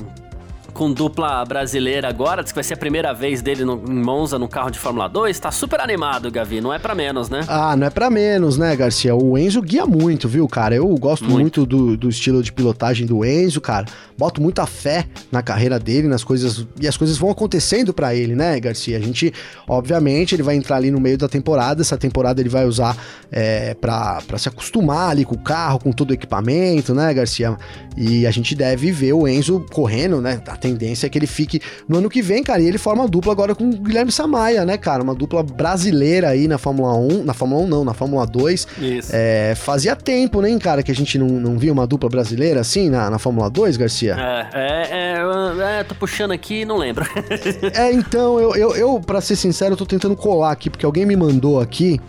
com 0.78 0.92
dupla 0.92 1.44
brasileira 1.44 2.08
agora, 2.08 2.44
diz 2.44 2.52
que 2.52 2.56
vai 2.56 2.64
ser 2.64 2.76
a 2.76 2.78
primeira 2.78 3.12
vez 3.12 3.42
dele 3.42 3.66
no, 3.66 3.84
em 3.90 4.00
Monza 4.00 4.38
no 4.38 4.48
carro 4.48 4.70
de 4.70 4.78
Fórmula 4.78 5.08
2. 5.08 5.40
Tá 5.40 5.50
super 5.50 5.82
animado, 5.82 6.30
Gavi, 6.30 6.62
não 6.62 6.72
é 6.72 6.78
para 6.78 6.94
menos, 6.94 7.30
né? 7.30 7.44
Ah, 7.48 7.76
não 7.76 7.88
é 7.88 7.90
para 7.90 8.12
menos, 8.12 8.60
né, 8.60 8.76
Garcia? 8.76 9.16
O 9.16 9.36
Enzo 9.36 9.60
guia 9.60 9.88
muito, 9.88 10.30
viu, 10.30 10.48
cara? 10.48 10.76
Eu 10.76 10.88
gosto 11.00 11.26
muito, 11.26 11.62
muito 11.62 11.66
do, 11.66 11.98
do 11.98 12.10
estilo 12.10 12.44
de 12.44 12.54
pilotagem 12.54 13.08
do 13.08 13.26
Enzo, 13.26 13.60
cara. 13.60 13.88
Boto 14.16 14.40
muita 14.40 14.68
fé 14.68 15.08
na 15.32 15.42
carreira 15.42 15.80
dele, 15.80 16.08
nas 16.08 16.24
coisas. 16.24 16.68
E 16.80 16.88
as 16.88 16.96
coisas 16.96 17.18
vão 17.18 17.32
acontecendo 17.32 17.92
para 17.92 18.14
ele, 18.14 18.36
né, 18.36 18.60
Garcia? 18.60 18.98
A 18.98 19.02
gente, 19.02 19.34
obviamente, 19.68 20.36
ele 20.36 20.44
vai 20.44 20.56
entrar 20.56 20.76
ali 20.76 20.92
no 20.92 21.00
meio 21.00 21.18
da 21.18 21.28
temporada. 21.28 21.82
Essa 21.82 21.98
temporada 21.98 22.40
ele 22.40 22.50
vai 22.50 22.66
usar 22.66 22.96
é, 23.32 23.74
para 23.74 24.38
se 24.38 24.48
acostumar 24.48 25.10
ali 25.10 25.26
com 25.26 25.34
o 25.34 25.40
carro, 25.40 25.80
com 25.80 25.92
todo 25.92 26.12
o 26.12 26.14
equipamento, 26.14 26.94
né, 26.94 27.12
Garcia? 27.16 27.58
E 27.98 28.28
a 28.28 28.32
gente 28.32 28.54
deve 28.54 28.92
ver 28.92 29.14
o 29.14 29.28
Enzo 29.28 29.66
correndo, 29.72 30.22
né? 30.22 30.40
A 30.48 30.56
tendência 30.68 31.08
é 31.08 31.10
que 31.10 31.18
ele 31.18 31.28
fique 31.28 31.62
no 31.88 31.98
ano 31.98 32.10
que 32.10 32.22
vem, 32.22 32.44
cara. 32.44 32.62
E 32.62 32.68
ele 32.68 32.78
forma 32.78 33.08
dupla 33.08 33.32
agora 33.32 33.56
com 33.56 33.70
o 33.70 33.78
Guilherme 33.78 34.12
Samaia, 34.12 34.66
né, 34.66 34.78
cara? 34.78 35.04
Uma 35.04 35.16
dupla 35.16 35.44
brasileira 35.44 36.30
aí 36.30 36.48
na 36.48 36.58
Fórmula 36.58 36.94
1. 36.96 37.24
Na 37.24 37.34
Fórmula 37.34 37.62
1 37.64 37.68
não, 37.68 37.86
na 37.86 37.94
Fórmula 37.94 38.26
2. 38.26 38.68
Isso. 38.80 39.12
É, 39.14 39.54
fazia 39.56 39.96
tempo, 39.96 40.42
né, 40.42 40.58
cara, 40.60 40.82
que 40.84 40.92
a 40.92 40.96
gente 40.96 41.18
não, 41.18 41.28
não 41.28 41.58
via 41.58 41.72
uma 41.72 41.86
dupla 41.86 42.10
brasileira 42.10 42.62
assim 42.62 42.90
na, 42.90 43.10
na 43.10 43.20
Fórmula 43.20 43.50
2, 43.50 43.78
Garcia? 43.78 44.16
É, 44.18 44.50
é, 44.54 45.18
é, 45.18 45.80
é 45.80 45.84
tô 45.84 45.96
puxando 45.96 46.32
aqui 46.32 46.62
e 46.62 46.66
não 46.66 46.78
lembro. 46.78 47.06
é, 47.74 47.92
então, 47.92 48.40
eu, 48.40 48.56
eu, 48.56 48.76
eu, 48.76 49.00
pra 49.00 49.22
ser 49.22 49.36
sincero, 49.36 49.74
eu 49.74 49.78
tô 49.78 49.86
tentando 49.86 50.16
colar 50.16 50.52
aqui, 50.52 50.70
porque 50.70 50.86
alguém 50.86 51.06
me 51.06 51.16
mandou 51.16 51.60
aqui 51.60 52.00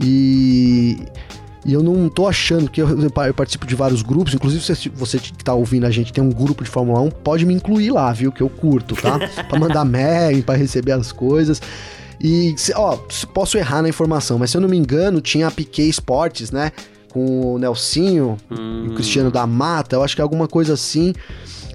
e 0.00 0.98
e 1.64 1.72
eu 1.74 1.82
não 1.82 2.08
tô 2.08 2.26
achando 2.26 2.70
que 2.70 2.80
eu, 2.80 2.88
eu 3.00 3.34
participo 3.34 3.66
de 3.66 3.74
vários 3.74 4.02
grupos, 4.02 4.34
inclusive 4.34 4.62
se 4.62 4.88
você 4.88 5.18
que 5.18 5.32
tá 5.44 5.52
ouvindo 5.52 5.86
a 5.86 5.90
gente 5.90 6.12
tem 6.12 6.22
um 6.24 6.30
grupo 6.30 6.64
de 6.64 6.70
Fórmula 6.70 7.00
1, 7.00 7.10
pode 7.10 7.44
me 7.44 7.52
incluir 7.52 7.90
lá, 7.90 8.12
viu? 8.12 8.32
Que 8.32 8.42
eu 8.42 8.48
curto, 8.48 8.94
tá? 8.94 9.18
pra 9.48 9.58
mandar 9.58 9.84
mail, 9.84 10.42
pra 10.42 10.54
receber 10.54 10.92
as 10.92 11.12
coisas. 11.12 11.60
E, 12.22 12.54
ó, 12.74 12.96
posso 13.32 13.56
errar 13.56 13.82
na 13.82 13.88
informação, 13.88 14.38
mas 14.38 14.50
se 14.50 14.56
eu 14.56 14.60
não 14.60 14.68
me 14.68 14.76
engano, 14.76 15.20
tinha 15.20 15.46
a 15.46 15.50
Piquet 15.50 15.88
Esportes, 15.88 16.50
né? 16.50 16.72
Com 17.10 17.54
o 17.54 17.58
Nelsinho 17.58 18.36
hum. 18.50 18.84
e 18.86 18.88
o. 18.88 18.94
Cristiano 18.94 19.30
da 19.30 19.46
Mata, 19.46 19.96
eu 19.96 20.02
acho 20.02 20.14
que 20.14 20.20
é 20.20 20.24
alguma 20.24 20.46
coisa 20.46 20.74
assim. 20.74 21.12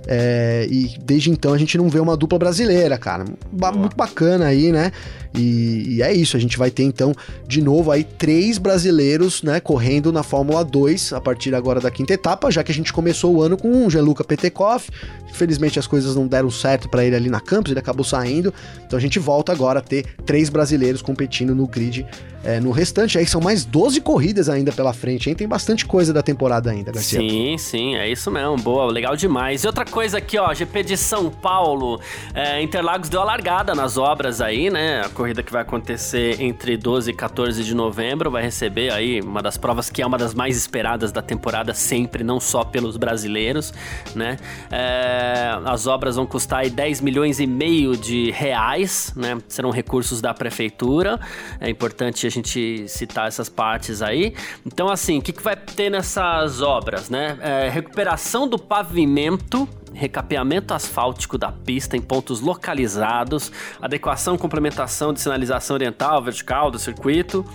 É, 0.08 0.68
e 0.70 0.96
desde 1.04 1.32
então 1.32 1.54
a 1.54 1.58
gente 1.58 1.78
não 1.78 1.90
vê 1.90 2.00
uma 2.00 2.16
dupla 2.16 2.38
brasileira, 2.38 2.98
cara. 2.98 3.26
Ba 3.52 3.72
muito 3.72 3.96
bacana 3.96 4.46
aí, 4.46 4.72
né? 4.72 4.92
E, 5.38 5.96
e, 5.96 6.02
é 6.02 6.14
isso, 6.14 6.38
a 6.38 6.40
gente 6.40 6.58
vai 6.58 6.72
ter 6.72 6.84
então 6.84 7.14
de 7.48 7.62
novo 7.62 7.92
aí 7.92 8.04
três 8.04 8.58
brasileiros, 8.58 9.44
né, 9.44 9.60
correndo 9.60 10.12
na 10.12 10.24
Fórmula 10.24 10.64
2 10.64 11.12
a 11.14 11.20
partir 11.20 11.54
agora 11.54 11.82
da 11.82 11.92
quinta 11.92 12.14
etapa, 12.14 12.50
já 12.50 12.64
que 12.64 12.72
a 12.72 12.76
gente 12.76 12.94
começou 12.94 13.36
o 13.36 13.42
ano 13.42 13.58
com 13.58 13.86
o 13.86 13.90
Gianluca 13.90 14.24
Petekoff. 14.24 14.90
Infelizmente 15.30 15.78
as 15.78 15.88
coisas 15.88 16.16
não 16.16 16.26
deram 16.28 16.50
certo 16.50 16.88
para 16.88 17.04
ele 17.04 17.16
ali 17.16 17.30
na 17.30 17.42
Campos, 17.42 17.72
ele 17.72 17.80
acabou 17.80 18.06
saindo. 18.06 18.54
Então 18.86 18.98
a 18.98 19.02
gente 19.02 19.20
volta 19.20 19.52
agora 19.52 19.80
a 19.80 19.82
ter 19.82 20.06
três 20.26 20.50
brasileiros 20.50 21.02
competindo 21.02 21.54
no 21.54 21.68
grid 21.68 22.06
é, 22.46 22.60
no 22.60 22.72
restante. 22.72 23.18
Aí 23.18 23.26
são 23.26 23.42
mais 23.42 23.66
12 23.66 24.00
corridas 24.02 24.48
ainda 24.48 24.72
pela 24.72 24.94
frente, 24.94 25.30
hein? 25.30 25.36
Tem 25.36 25.48
bastante 25.48 25.86
coisa 25.86 26.14
da 26.14 26.22
temporada 26.22 26.70
ainda, 26.70 26.92
Garcia. 26.92 27.20
Sim, 27.20 27.58
sim, 27.58 27.96
é 27.96 28.10
isso 28.10 28.30
mesmo. 28.30 28.56
Boa, 28.58 28.90
legal 28.90 29.16
demais. 29.16 29.64
E 29.64 29.68
outra 29.68 29.84
coisa 29.84 29.95
aqui, 29.96 30.38
ó, 30.38 30.54
GP 30.54 30.84
de 30.84 30.98
São 30.98 31.32
Paulo, 31.32 32.02
é, 32.34 32.62
Interlagos 32.62 33.08
deu 33.08 33.22
a 33.22 33.24
largada 33.24 33.74
nas 33.74 33.98
obras 33.98 34.42
aí, 34.42 34.70
né? 34.70 35.02
A 35.02 35.10
corrida 35.10 35.42
que 35.42 35.52
vai 35.52 35.62
acontecer 35.62 36.42
entre 36.42 36.76
12 36.76 37.12
e 37.12 37.14
14 37.14 37.64
de 37.64 37.74
novembro 37.74 38.30
vai 38.30 38.44
receber 38.44 38.92
aí 38.92 39.22
uma 39.22 39.42
das 39.42 39.58
provas 39.58 39.90
que 39.90 40.02
é 40.02 40.06
uma 40.06 40.18
das 40.18 40.34
mais 40.34 40.58
esperadas 40.58 41.14
da 41.14 41.22
temporada 41.22 41.74
sempre, 41.74 42.26
não 42.26 42.42
só 42.42 42.66
pelos 42.66 42.98
brasileiros, 42.98 43.74
né? 44.14 44.38
É, 44.70 45.58
as 45.64 45.88
obras 45.88 46.18
vão 46.18 46.26
custar 46.26 46.60
aí 46.60 46.70
10 46.70 47.00
milhões 47.00 47.40
e 47.40 47.48
meio 47.48 47.96
de 47.96 48.32
reais, 48.32 49.14
né? 49.16 49.38
Serão 49.48 49.72
recursos 49.72 50.20
da 50.20 50.34
prefeitura. 50.34 51.18
É 51.62 51.70
importante 51.70 52.28
a 52.28 52.30
gente 52.30 52.86
citar 52.90 53.30
essas 53.30 53.48
partes 53.48 54.02
aí. 54.02 54.36
Então, 54.66 54.90
assim, 54.90 55.20
o 55.20 55.22
que, 55.22 55.32
que 55.32 55.42
vai 55.42 55.56
ter 55.56 55.90
nessas 55.90 56.62
obras, 56.62 57.10
né? 57.10 57.38
É, 57.42 57.70
recuperação 57.70 58.46
do 58.46 58.60
pavimento 58.60 59.68
recapeamento 59.96 60.74
asfáltico 60.74 61.38
da 61.38 61.52
pista 61.52 61.96
em 61.96 62.02
pontos 62.02 62.42
localizados, 62.42 63.52
adequação 63.82 64.36
e 64.36 64.38
complementação 64.38 65.14
de 65.14 65.22
sinalização 65.22 65.76
oriental, 65.76 66.22
vertical 66.22 66.70
do 66.70 66.78
circuito, 66.78 67.46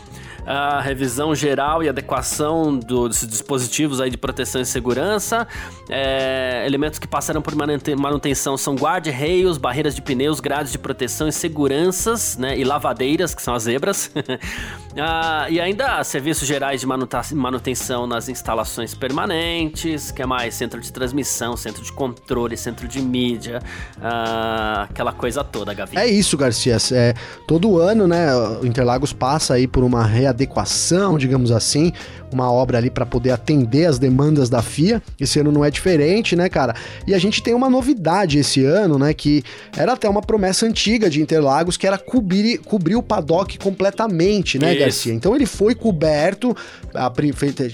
a 0.46 0.81
revisão 0.81 1.35
geral 1.35 1.83
e 1.83 1.88
adequação 1.88 2.76
dos 2.76 3.26
dispositivos 3.26 4.00
aí 4.00 4.11
de 4.11 4.16
proteção 4.16 4.61
e 4.61 4.66
segurança. 4.66 5.46
É, 5.88 6.64
elementos 6.66 6.98
que 6.98 7.07
passaram 7.07 7.42
por 7.42 7.55
manutenção 7.55 8.57
são 8.57 8.74
guarda-reios, 8.74 9.59
barreiras 9.59 9.94
de 9.94 10.03
pneus, 10.03 10.40
grades 10.40 10.72
de 10.72 10.79
proteção 10.79 11.29
e 11.29 11.33
seguranças, 11.33 12.37
né? 12.37 12.59
E 12.59 12.64
lavadeiras, 12.64 13.35
que 13.35 13.42
são 13.42 13.55
as 13.55 13.64
zebras. 13.64 14.11
ah, 14.98 15.46
e 15.48 15.61
ainda 15.61 16.03
serviços 16.05 16.46
gerais 16.46 16.81
de 16.81 16.87
manutenção 17.35 18.07
nas 18.07 18.29
instalações 18.29 18.94
permanentes, 18.94 20.11
que 20.11 20.22
é 20.22 20.26
mais 20.26 20.55
centro 20.55 20.81
de 20.81 20.92
transmissão, 20.92 21.57
centro 21.57 21.83
de 21.83 21.92
controle, 21.92 22.57
centro 22.57 22.88
de 22.88 23.00
mídia, 23.00 23.61
ah, 24.03 24.87
aquela 24.90 25.12
coisa 25.12 25.44
toda, 25.44 25.72
Gavi. 25.74 25.96
É 25.96 26.07
isso, 26.07 26.37
Garcia. 26.37 26.76
É, 26.92 27.14
todo 27.46 27.79
ano, 27.79 28.07
né, 28.07 28.29
Interlagos 28.62 29.12
passa 29.12 29.55
aí 29.55 29.66
por 29.66 29.85
uma 29.85 30.05
readequação 30.05 30.39
adequação, 30.40 31.18
digamos 31.18 31.53
assim, 31.53 31.92
uma 32.33 32.50
obra 32.50 32.79
ali 32.79 32.90
para 32.90 33.05
poder 33.05 33.31
atender 33.31 33.87
as 33.87 33.98
demandas 33.98 34.48
da 34.48 34.62
FIA. 34.62 35.03
Esse 35.18 35.40
ano 35.40 35.50
não 35.53 35.64
é 35.64 35.70
diferente, 35.70 36.35
né, 36.37 36.48
cara? 36.48 36.74
E 37.07 37.14
a 37.14 37.18
gente 37.18 37.42
tem 37.42 37.55
uma 37.55 37.68
novidade 37.68 38.38
esse 38.38 38.64
ano, 38.64 38.98
né, 38.98 39.12
que 39.12 39.42
era 39.76 39.92
até 39.92 40.09
uma 40.09 40.22
promessa 40.22 40.66
antiga 40.66 41.11
de 41.11 41.20
Interlagos, 41.20 41.76
que 41.76 41.87
era 41.87 41.98
cobrir, 41.98 42.59
cobrir 42.59 42.96
o 42.96 43.03
paddock 43.03 43.59
completamente, 43.59 44.59
né, 44.59 44.72
Isso. 44.72 44.81
Garcia? 44.81 45.14
Então 45.14 45.35
ele 45.35 45.46
foi 45.46 45.74
coberto, 45.74 46.57
a, 46.94 47.12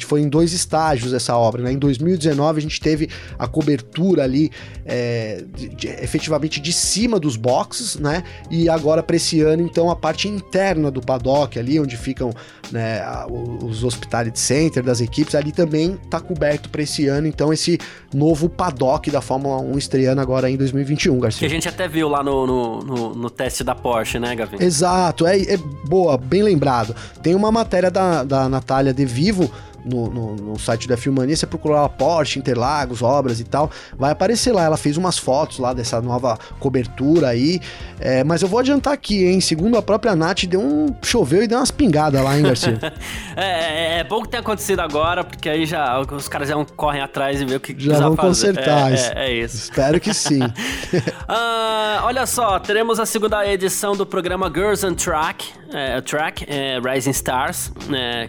foi 0.07 0.21
em 0.21 0.29
dois 0.29 0.53
estágios 0.53 1.13
essa 1.13 1.37
obra, 1.37 1.63
né? 1.63 1.73
Em 1.73 1.79
2019 1.79 2.59
a 2.59 2.63
gente 2.63 2.81
teve 2.81 3.09
a 3.39 3.47
cobertura 3.47 4.25
ali 4.25 4.51
é, 4.85 5.45
de, 5.55 5.69
de, 5.69 5.89
efetivamente 5.89 6.61
de 6.61 6.73
cima 6.73 7.21
dos 7.21 7.37
boxes, 7.37 7.97
né? 7.97 8.23
E 8.51 8.69
agora 8.69 9.03
para 9.03 9.17
esse 9.17 9.41
ano, 9.43 9.63
então, 9.63 9.91
a 9.91 9.97
parte 9.97 10.29
interna 10.29 10.91
do 10.91 11.01
paddock 11.01 11.59
ali, 11.59 11.79
onde 11.79 11.97
ficam 11.97 12.33
né, 12.71 13.03
os 13.63 13.85
hospitality 13.85 14.39
center 14.39 14.83
das 14.83 15.01
equipes, 15.01 15.35
ali 15.35 15.53
também 15.53 15.99
tá 16.11 16.21
coberto 16.21 16.69
para 16.69 16.83
esse 16.83 17.07
ano, 17.07 17.27
então 17.27 17.53
esse 17.53 17.79
novo 18.13 18.49
paddock 18.49 19.11
da 19.11 19.21
Fórmula 19.21 19.59
1 19.59 19.79
estreando 19.79 20.21
agora 20.21 20.51
em 20.51 20.57
2021, 20.57 21.19
Garcia. 21.19 21.41
Que 21.41 21.47
a 21.47 21.49
gente 21.49 21.69
até 21.69 21.87
viu 21.87 22.09
lá 22.09 22.23
no, 22.23 22.47
no, 22.47 22.81
no, 22.81 23.15
no 23.15 23.31
teste 23.31 23.63
da 23.63 23.75
Porsche, 23.75 24.19
né, 24.19 24.35
Gavi? 24.35 24.57
Exato, 24.61 25.27
é, 25.27 25.41
é 25.41 25.57
boa, 25.57 26.17
bem 26.17 26.43
lembrado. 26.43 26.95
Tem 27.23 27.35
uma 27.35 27.53
matéria 27.53 27.91
da, 27.91 28.25
da 28.25 28.49
Natália 28.49 28.93
De 28.93 29.05
Vivo 29.05 29.51
no, 29.87 30.11
no, 30.11 30.37
no 30.37 30.59
site 30.59 30.89
da 30.89 30.97
Filmania, 30.97 31.37
você 31.37 31.47
procurar 31.47 31.83
lá 31.83 31.89
Porsche, 31.89 32.39
Interlagos, 32.39 33.03
obras 33.03 33.41
e 33.41 33.45
tal, 33.45 33.71
vai 33.97 34.11
aparecer 34.11 34.53
lá. 34.53 34.65
Ela 34.65 34.77
fez 34.77 34.97
umas 34.97 35.17
fotos 35.17 35.59
lá 35.59 35.73
dessa 35.73 36.01
nova 36.01 36.39
cobertura 36.59 37.29
aí. 37.29 37.61
É, 38.01 38.25
mas 38.25 38.43
eu 38.43 38.49
vou 38.49 38.59
adiantar 38.59 38.93
aqui, 38.93 39.25
hein? 39.25 39.41
Segundo 39.41 39.77
a 39.77 39.83
própria 39.83 40.15
Nath, 40.17 40.45
deu 40.45 40.61
um 40.61 40.95
choveu 41.03 41.43
e 41.43 41.47
deu 41.47 41.59
umas 41.59 41.71
pingadas 41.71 42.23
lá, 42.23 42.37
hein, 42.37 42.43
Garcia? 42.43 42.79
é, 43.37 43.45
é, 43.45 43.99
é, 44.01 44.05
bom 44.05 44.23
que 44.23 44.29
tenha 44.29 44.41
acontecido 44.41 44.81
agora, 44.81 45.23
porque 45.23 45.49
aí 45.49 45.65
já 45.65 45.99
os 46.01 46.29
caras 46.29 46.49
já 46.49 46.65
correm 46.77 47.01
atrás 47.01 47.41
e 47.41 47.45
ver 47.45 47.57
o 47.57 47.61
que 47.61 47.75
Já 47.79 48.01
vão 48.01 48.17
fazer. 48.17 48.29
consertar. 48.29 48.93
É, 48.93 48.97
é, 48.97 49.31
é, 49.31 49.33
isso. 49.33 49.57
Espero 49.57 50.01
que 50.01 50.13
sim. 50.13 50.41
ah, 51.29 52.01
olha 52.05 52.27
só, 52.27 52.59
teremos 52.59 52.99
a 52.99 53.07
segunda 53.07 53.47
edição 53.47 53.97
do 53.97 54.05
programa 54.05 54.51
Girls 54.53 54.85
on 54.85 54.95
Track, 54.95 55.47
Track 56.05 56.47
Rising 56.83 57.11
Stars, 57.11 57.73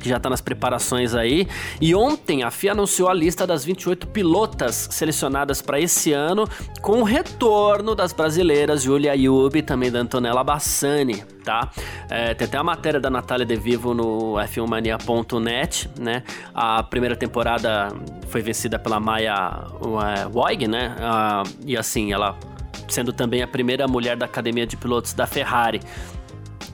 que 0.01 0.09
já 0.09 0.19
tá 0.19 0.29
nas 0.29 0.41
preparações 0.41 1.13
aí. 1.13 1.46
E 1.79 1.93
ontem 1.95 2.43
a 2.43 2.51
FIA 2.51 2.71
anunciou 2.71 3.09
a 3.09 3.13
lista 3.13 3.45
das 3.45 3.63
28 3.63 4.07
pilotas 4.07 4.87
selecionadas 4.91 5.61
para 5.61 5.79
esse 5.79 6.13
ano, 6.13 6.47
com 6.81 7.01
o 7.01 7.03
retorno 7.03 7.95
das 7.95 8.13
brasileiras 8.13 8.83
Julia 8.83 9.15
Yubi 9.15 9.59
e 9.59 9.61
também 9.61 9.91
da 9.91 9.99
Antonella 9.99 10.43
Bassani, 10.43 11.23
tá? 11.43 11.69
É, 12.09 12.33
tem 12.33 12.47
até 12.47 12.57
a 12.57 12.63
matéria 12.63 12.99
da 12.99 13.09
Natália 13.09 13.45
De 13.45 13.55
Vivo 13.55 13.93
no 13.93 14.33
f1mania.net, 14.33 15.89
né? 15.99 16.23
A 16.53 16.83
primeira 16.83 17.15
temporada 17.15 17.89
foi 18.29 18.41
vencida 18.41 18.77
pela 18.77 18.99
Maya 18.99 19.65
Woig, 20.33 20.67
né? 20.67 20.95
Uh, 20.99 21.49
e 21.65 21.77
assim, 21.77 22.11
ela 22.11 22.37
sendo 22.87 23.11
também 23.11 23.41
a 23.41 23.47
primeira 23.47 23.87
mulher 23.87 24.15
da 24.15 24.25
academia 24.25 24.65
de 24.65 24.77
pilotos 24.77 25.13
da 25.13 25.27
Ferrari. 25.27 25.81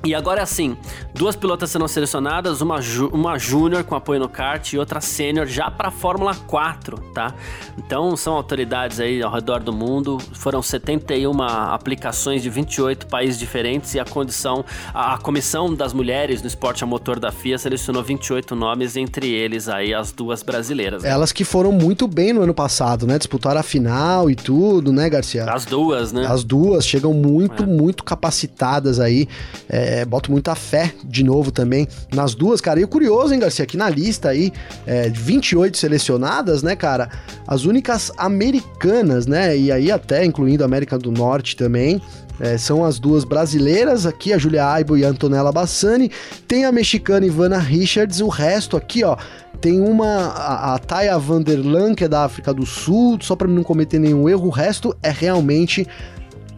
E 0.06 0.14
agora 0.14 0.44
assim, 0.44 0.76
duas 1.14 1.34
pilotas 1.34 1.70
serão 1.70 1.88
selecionadas, 1.88 2.60
uma, 2.60 2.78
uma 3.14 3.40
júnior 3.40 3.86
com 3.86 3.96
apoio 3.96 4.20
no 4.20 4.28
kart 4.28 4.74
e 4.74 4.78
outra 4.78 5.00
sênior 5.00 5.48
já 5.48 5.72
para 5.72 5.88
a 5.88 5.92
Fórmula 5.92 6.36
4, 6.36 6.98
tá? 7.14 7.34
Então 7.78 8.18
são 8.18 8.34
autoridades 8.34 9.00
aí 9.00 9.24
ao 9.24 9.32
redor 9.32 9.64
do 9.64 9.72
mundo, 9.72 10.18
foram 10.34 10.62
71 10.62 11.42
aplicações 11.42 12.44
de 12.44 12.50
28 12.50 13.08
países 13.08 13.40
diferentes 13.40 13.96
e 13.96 14.00
a 14.02 14.04
condição, 14.04 14.66
a, 14.94 15.14
a 15.14 15.18
comissão 15.20 15.74
das 15.74 15.94
mulheres 15.94 16.42
no 16.42 16.50
esporte 16.50 16.84
a 16.84 16.86
motor 16.86 17.18
da 17.18 17.32
FIA 17.32 17.58
selecionou 17.58 18.04
28 18.04 18.58
nomes, 18.58 18.98
entre 18.98 19.32
eles 19.32 19.70
aí 19.70 19.94
as 19.94 20.12
duas 20.12 20.44
brasileiras. 20.44 21.04
Né? 21.04 21.10
Elas 21.12 21.32
que 21.32 21.46
foram 21.46 21.72
muito 21.72 22.10
bem 22.10 22.34
no 22.34 22.42
ano 22.42 22.54
passado, 22.54 23.08
né? 23.08 23.18
Disputaram 23.18 23.62
a 23.62 23.64
final 23.64 24.30
e 24.30 24.36
tudo, 24.36 24.92
né, 24.92 25.10
Garcia? 25.10 25.46
As 25.46 25.64
duas, 25.64 26.12
né? 26.12 26.28
As 26.28 26.44
duas 26.44 26.86
chegam 26.86 27.14
muito, 27.14 27.64
é. 27.64 27.66
muito 27.66 28.04
capacitadas 28.04 29.00
aí. 29.00 29.30
É, 29.70 29.93
é, 29.94 30.04
boto 30.04 30.32
muita 30.32 30.56
fé 30.56 30.92
de 31.04 31.24
novo 31.24 31.52
também 31.52 31.88
nas 32.12 32.34
duas, 32.34 32.60
cara. 32.60 32.80
E 32.80 32.84
o 32.84 32.88
curioso, 32.88 33.32
hein, 33.32 33.40
Garcia, 33.40 33.64
aqui 33.64 33.78
na 33.78 33.88
lista 33.88 34.30
aí, 34.30 34.52
é, 34.88 35.08
28 35.10 35.78
selecionadas, 35.78 36.64
né, 36.64 36.76
cara? 36.76 37.10
As 37.48 37.66
únicas 37.66 38.12
americanas, 38.18 39.28
né? 39.28 39.56
E 39.56 39.72
aí 39.72 39.92
até 39.92 40.26
incluindo 40.26 40.64
a 40.64 40.66
América 40.66 40.98
do 40.98 41.12
Norte 41.12 41.56
também. 41.56 42.02
É, 42.40 42.58
são 42.58 42.84
as 42.84 42.98
duas 42.98 43.24
brasileiras 43.24 44.08
aqui, 44.08 44.34
a 44.34 44.40
Julia 44.40 44.68
Aibo 44.68 44.98
e 44.98 45.06
a 45.06 45.10
Antonella 45.10 45.52
Bassani. 45.52 46.10
Tem 46.48 46.66
a 46.66 46.72
mexicana 46.72 47.28
Ivana 47.28 47.60
Richards, 47.60 48.20
o 48.20 48.28
resto 48.28 48.76
aqui, 48.76 49.04
ó. 49.04 49.16
Tem 49.62 49.80
uma, 49.80 50.08
a, 50.08 50.74
a 50.74 50.80
Taya 50.80 51.18
Vanderlan, 51.20 51.94
que 51.94 52.04
é 52.04 52.08
da 52.08 52.26
África 52.26 52.52
do 52.52 52.66
Sul, 52.66 53.20
só 53.22 53.36
para 53.36 53.48
não 53.48 53.62
cometer 53.62 54.00
nenhum 54.00 54.28
erro. 54.28 54.48
O 54.48 54.50
resto 54.50 54.96
é 55.04 55.12
realmente 55.12 55.88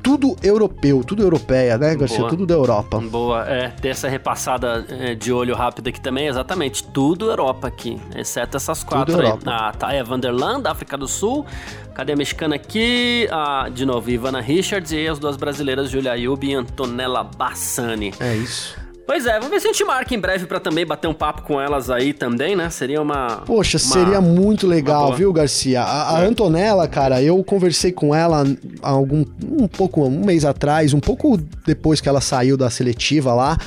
tudo 0.06 0.36
europeu, 0.44 1.04
tudo 1.04 1.24
europeia, 1.24 1.80
né, 1.80 1.96
Garcia? 1.96 2.20
Boa. 2.20 2.30
Tudo 2.30 2.46
da 2.46 2.54
Europa. 2.54 3.00
Boa, 3.00 3.44
é, 3.50 3.70
ter 3.70 3.88
essa 3.88 4.08
repassada 4.08 4.86
é, 4.88 5.16
de 5.16 5.34
olho 5.34 5.56
rápido 5.56 5.88
aqui 5.88 6.00
também, 6.00 6.28
exatamente, 6.28 6.84
tudo 6.84 7.32
Europa 7.32 7.68
aqui, 7.68 8.00
exceto 8.16 8.56
essas 8.56 8.84
quatro 8.84 9.20
aí. 9.20 9.34
A 9.48 9.72
Taya 9.72 10.04
Vanderland, 10.04 10.62
da 10.62 10.72
África 10.72 10.96
do 10.96 11.08
Sul, 11.08 11.44
cadê 11.96 12.14
a 12.14 12.16
mexicana 12.16 12.54
aqui? 12.54 13.28
A, 13.32 13.68
de 13.68 13.84
novo, 13.84 14.08
Ivana 14.12 14.42
Richards 14.42 14.92
e 14.92 15.08
as 15.08 15.18
duas 15.18 15.38
brasileiras, 15.38 15.90
Julia 15.90 16.12
Ayub 16.12 16.46
e 16.46 16.54
Antonella 16.54 17.24
Bassani. 17.24 18.14
É 18.20 18.36
isso. 18.36 18.85
Pois 19.06 19.26
é, 19.28 19.34
vamos 19.34 19.50
ver 19.50 19.60
se 19.60 19.68
a 19.68 19.72
gente 19.72 19.84
marca 19.84 20.16
em 20.16 20.20
breve 20.20 20.48
para 20.48 20.60
também 20.60 20.86
bater 20.86 21.08
um 21.08 21.14
papo 21.14 21.44
com 21.44 21.62
elas 21.62 21.90
aí 21.90 22.12
também, 22.12 22.56
né? 22.56 22.70
Seria 22.72 23.02
uma. 23.02 23.44
Poxa, 23.46 23.78
uma, 23.78 23.94
seria 23.94 24.20
muito 24.20 24.66
legal, 24.66 25.14
viu, 25.14 25.32
Garcia? 25.32 25.84
A, 25.84 26.18
a 26.18 26.24
é. 26.24 26.28
Antonella, 26.28 26.88
cara, 26.88 27.22
eu 27.22 27.44
conversei 27.44 27.92
com 27.92 28.16
ela 28.16 28.44
há 28.82 28.90
algum. 28.90 29.24
um 29.48 29.68
pouco, 29.68 30.04
um 30.06 30.26
mês 30.26 30.44
atrás, 30.44 30.94
um 30.94 31.00
pouco 31.00 31.38
depois 31.66 32.02
que 32.02 32.10
ela 32.10 32.20
saiu 32.20 32.58
da 32.58 32.70
seletiva 32.70 33.34
lá. 33.34 33.58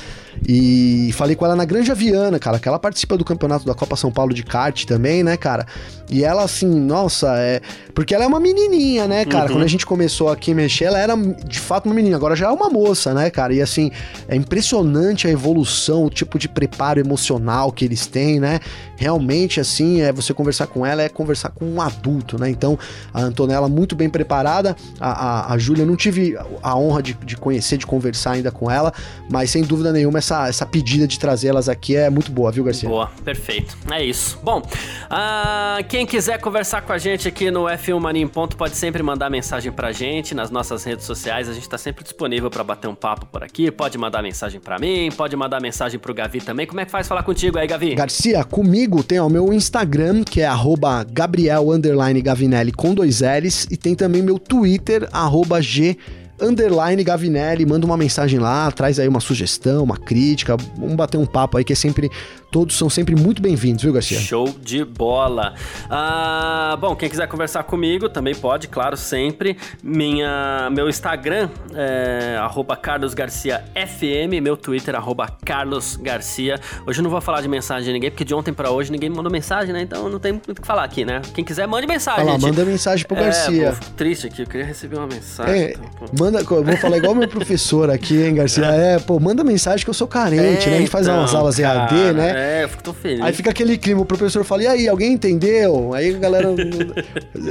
E 0.47 1.11
falei 1.13 1.35
com 1.35 1.45
ela 1.45 1.55
na 1.55 1.65
Granja 1.65 1.93
Viana, 1.93 2.39
cara, 2.39 2.59
que 2.59 2.67
ela 2.67 2.79
participa 2.79 3.17
do 3.17 3.25
campeonato 3.25 3.65
da 3.65 3.73
Copa 3.73 3.95
São 3.95 4.11
Paulo 4.11 4.33
de 4.33 4.43
kart 4.43 4.85
também, 4.85 5.23
né, 5.23 5.37
cara? 5.37 5.65
E 6.09 6.23
ela, 6.23 6.43
assim, 6.43 6.67
nossa, 6.67 7.37
é. 7.37 7.61
Porque 7.93 8.15
ela 8.15 8.23
é 8.23 8.27
uma 8.27 8.39
menininha, 8.39 9.07
né, 9.07 9.25
cara? 9.25 9.45
Uhum. 9.45 9.57
Quando 9.57 9.63
a 9.63 9.67
gente 9.67 9.85
começou 9.85 10.29
aqui 10.29 10.51
a 10.51 10.55
mexer, 10.55 10.85
ela 10.85 10.97
era 10.97 11.15
de 11.15 11.59
fato 11.59 11.85
uma 11.85 11.93
menina, 11.93 12.15
agora 12.15 12.35
já 12.35 12.47
é 12.47 12.49
uma 12.49 12.69
moça, 12.69 13.13
né, 13.13 13.29
cara? 13.29 13.53
E 13.53 13.61
assim, 13.61 13.91
é 14.27 14.35
impressionante 14.35 15.27
a 15.27 15.29
evolução, 15.29 16.05
o 16.05 16.09
tipo 16.09 16.39
de 16.39 16.47
preparo 16.47 16.99
emocional 16.99 17.71
que 17.71 17.85
eles 17.85 18.07
têm, 18.07 18.39
né? 18.39 18.59
Realmente, 18.95 19.59
assim, 19.59 20.01
é 20.01 20.11
você 20.11 20.33
conversar 20.33 20.67
com 20.67 20.85
ela 20.85 21.01
é 21.01 21.09
conversar 21.09 21.49
com 21.49 21.65
um 21.65 21.81
adulto, 21.81 22.39
né? 22.39 22.49
Então, 22.49 22.77
a 23.13 23.21
Antonella 23.21 23.69
muito 23.69 23.95
bem 23.95 24.09
preparada, 24.09 24.75
a, 24.99 25.11
a, 25.11 25.53
a 25.53 25.57
Júlia 25.57 25.85
não 25.85 25.95
tive 25.95 26.37
a 26.61 26.77
honra 26.77 27.03
de, 27.03 27.13
de 27.13 27.37
conhecer, 27.37 27.77
de 27.77 27.85
conversar 27.85 28.31
ainda 28.31 28.51
com 28.51 28.69
ela, 28.69 28.91
mas 29.31 29.51
sem 29.51 29.63
dúvida 29.63 29.93
nenhuma 29.93 30.17
essa, 30.19 30.28
essa 30.47 30.65
pedida 30.65 31.07
de 31.07 31.19
trazê-las 31.19 31.69
aqui 31.69 31.95
é 31.95 32.09
muito 32.09 32.31
boa, 32.31 32.51
viu, 32.51 32.63
Garcia? 32.63 32.87
Boa, 32.87 33.11
perfeito. 33.23 33.77
É 33.91 34.03
isso. 34.03 34.39
Bom, 34.43 34.59
uh, 34.59 35.83
quem 35.87 36.05
quiser 36.05 36.39
conversar 36.39 36.81
com 36.81 36.93
a 36.93 36.97
gente 36.97 37.27
aqui 37.27 37.49
no 37.51 37.63
F1 37.63 37.99
Mania 37.99 38.23
em 38.23 38.27
Ponto 38.27 38.55
pode 38.55 38.75
sempre 38.75 39.01
mandar 39.03 39.29
mensagem 39.29 39.71
pra 39.71 39.91
gente 39.91 40.33
nas 40.35 40.49
nossas 40.49 40.83
redes 40.83 41.05
sociais. 41.05 41.49
A 41.49 41.53
gente 41.53 41.67
tá 41.67 41.77
sempre 41.77 42.03
disponível 42.03 42.49
para 42.49 42.63
bater 42.63 42.87
um 42.87 42.95
papo 42.95 43.25
por 43.25 43.43
aqui. 43.43 43.71
Pode 43.71 43.97
mandar 43.97 44.21
mensagem 44.21 44.59
para 44.59 44.77
mim, 44.77 45.09
pode 45.15 45.35
mandar 45.35 45.61
mensagem 45.61 45.99
pro 45.99 46.13
Gavi 46.13 46.41
também. 46.41 46.65
Como 46.65 46.79
é 46.79 46.85
que 46.85 46.91
faz 46.91 47.07
falar 47.07 47.23
contigo 47.23 47.57
aí, 47.57 47.67
Gavi? 47.67 47.95
Garcia, 47.95 48.43
comigo 48.43 49.03
tem 49.03 49.19
o 49.19 49.29
meu 49.29 49.51
Instagram, 49.53 50.23
que 50.23 50.41
é 50.41 50.49
Gabriel 51.11 51.65
Gavinelli 52.21 52.71
com 52.71 52.93
dois 52.93 53.21
L's, 53.21 53.67
e 53.69 53.77
tem 53.77 53.95
também 53.95 54.21
meu 54.21 54.37
Twitter, 54.37 55.07
G 55.61 55.97
underline 56.41 57.03
Gavinelli, 57.03 57.65
manda 57.65 57.85
uma 57.85 57.97
mensagem 57.97 58.39
lá, 58.39 58.71
traz 58.71 58.99
aí 58.99 59.07
uma 59.07 59.19
sugestão, 59.19 59.83
uma 59.83 59.97
crítica, 59.97 60.55
vamos 60.77 60.95
bater 60.95 61.17
um 61.17 61.25
papo 61.25 61.57
aí 61.57 61.63
que 61.63 61.73
é 61.73 61.75
sempre 61.75 62.09
Todos 62.51 62.75
são 62.75 62.89
sempre 62.89 63.15
muito 63.15 63.43
bem-vindos, 63.43 63.83
viu, 63.83 63.93
Garcia? 63.93 64.19
Show 64.19 64.49
de 64.59 64.83
bola. 64.83 65.53
Ah, 65.87 66.75
bom, 66.81 66.95
quem 66.95 67.07
quiser 67.07 67.27
conversar 67.27 67.61
comigo 67.61 68.09
também 68.09 68.33
pode, 68.33 68.67
claro, 68.67 68.97
sempre. 68.97 69.55
Minha, 69.83 70.67
meu 70.71 70.89
Instagram 70.89 71.47
é 71.75 72.39
carlosgarciafm, 72.81 74.41
meu 74.41 74.57
Twitter 74.57 74.95
carlosgarcia. 75.45 76.59
Hoje 76.87 76.99
eu 76.99 77.03
não 77.03 77.11
vou 77.11 77.21
falar 77.21 77.41
de 77.41 77.47
mensagem 77.47 77.83
de 77.83 77.93
ninguém, 77.93 78.09
porque 78.09 78.25
de 78.25 78.33
ontem 78.33 78.51
para 78.51 78.71
hoje 78.71 78.91
ninguém 78.91 79.11
me 79.11 79.15
mandou 79.15 79.31
mensagem, 79.31 79.71
né? 79.71 79.83
Então 79.83 80.09
não 80.09 80.17
tem 80.17 80.31
muito 80.31 80.51
o 80.51 80.55
que 80.55 80.65
falar 80.65 80.85
aqui, 80.85 81.05
né? 81.05 81.21
Quem 81.35 81.45
quiser, 81.45 81.67
mande 81.67 81.85
mensagem. 81.85 82.25
Fala, 82.25 82.39
manda 82.39 82.65
mensagem 82.65 83.05
pro 83.05 83.15
é, 83.15 83.25
Garcia. 83.25 83.73
Pô, 83.73 83.85
triste 83.95 84.25
aqui, 84.25 84.41
eu 84.41 84.47
queria 84.47 84.65
receber 84.65 84.97
uma 84.97 85.07
mensagem. 85.07 85.53
É, 85.53 85.71
então, 85.73 86.09
manda, 86.17 86.43
vou 86.43 86.77
falar 86.77 86.97
igual 86.97 87.13
meu 87.13 87.27
professor 87.27 87.91
aqui, 87.91 88.23
hein, 88.23 88.33
Garcia? 88.33 88.65
É, 88.79 88.97
pô, 88.97 89.19
manda 89.19 89.43
mensagem 89.43 89.83
que 89.83 89.89
eu 89.89 89.93
sou 89.93 90.07
carente, 90.07 90.67
é, 90.67 90.71
né? 90.71 90.77
A 90.77 90.79
gente 90.79 90.89
faz 90.89 91.05
então, 91.05 91.19
umas 91.19 91.35
aulas 91.35 91.57
cara, 91.57 91.81
EAD, 91.81 92.13
né? 92.13 92.38
É, 92.39 92.63
eu 92.63 92.69
fico 92.69 92.93
feliz. 92.93 93.21
Aí 93.21 93.33
fica 93.33 93.49
aquele 93.49 93.77
clima, 93.77 94.01
o 94.01 94.05
professor 94.05 94.43
fala, 94.43 94.63
e 94.63 94.67
aí, 94.67 94.87
alguém 94.87 95.13
entendeu? 95.13 95.93
Aí 95.93 96.15
a 96.15 96.17
galera. 96.17 96.49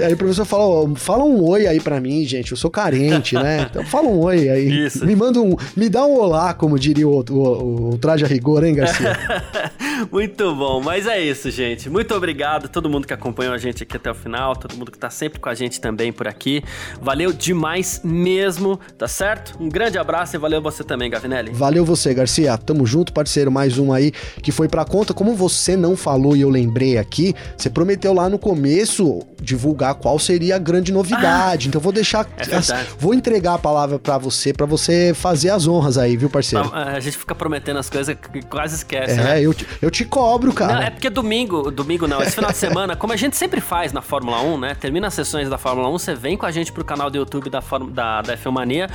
aí 0.05 0.15
o 0.15 0.17
professor 0.17 0.45
fala, 0.45 0.95
fala 0.97 1.25
um 1.25 1.45
oi 1.45 1.67
aí 1.67 1.79
pra 1.81 2.01
mim, 2.01 2.25
gente, 2.25 2.53
eu 2.53 2.57
sou 2.57 2.71
carente, 2.71 3.35
né? 3.35 3.69
Então 3.69 3.85
fala 3.85 4.09
um 4.09 4.21
oi 4.21 4.49
aí. 4.49 4.87
Isso. 4.87 5.05
Me 5.05 5.15
manda 5.15 5.41
um. 5.41 5.55
Me 5.77 5.89
dá 5.89 6.07
um 6.07 6.19
olá, 6.19 6.55
como 6.55 6.79
diria 6.79 7.07
o, 7.07 7.23
o, 7.31 7.91
o 7.91 7.99
traje 7.99 8.25
a 8.25 8.29
rigor, 8.29 8.65
hein, 8.65 8.75
Garcia? 8.75 9.17
Muito 10.11 10.55
bom, 10.55 10.81
mas 10.81 11.07
é 11.07 11.21
isso, 11.21 11.51
gente. 11.51 11.91
Muito 11.91 12.15
obrigado 12.15 12.67
a 12.67 12.69
todo 12.69 12.89
mundo 12.89 13.07
que 13.07 13.13
acompanhou 13.13 13.53
a 13.53 13.59
gente 13.59 13.83
aqui 13.83 13.97
até 13.97 14.11
o 14.11 14.15
final, 14.15 14.55
todo 14.55 14.77
mundo 14.77 14.93
que 14.93 14.99
tá 14.99 15.11
sempre 15.11 15.41
com 15.41 15.49
a 15.49 15.55
gente 15.55 15.81
também 15.81 16.13
por 16.13 16.29
aqui. 16.29 16.63
Valeu 17.03 17.33
demais 17.33 18.01
mesmo, 18.05 18.79
tá 18.97 19.09
certo? 19.09 19.57
Um 19.61 19.69
grande 19.69 19.99
abraço 19.99 20.37
e 20.37 20.39
valeu 20.39 20.63
você 20.63 20.85
também, 20.85 21.11
Gavinelli. 21.11 21.51
Valeu 21.53 21.85
você, 21.85 22.15
Garcia. 22.15 22.57
Tamo 22.57 22.87
junto, 22.87 23.13
parceiro. 23.13 23.51
Mais 23.51 23.77
um 23.77 23.93
aí 23.93 24.13
que 24.43 24.53
foi 24.53 24.69
pra 24.69 24.78
conta 24.85 25.15
como 25.15 25.35
você 25.35 25.77
não 25.77 25.97
falou 25.97 26.37
e 26.37 26.41
eu 26.41 26.51
lembrei 26.51 26.99
aqui, 26.99 27.35
você 27.57 27.71
prometeu 27.71 28.13
lá 28.13 28.29
no 28.29 28.39
começo 28.39 29.23
divulgar 29.41 29.95
qual 29.95 30.19
seria 30.19 30.57
a 30.57 30.59
grande 30.59 30.93
novidade. 30.93 31.67
Ah, 31.67 31.69
então 31.69 31.81
vou 31.81 31.93
deixar, 31.93 32.27
é 32.37 32.55
as, 32.55 32.73
vou 32.99 33.15
entregar 33.15 33.55
a 33.55 33.59
palavra 33.59 33.99
para 33.99 34.19
você, 34.19 34.53
para 34.53 34.67
você 34.67 35.13
fazer 35.15 35.51
as 35.51 35.67
honras 35.67 35.97
aí, 35.97 36.17
viu, 36.17 36.29
parceiro? 36.29 36.71
A 36.75 37.01
gente 37.01 37.17
fica 37.17 37.35
prometendo 37.35 37.79
as 37.79 37.89
coisas 37.89 38.17
que 38.17 38.43
quase 38.43 38.77
esquece, 38.77 39.13
é, 39.13 39.25
né? 39.25 39.41
eu, 39.41 39.55
te, 39.55 39.67
eu 39.81 39.91
te 39.91 40.05
cobro, 40.05 40.53
cara. 40.53 40.75
Não, 40.75 40.83
é 40.83 40.91
porque 40.91 41.09
domingo, 41.09 41.71
domingo 41.71 42.07
não, 42.07 42.23
esse 42.23 42.33
final 42.33 42.51
de 42.51 42.57
semana, 42.57 42.97
como 42.97 43.13
a 43.13 43.17
gente 43.17 43.37
sempre 43.37 43.61
faz 43.61 43.93
na 43.93 44.03
Fórmula 44.03 44.41
1, 44.43 44.59
né? 44.59 44.75
Termina 44.75 45.07
as 45.07 45.15
sessões 45.15 45.49
da 45.49 45.59
Fórmula 45.59 45.89
1, 45.89 45.99
você 45.99 46.15
vem 46.15 46.37
com 46.37 46.47
a 46.47 46.51
gente 46.51 46.73
pro 46.73 46.85
canal 46.85 47.11
do 47.11 47.17
YouTube 47.17 47.49
da, 47.49 47.61
da, 47.91 48.23
da 48.23 48.37
F1 48.37 48.51
Mania 48.51 48.89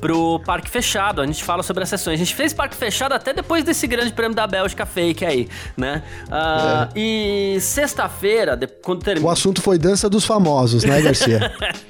pro 0.00 0.40
Parque 0.40 0.70
Fechado. 0.70 1.20
A 1.20 1.26
gente 1.26 1.42
fala 1.42 1.62
sobre 1.62 1.82
as 1.82 1.88
sessões. 1.88 2.14
A 2.14 2.24
gente 2.24 2.34
fez 2.34 2.52
Parque 2.52 2.76
Fechado 2.76 3.14
até 3.14 3.32
depois 3.32 3.64
desse 3.64 3.86
grande 3.86 4.12
prêmio 4.12 4.34
da 4.34 4.46
Bélgica 4.46 4.86
fake 4.86 5.24
aí 5.28 5.48
né? 5.76 6.02
Uh, 6.28 6.32
é. 6.32 6.88
E 6.96 7.60
sexta-feira, 7.60 8.58
quando 8.82 9.02
termina. 9.02 9.26
O 9.26 9.30
assunto 9.30 9.62
foi 9.62 9.78
dança 9.78 10.08
dos 10.08 10.24
famosos, 10.24 10.84
né, 10.84 11.00
Garcia? 11.00 11.52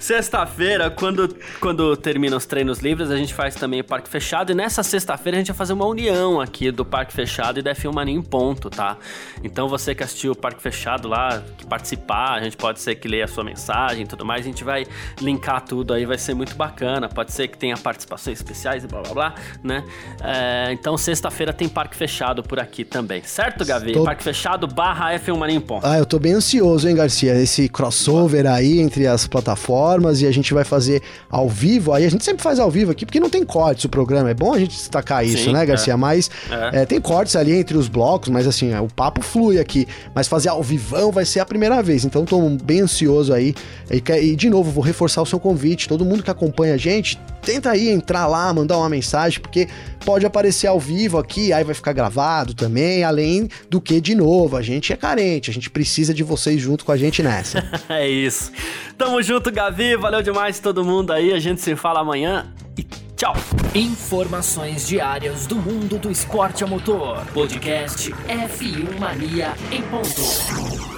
Sexta-feira, 0.00 0.90
quando, 0.90 1.36
quando 1.60 1.96
termina 1.96 2.36
os 2.36 2.46
treinos 2.46 2.78
livres, 2.80 3.10
a 3.10 3.16
gente 3.16 3.32
faz 3.32 3.54
também 3.54 3.80
o 3.80 3.84
Parque 3.84 4.08
Fechado. 4.08 4.52
E 4.52 4.54
nessa 4.54 4.82
sexta-feira 4.82 5.36
a 5.36 5.40
gente 5.40 5.48
vai 5.48 5.56
fazer 5.56 5.72
uma 5.72 5.86
união 5.86 6.40
aqui 6.40 6.70
do 6.70 6.84
Parque 6.84 7.12
Fechado 7.12 7.58
e 7.58 7.62
da 7.62 7.74
F1 7.74 7.92
Mania 7.92 8.14
em 8.14 8.22
ponto, 8.22 8.68
tá? 8.70 8.96
Então 9.42 9.68
você 9.68 9.94
que 9.94 10.02
assistiu 10.02 10.32
o 10.32 10.36
Parque 10.36 10.62
Fechado 10.62 11.08
lá, 11.08 11.42
que 11.56 11.66
participar, 11.66 12.34
a 12.34 12.42
gente 12.42 12.56
pode 12.56 12.80
ser 12.80 12.94
que 12.96 13.08
leia 13.08 13.24
a 13.24 13.28
sua 13.28 13.44
mensagem 13.44 14.04
e 14.04 14.06
tudo 14.06 14.24
mais. 14.24 14.42
A 14.42 14.48
gente 14.48 14.64
vai 14.64 14.86
linkar 15.20 15.62
tudo 15.62 15.94
aí, 15.94 16.04
vai 16.04 16.18
ser 16.18 16.34
muito 16.34 16.54
bacana. 16.54 17.08
Pode 17.08 17.32
ser 17.32 17.48
que 17.48 17.56
tenha 17.56 17.76
participações 17.76 18.38
especiais 18.38 18.84
e 18.84 18.86
blá 18.86 19.02
blá 19.02 19.14
blá, 19.14 19.34
né? 19.62 19.84
É, 20.22 20.72
então 20.72 20.96
sexta-feira 20.96 21.52
tem 21.52 21.68
Parque 21.68 21.96
Fechado 21.96 22.42
por 22.42 22.58
aqui 22.58 22.84
também, 22.84 23.22
certo, 23.22 23.64
Gavi? 23.64 23.92
Tô... 23.92 24.04
Parque 24.04 24.22
Fechado 24.22 24.66
barra 24.66 25.12
F1 25.14 25.36
Mania 25.36 25.56
em 25.56 25.60
ponto. 25.60 25.86
Ah, 25.86 25.98
eu 25.98 26.06
tô 26.06 26.18
bem 26.18 26.34
ansioso, 26.34 26.88
hein, 26.88 26.94
Garcia? 26.94 27.34
Esse 27.34 27.68
crossover 27.68 28.46
aí 28.46 28.73
entre 28.80 29.06
as 29.06 29.26
plataformas 29.26 30.20
e 30.20 30.26
a 30.26 30.30
gente 30.30 30.52
vai 30.54 30.64
fazer 30.64 31.02
ao 31.30 31.48
vivo. 31.48 31.92
Aí 31.92 32.04
a 32.04 32.10
gente 32.10 32.24
sempre 32.24 32.42
faz 32.42 32.58
ao 32.58 32.70
vivo 32.70 32.90
aqui, 32.90 33.04
porque 33.04 33.20
não 33.20 33.30
tem 33.30 33.44
cortes 33.44 33.84
o 33.84 33.88
programa. 33.88 34.30
É 34.30 34.34
bom 34.34 34.52
a 34.52 34.58
gente 34.58 34.76
destacar 34.76 35.24
isso, 35.24 35.44
Sim, 35.44 35.52
né, 35.52 35.64
Garcia? 35.64 35.92
É. 35.92 35.96
Mas 35.96 36.30
é. 36.50 36.82
É, 36.82 36.86
tem 36.86 37.00
cortes 37.00 37.36
ali 37.36 37.52
entre 37.52 37.76
os 37.76 37.88
blocos, 37.88 38.28
mas 38.28 38.46
assim, 38.46 38.72
é, 38.72 38.80
o 38.80 38.88
papo 38.88 39.22
flui 39.22 39.58
aqui. 39.58 39.86
Mas 40.14 40.28
fazer 40.28 40.48
ao 40.48 40.62
vivão 40.62 41.10
vai 41.10 41.24
ser 41.24 41.40
a 41.40 41.46
primeira 41.46 41.82
vez. 41.82 42.04
Então 42.04 42.24
tô 42.24 42.40
bem 42.62 42.80
ansioso 42.80 43.32
aí. 43.32 43.54
E, 43.90 44.02
e 44.12 44.36
de 44.36 44.50
novo, 44.50 44.70
vou 44.70 44.82
reforçar 44.82 45.22
o 45.22 45.26
seu 45.26 45.38
convite. 45.38 45.88
Todo 45.88 46.04
mundo 46.04 46.22
que 46.22 46.30
acompanha 46.30 46.74
a 46.74 46.78
gente, 46.78 47.18
tenta 47.44 47.70
aí 47.70 47.88
entrar 47.88 48.26
lá, 48.26 48.52
mandar 48.52 48.78
uma 48.78 48.88
mensagem, 48.88 49.40
porque 49.40 49.68
pode 50.04 50.24
aparecer 50.24 50.66
ao 50.66 50.80
vivo 50.80 51.18
aqui, 51.18 51.52
aí 51.52 51.62
vai 51.64 51.74
ficar 51.74 51.92
gravado 51.92 52.54
também, 52.54 53.04
além 53.04 53.48
do 53.68 53.80
que, 53.80 54.00
de 54.00 54.14
novo, 54.14 54.56
a 54.56 54.62
gente 54.62 54.92
é 54.92 54.96
carente, 54.96 55.50
a 55.50 55.54
gente 55.54 55.70
precisa 55.70 56.14
de 56.14 56.22
vocês 56.22 56.60
junto 56.60 56.84
com 56.84 56.92
a 56.92 56.96
gente 56.96 57.22
nessa. 57.22 57.64
é 57.88 58.08
isso. 58.08 58.50
Tamo 58.96 59.22
junto, 59.22 59.50
Gavi, 59.52 59.96
valeu 59.96 60.22
demais 60.22 60.58
todo 60.58 60.84
mundo 60.84 61.12
aí, 61.12 61.32
a 61.32 61.38
gente 61.38 61.60
se 61.60 61.76
fala 61.76 62.00
amanhã 62.00 62.52
e 62.76 62.84
tchau. 63.16 63.34
Informações 63.74 64.86
diárias 64.86 65.46
do 65.46 65.56
mundo 65.56 65.98
do 65.98 66.10
esporte 66.10 66.64
a 66.64 66.66
motor. 66.66 67.24
Podcast 67.32 68.10
F1 68.28 68.98
Mania 68.98 69.52
em 69.70 69.82
ponto. 69.82 70.93